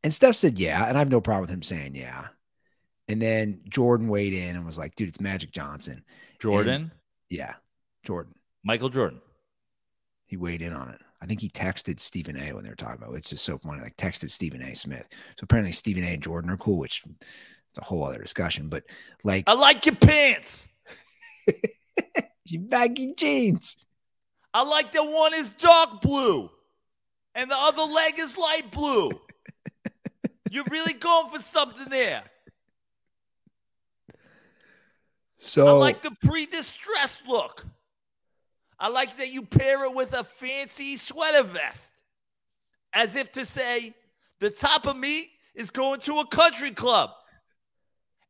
[0.03, 0.87] And Steph said, yeah.
[0.87, 2.29] And I have no problem with him saying, yeah.
[3.09, 6.05] And then Jordan weighed in and was like, dude, it's Magic Johnson.
[6.39, 6.93] Jordan,
[7.29, 7.55] Yeah,
[8.05, 8.35] Jordan.
[8.63, 9.21] Michael Jordan.
[10.27, 11.01] He weighed in on it.
[11.21, 13.19] I think he texted Stephen A when they were talking about it.
[13.19, 13.83] It's just so funny.
[13.83, 14.75] Like texted Stephen A.
[14.75, 15.07] Smith.
[15.37, 16.15] So apparently Stephen A.
[16.15, 18.69] and Jordan are cool, which it's a whole other discussion.
[18.69, 18.85] But
[19.25, 20.69] like I like your pants.
[22.59, 23.87] baggy jeans.
[24.53, 26.51] I like that one is dark blue
[27.35, 29.11] and the other leg is light blue.
[30.51, 32.23] You're really going for something there.
[35.39, 37.65] So I like the pre distressed look.
[38.79, 41.93] I like that you pair it with a fancy sweater vest.
[42.93, 43.95] As if to say,
[44.41, 47.11] the top of me is going to a country club.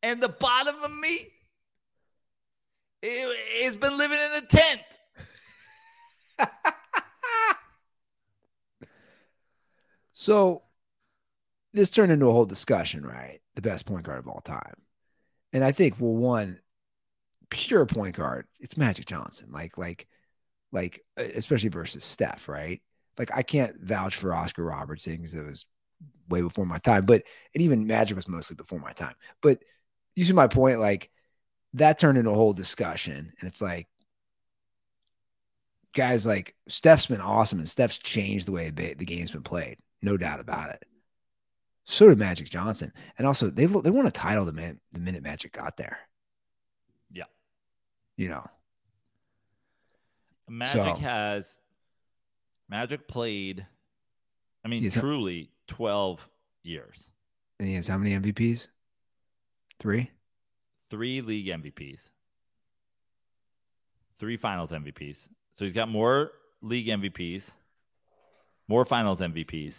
[0.03, 1.29] And the bottom of me
[3.05, 4.83] i- has been living in a tent.
[10.13, 10.63] So
[11.73, 13.41] this turned into a whole discussion, right?
[13.55, 14.75] The best point guard of all time.
[15.53, 16.61] And I think, well, one
[17.51, 19.49] pure point guard, it's Magic Johnson.
[19.53, 20.09] Like, like,
[20.73, 22.83] like, uh, especially versus Steph, right?
[23.19, 25.67] Like, I can't vouch for Oscar Robertson because it was
[26.29, 27.25] way before my time, but
[27.55, 29.15] and even Magic was mostly before my time.
[29.43, 29.63] But
[30.17, 31.11] you see my point, like
[31.75, 33.33] that turned into a whole discussion.
[33.41, 33.87] And it's like,
[35.95, 39.79] guys like Steph's been awesome and Steph's changed the way the the game's been played.
[40.03, 40.85] No doubt about it.
[41.85, 42.93] So did Magic Johnson.
[43.19, 45.99] And also they they won a title the minute the minute Magic got there.
[47.13, 47.25] Yeah.
[48.17, 48.47] You know.
[50.49, 51.59] Magic So- has
[52.69, 53.67] Magic played,
[54.65, 56.29] I mean, truly 12
[56.63, 57.11] years,
[57.59, 58.69] And he has how many MVPs?
[59.81, 60.11] Three?
[60.91, 62.11] Three league MVPs,
[64.19, 65.29] three finals MVPs.
[65.55, 67.45] So he's got more league MVPs,
[68.69, 69.75] more finals MVPs,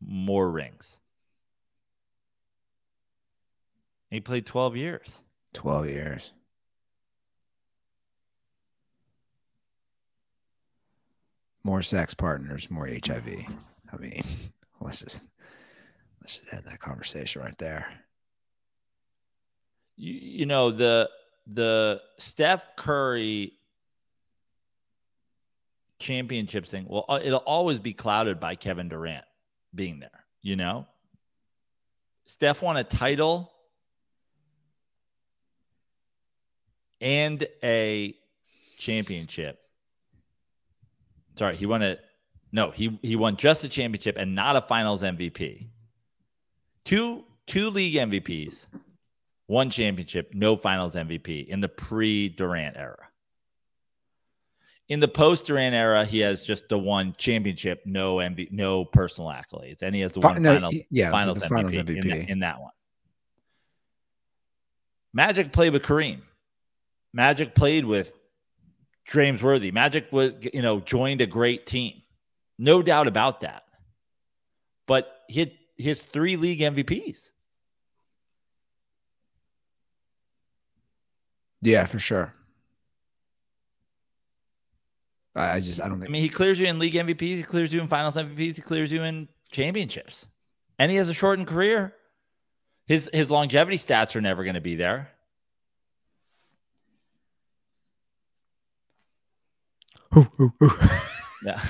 [0.00, 0.96] more rings.
[4.10, 5.18] He played 12 years.
[5.54, 6.32] 12 years.
[11.64, 13.26] More sex partners, more HIV.
[13.92, 14.22] I mean,
[14.80, 15.24] let's just
[16.20, 17.88] let's just end that conversation right there.
[19.96, 21.10] You, you know the
[21.46, 23.52] the Steph Curry
[25.98, 26.86] championship thing.
[26.88, 29.24] Well, uh, it'll always be clouded by Kevin Durant
[29.74, 30.24] being there.
[30.42, 30.86] You know,
[32.26, 33.52] Steph won a title
[37.00, 38.14] and a
[38.78, 39.58] championship.
[41.38, 41.98] Sorry, he won a
[42.52, 42.70] no.
[42.70, 45.68] He he won just a championship and not a Finals MVP.
[46.84, 48.66] Two two league MVPs
[49.46, 53.08] one championship, no finals MVP in the pre Durant era.
[54.88, 59.30] In the post Durant era, he has just the one championship, no MV, no personal
[59.30, 61.96] accolades, and he has the Fi- one no, finals, he- yeah, it was finals, MVP,
[61.96, 62.70] In, that, in that one.
[65.12, 66.20] Magic played with Kareem.
[67.12, 68.12] Magic played with
[69.06, 69.70] James Worthy.
[69.70, 72.02] Magic was, you know, joined a great team,
[72.58, 73.62] no doubt about that.
[74.86, 77.30] But he had his three league MVPs.
[81.62, 82.34] Yeah, for sure.
[85.34, 86.08] I just I don't think.
[86.08, 88.62] I mean, he clears you in league MVPs, he clears you in finals MVPs, he
[88.62, 90.26] clears you in championships.
[90.78, 91.94] And he has a shortened career.
[92.86, 95.10] His his longevity stats are never going to be there.
[101.44, 101.60] Yeah.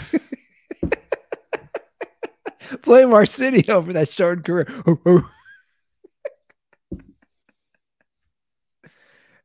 [2.82, 4.66] blame Arsenio for that short career.
[4.88, 5.28] Ooh, ooh.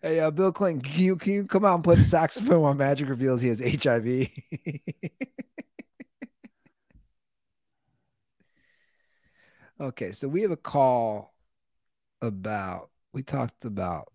[0.02, 2.74] Hey, uh, Bill Clinton, can you can you come out and play the saxophone while
[2.74, 4.30] Magic reveals he has HIV?
[9.82, 11.34] okay, so we have a call
[12.22, 14.12] about we talked about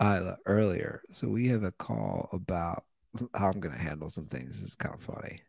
[0.00, 1.02] Isla earlier.
[1.08, 2.84] So we have a call about
[3.34, 4.48] how I'm going to handle some things.
[4.48, 5.42] This is kind of funny.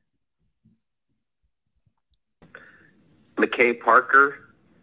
[3.37, 4.35] McKay Parker,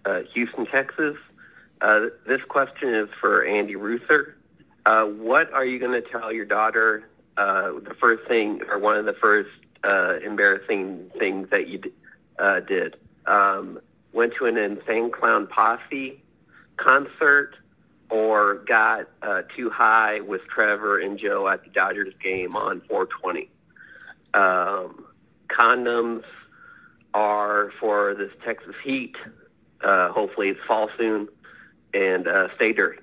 [0.05, 1.17] uh, Houston, Texas.
[1.81, 4.37] Uh, this question is for Andy Ruther.
[4.85, 8.97] Uh, what are you going to tell your daughter uh, the first thing or one
[8.97, 9.51] of the first
[9.85, 11.81] uh, embarrassing things that you
[12.39, 12.97] uh, did?
[13.27, 13.81] Um,
[14.13, 16.21] went to an Insane Clown Posse
[16.77, 17.55] concert
[18.11, 19.07] or got
[19.55, 23.51] too high with Trevor and Joe at the Dodgers game on 420.
[24.33, 25.05] Um,
[25.49, 26.25] condoms
[27.13, 29.17] are for this Texas heat.
[29.83, 31.29] Hopefully it's fall soon
[31.95, 33.01] and uh, stay dirty.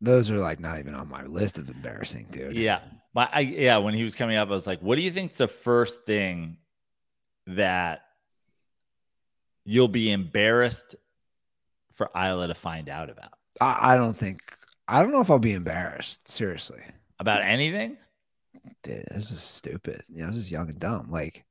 [0.00, 2.52] Those are like not even on my list of embarrassing, dude.
[2.52, 2.80] Yeah.
[3.14, 3.78] My, I, yeah.
[3.78, 6.58] When he was coming up, I was like, what do you think's the first thing
[7.48, 8.02] that
[9.64, 10.94] you'll be embarrassed
[11.94, 13.32] for Isla to find out about?
[13.60, 14.40] I, I don't think,
[14.86, 16.28] I don't know if I'll be embarrassed.
[16.28, 16.82] Seriously.
[17.18, 17.96] About anything?
[18.84, 20.02] Dude, this is stupid.
[20.08, 21.10] You know, this is young and dumb.
[21.10, 21.44] Like,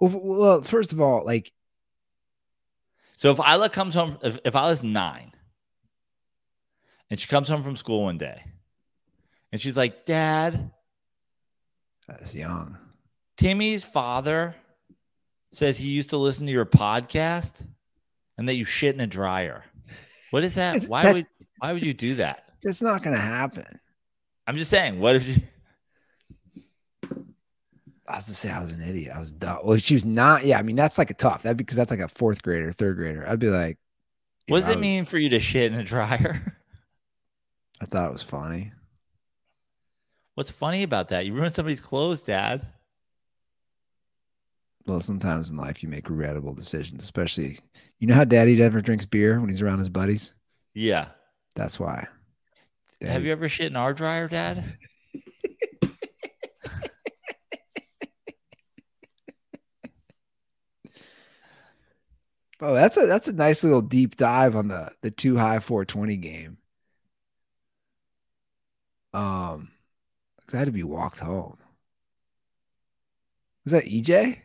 [0.00, 1.52] well, well, first of all, like,
[3.16, 5.32] So if Isla comes home, if, if Isla's nine
[7.10, 8.42] and she comes home from school one day
[9.52, 10.70] and she's like, Dad,
[12.08, 12.76] that's young.
[13.36, 14.54] Timmy's father
[15.52, 17.64] says he used to listen to your podcast
[18.36, 19.64] and that you shit in a dryer.
[20.30, 20.84] What is that?
[20.88, 21.26] Why would
[21.58, 22.50] why would you do that?
[22.62, 23.64] It's not going to happen.
[24.46, 25.36] I'm just saying, what if you
[28.06, 29.12] I was to say I was an idiot.
[29.14, 29.60] I was dumb.
[29.64, 30.44] Well, she was not.
[30.44, 31.42] Yeah, I mean that's like a tough.
[31.42, 33.26] That because that's like a fourth grader, third grader.
[33.28, 33.78] I'd be like,
[34.48, 36.56] what does know, it was- mean for you to shit in a dryer?
[37.80, 38.72] I thought it was funny.
[40.34, 41.26] What's funny about that?
[41.26, 42.66] You ruined somebody's clothes, Dad.
[44.86, 47.58] Well, sometimes in life you make regrettable decisions, especially
[48.00, 50.32] you know how Daddy never drinks beer when he's around his buddies.
[50.74, 51.06] Yeah.
[51.54, 52.06] That's why.
[53.00, 54.76] Have you ever shit in our dryer, Dad?
[62.60, 66.16] Oh, that's a that's a nice little deep dive on the the two high 420
[66.16, 66.58] game.
[69.12, 69.70] Um,
[70.52, 71.56] I had to be walked home.
[73.64, 74.38] Was that EJ?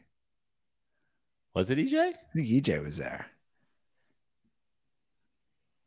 [1.53, 2.13] Was it EJ?
[2.13, 3.25] I think EJ was there.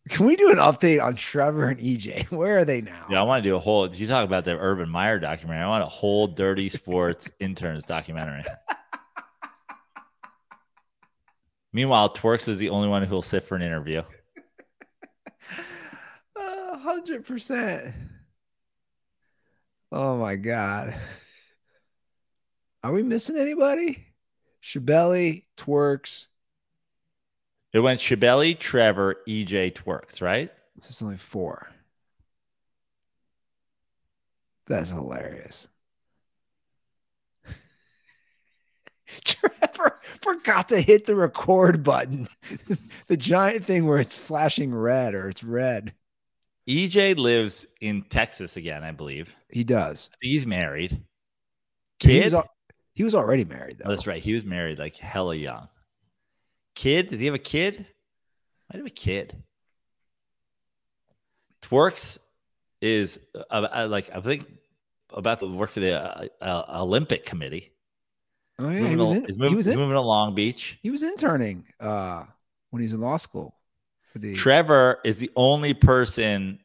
[0.08, 2.24] Can we do an update on Trevor and EJ?
[2.30, 3.06] Where are they now?
[3.08, 3.92] Yeah, I want to do a whole.
[3.94, 5.64] You talk about the Urban Meyer documentary.
[5.64, 8.44] I want a whole Dirty Sports interns documentary.
[11.72, 14.02] Meanwhile, Twerks is the only one who will sit for an interview.
[16.36, 17.94] A hundred percent.
[19.90, 20.94] Oh my god.
[22.84, 24.06] Are we missing anybody?
[24.62, 26.28] Shabelli, Twerks.
[27.72, 30.50] It went Shabelli, Trevor, EJ, Twerks, right?
[30.76, 31.70] This is only four.
[34.66, 35.68] That's hilarious.
[39.24, 42.28] Trevor forgot to hit the record button.
[43.06, 45.94] the giant thing where it's flashing red or it's red.
[46.68, 49.34] EJ lives in Texas again, I believe.
[49.48, 50.10] He does.
[50.20, 51.02] He's married.
[51.98, 52.24] He Kid?
[52.26, 52.50] was, al-
[52.94, 53.86] he was already married though.
[53.86, 54.22] Oh, that's right.
[54.22, 55.68] He was married like hella young.
[56.74, 57.08] Kid?
[57.08, 57.86] Does he have a kid?
[58.72, 59.42] I have a kid.
[61.62, 62.18] Twerks
[62.80, 64.46] is uh, uh, like I think
[65.12, 67.71] about to work for the uh, uh, Olympic Committee.
[68.62, 69.24] Oh yeah, he was al- in.
[69.24, 69.80] he's he moving, was he's in.
[69.80, 70.78] moving to Long Beach.
[70.82, 72.24] He was interning uh,
[72.70, 73.56] when he was in law school
[74.12, 74.34] for the.
[74.34, 76.60] Trevor is the only person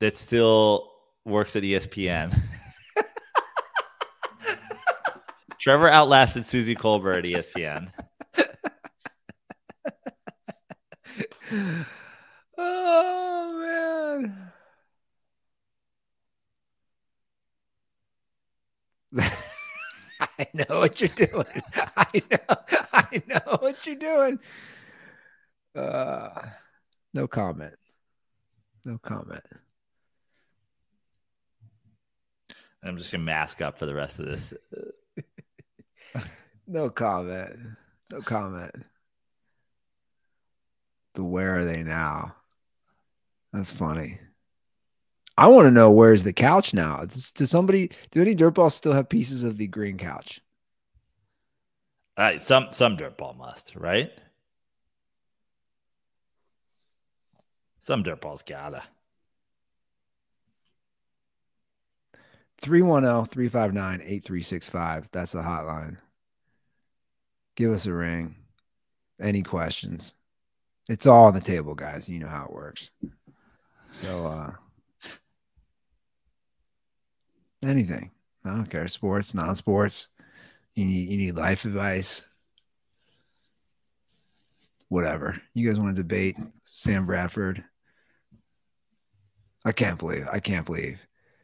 [0.00, 0.90] that still
[1.24, 2.38] works at ESPN.
[5.58, 7.90] Trevor outlasted Suzy Kolber at ESPN.
[12.58, 14.20] oh
[19.12, 19.12] man.
[20.38, 21.62] I know what you're doing.
[21.96, 22.56] I know.
[22.92, 24.38] I know what you're doing.
[25.74, 26.28] Uh,
[27.14, 27.74] no comment.
[28.84, 29.44] No comment.
[32.82, 34.54] I'm just gonna mask up for the rest of this.
[36.72, 37.56] No comment.
[38.12, 38.72] No comment.
[41.14, 42.36] The where are they now?
[43.52, 44.20] That's funny.
[45.36, 47.04] I want to know where's the couch now.
[47.04, 50.40] Does, does somebody do any dirtballs still have pieces of the green couch?
[52.18, 54.10] All right, some some dirtball must, right?
[57.78, 58.82] Some dirtballs gotta.
[62.62, 65.06] 310-359-8365.
[65.12, 65.96] That's the hotline.
[67.56, 68.36] Give us a ring.
[69.18, 70.14] Any questions?
[70.88, 72.08] It's all on the table, guys.
[72.08, 72.90] You know how it works.
[73.90, 74.52] So, uh,
[77.62, 78.10] anything.
[78.44, 78.88] I don't care.
[78.88, 80.08] Sports, non-sports.
[80.74, 82.22] You need you need life advice.
[84.88, 85.40] Whatever.
[85.54, 87.64] You guys want to debate Sam Bradford?
[89.64, 90.26] I can't believe.
[90.32, 90.98] I can't believe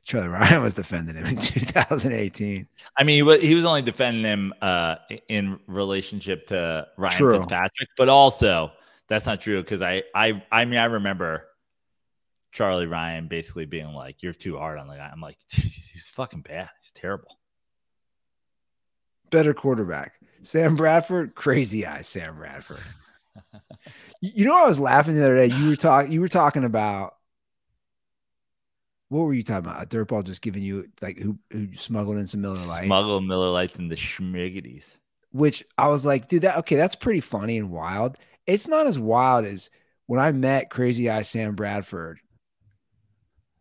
[0.06, 2.66] Charlie Ryan was defending him in 2018.
[2.97, 4.97] I mean, he was, he was only defending him uh,
[5.28, 7.34] in relationship to Ryan True.
[7.34, 8.72] Fitzpatrick, but also
[9.09, 11.44] that's not true because I, I, I mean, I remember
[12.52, 15.36] Charlie Ryan basically being like, "You're too hard on the guy." I'm like,
[16.16, 16.68] fucking bad.
[16.80, 17.38] He's terrible.
[19.30, 20.14] Better quarterback.
[20.43, 22.09] Sam Bradford, crazy eyes.
[22.09, 22.80] Sam Bradford.
[24.20, 25.55] you know, I was laughing the other day.
[25.55, 26.10] You were talking.
[26.10, 27.14] You were talking about
[29.09, 29.82] what were you talking about?
[29.82, 33.51] A dirtball just giving you like who who smuggled in some Miller Lite, Smuggle Miller
[33.51, 34.97] Lites and the schmiggities.
[35.32, 38.16] which I was like, dude, that okay, that's pretty funny and wild.
[38.47, 39.70] It's not as wild as
[40.06, 42.20] when I met Crazy Eye Sam Bradford.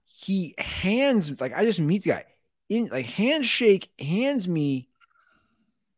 [0.06, 2.26] He hands like I just meet the guy
[2.70, 4.88] in like handshake hands me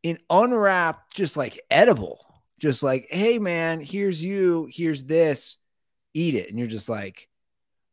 [0.03, 5.57] an unwrapped, just like edible, just like, hey man, here's you, here's this,
[6.13, 7.27] eat it, and you're just like,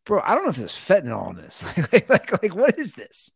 [0.04, 1.64] bro, I don't know if there's fentanyl in this.
[1.92, 3.30] like, like, like, what is this?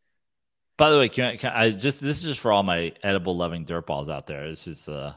[0.77, 3.35] By the way, can I, can I just this is just for all my edible
[3.35, 4.49] loving dirtballs out there.
[4.49, 5.13] This is uh,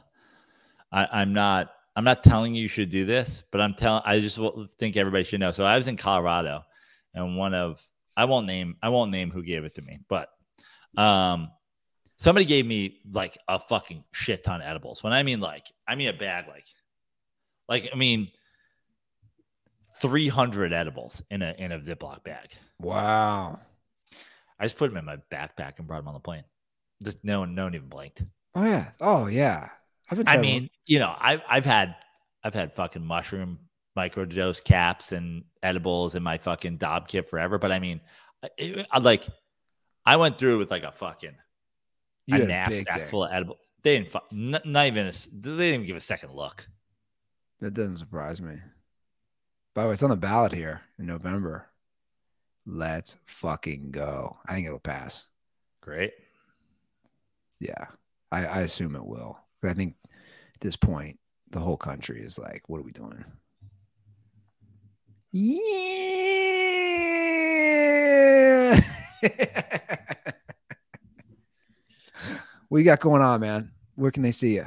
[0.91, 4.19] I, I'm not I'm not telling you you should do this, but I'm telling I
[4.19, 4.41] just
[4.79, 5.53] think everybody should know.
[5.53, 6.65] So I was in Colorado,
[7.15, 7.81] and one of
[8.17, 10.29] I won't name I won't name who gave it to me, but
[10.97, 11.51] um,
[12.17, 15.03] somebody gave me like a fucking shit ton of edibles.
[15.03, 16.65] When I mean like I mean a bag like
[17.69, 18.31] like I mean
[20.01, 22.49] 300 edibles in a in a Ziploc bag.
[22.81, 23.61] Wow.
[24.59, 26.45] I just put them in my backpack and brought them on the plane.
[27.03, 28.23] Just no one, no one even blinked.
[28.55, 28.91] Oh yeah.
[29.01, 29.71] Oh yeah.
[30.11, 30.29] I've been.
[30.29, 31.97] I mean, you know, I've I've had
[32.45, 33.59] I've had fucking mushroom
[33.97, 37.59] microdose caps and edibles in my fucking Dopp kit forever.
[37.59, 38.01] But I mean,
[38.57, 39.27] it, I like
[40.05, 41.35] I went through with like a fucking
[42.27, 43.59] you a knapsack full of edible.
[43.83, 46.67] They didn't fu- not, not even a they didn't even give a second look.
[47.61, 48.57] That doesn't surprise me.
[49.75, 51.69] By the way, it's on the ballot here in November.
[52.67, 54.37] Let's fucking go.
[54.47, 55.27] I think it'll pass.
[55.81, 56.13] Great.
[57.59, 57.87] Yeah.
[58.31, 59.39] I, I assume it will.
[59.61, 61.19] But I think at this point,
[61.51, 63.25] the whole country is like, what are we doing?
[65.35, 65.59] Yeah.
[72.69, 73.71] what you got going on, man?
[73.95, 74.67] Where can they see you?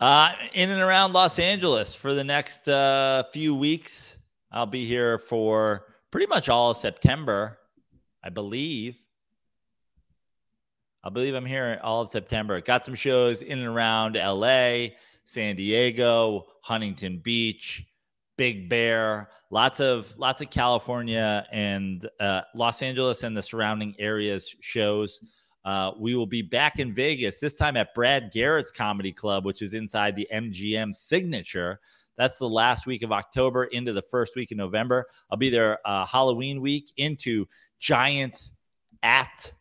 [0.00, 4.18] Uh, in and around Los Angeles for the next uh, few weeks.
[4.50, 7.58] I'll be here for pretty much all of September,
[8.24, 8.96] I believe.
[11.04, 12.60] I believe I'm here all of September.
[12.60, 14.88] Got some shows in and around LA,
[15.22, 17.86] San Diego, Huntington Beach,
[18.36, 24.54] Big Bear, lots of lots of California and uh, Los Angeles and the surrounding areas
[24.60, 25.20] shows.
[25.64, 29.62] Uh, we will be back in Vegas this time at Brad Garrett's Comedy Club, which
[29.62, 31.78] is inside the MGM Signature.
[32.16, 35.06] That's the last week of October into the first week of November.
[35.30, 37.46] I'll be there uh, Halloween week into
[37.78, 38.54] Giants
[39.02, 39.52] at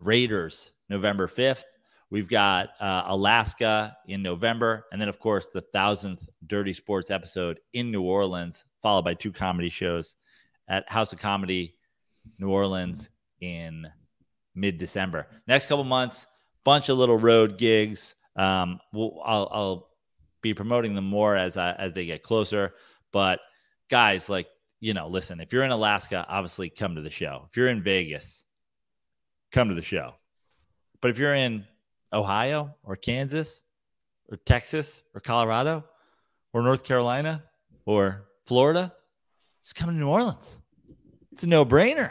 [0.00, 1.62] Raiders November 5th.
[2.10, 4.86] We've got uh, Alaska in November.
[4.90, 9.32] And then, of course, the thousandth Dirty Sports episode in New Orleans, followed by two
[9.32, 10.16] comedy shows
[10.68, 11.76] at House of Comedy
[12.38, 13.08] New Orleans
[13.40, 13.86] in
[14.54, 15.28] mid December.
[15.46, 16.26] Next couple months,
[16.64, 18.16] bunch of little road gigs.
[18.36, 19.88] Um, we'll, I'll, I'll
[20.42, 22.74] be promoting them more as I, as they get closer.
[23.12, 23.40] But
[23.88, 24.48] guys, like
[24.80, 27.46] you know, listen, if you're in Alaska, obviously come to the show.
[27.50, 28.44] If you're in Vegas,
[29.52, 30.14] come to the show.
[31.00, 31.66] But if you're in
[32.12, 33.62] Ohio or Kansas
[34.28, 35.84] or Texas or Colorado
[36.52, 37.44] or North Carolina
[37.84, 38.92] or Florida,
[39.62, 40.58] just come to New Orleans.
[41.32, 42.10] It's a no brainer.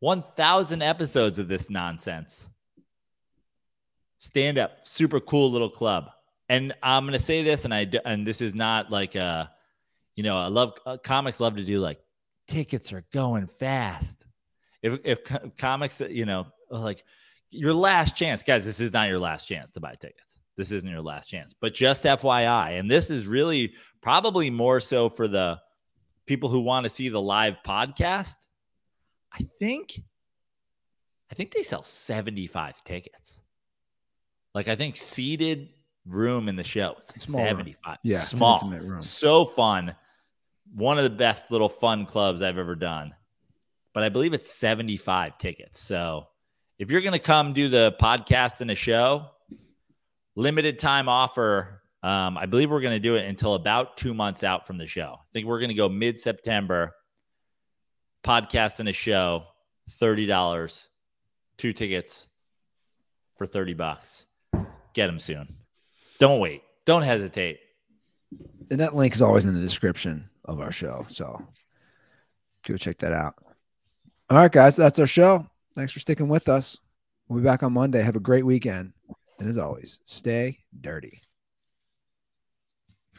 [0.00, 2.50] 1,000 episodes of this nonsense.
[4.18, 6.10] Stand up, super cool little club.
[6.48, 9.50] And I'm going to say this, and I and this is not like a,
[10.14, 11.98] you know, I love uh, comics love to do like
[12.46, 14.24] tickets are going fast.
[14.82, 17.04] If if co- comics, you know, like
[17.56, 20.38] your last chance, guys, this is not your last chance to buy tickets.
[20.56, 21.54] This isn't your last chance.
[21.60, 25.58] But just FYI, and this is really probably more so for the
[26.26, 28.36] people who want to see the live podcast.
[29.32, 30.00] I think
[31.30, 33.38] I think they sell 75 tickets.
[34.54, 35.68] Like I think seated
[36.06, 37.48] room in the show is Small room.
[37.48, 37.98] 75.
[38.02, 38.60] Yeah, small.
[38.70, 39.02] room.
[39.02, 39.94] So fun.
[40.74, 43.14] One of the best little fun clubs I've ever done.
[43.92, 45.80] But I believe it's 75 tickets.
[45.80, 46.26] So
[46.78, 49.26] if you're going to come do the podcast and a show,
[50.34, 54.44] limited time offer Um, I believe we're going to do it until about two months
[54.44, 55.16] out from the show.
[55.18, 56.94] I think we're going to go mid September,
[58.22, 59.44] podcast and a show,
[60.00, 60.88] $30,
[61.58, 62.28] two tickets
[63.36, 64.26] for 30 bucks.
[64.92, 65.56] Get them soon.
[66.20, 66.62] Don't wait.
[66.84, 67.58] Don't hesitate.
[68.70, 71.06] And that link is always in the description of our show.
[71.08, 71.44] So
[72.66, 73.34] go check that out.
[74.30, 75.46] All right, guys, that's our show.
[75.76, 76.78] Thanks for sticking with us.
[77.28, 78.02] We'll be back on Monday.
[78.02, 78.94] Have a great weekend.
[79.38, 81.20] And as always, stay dirty.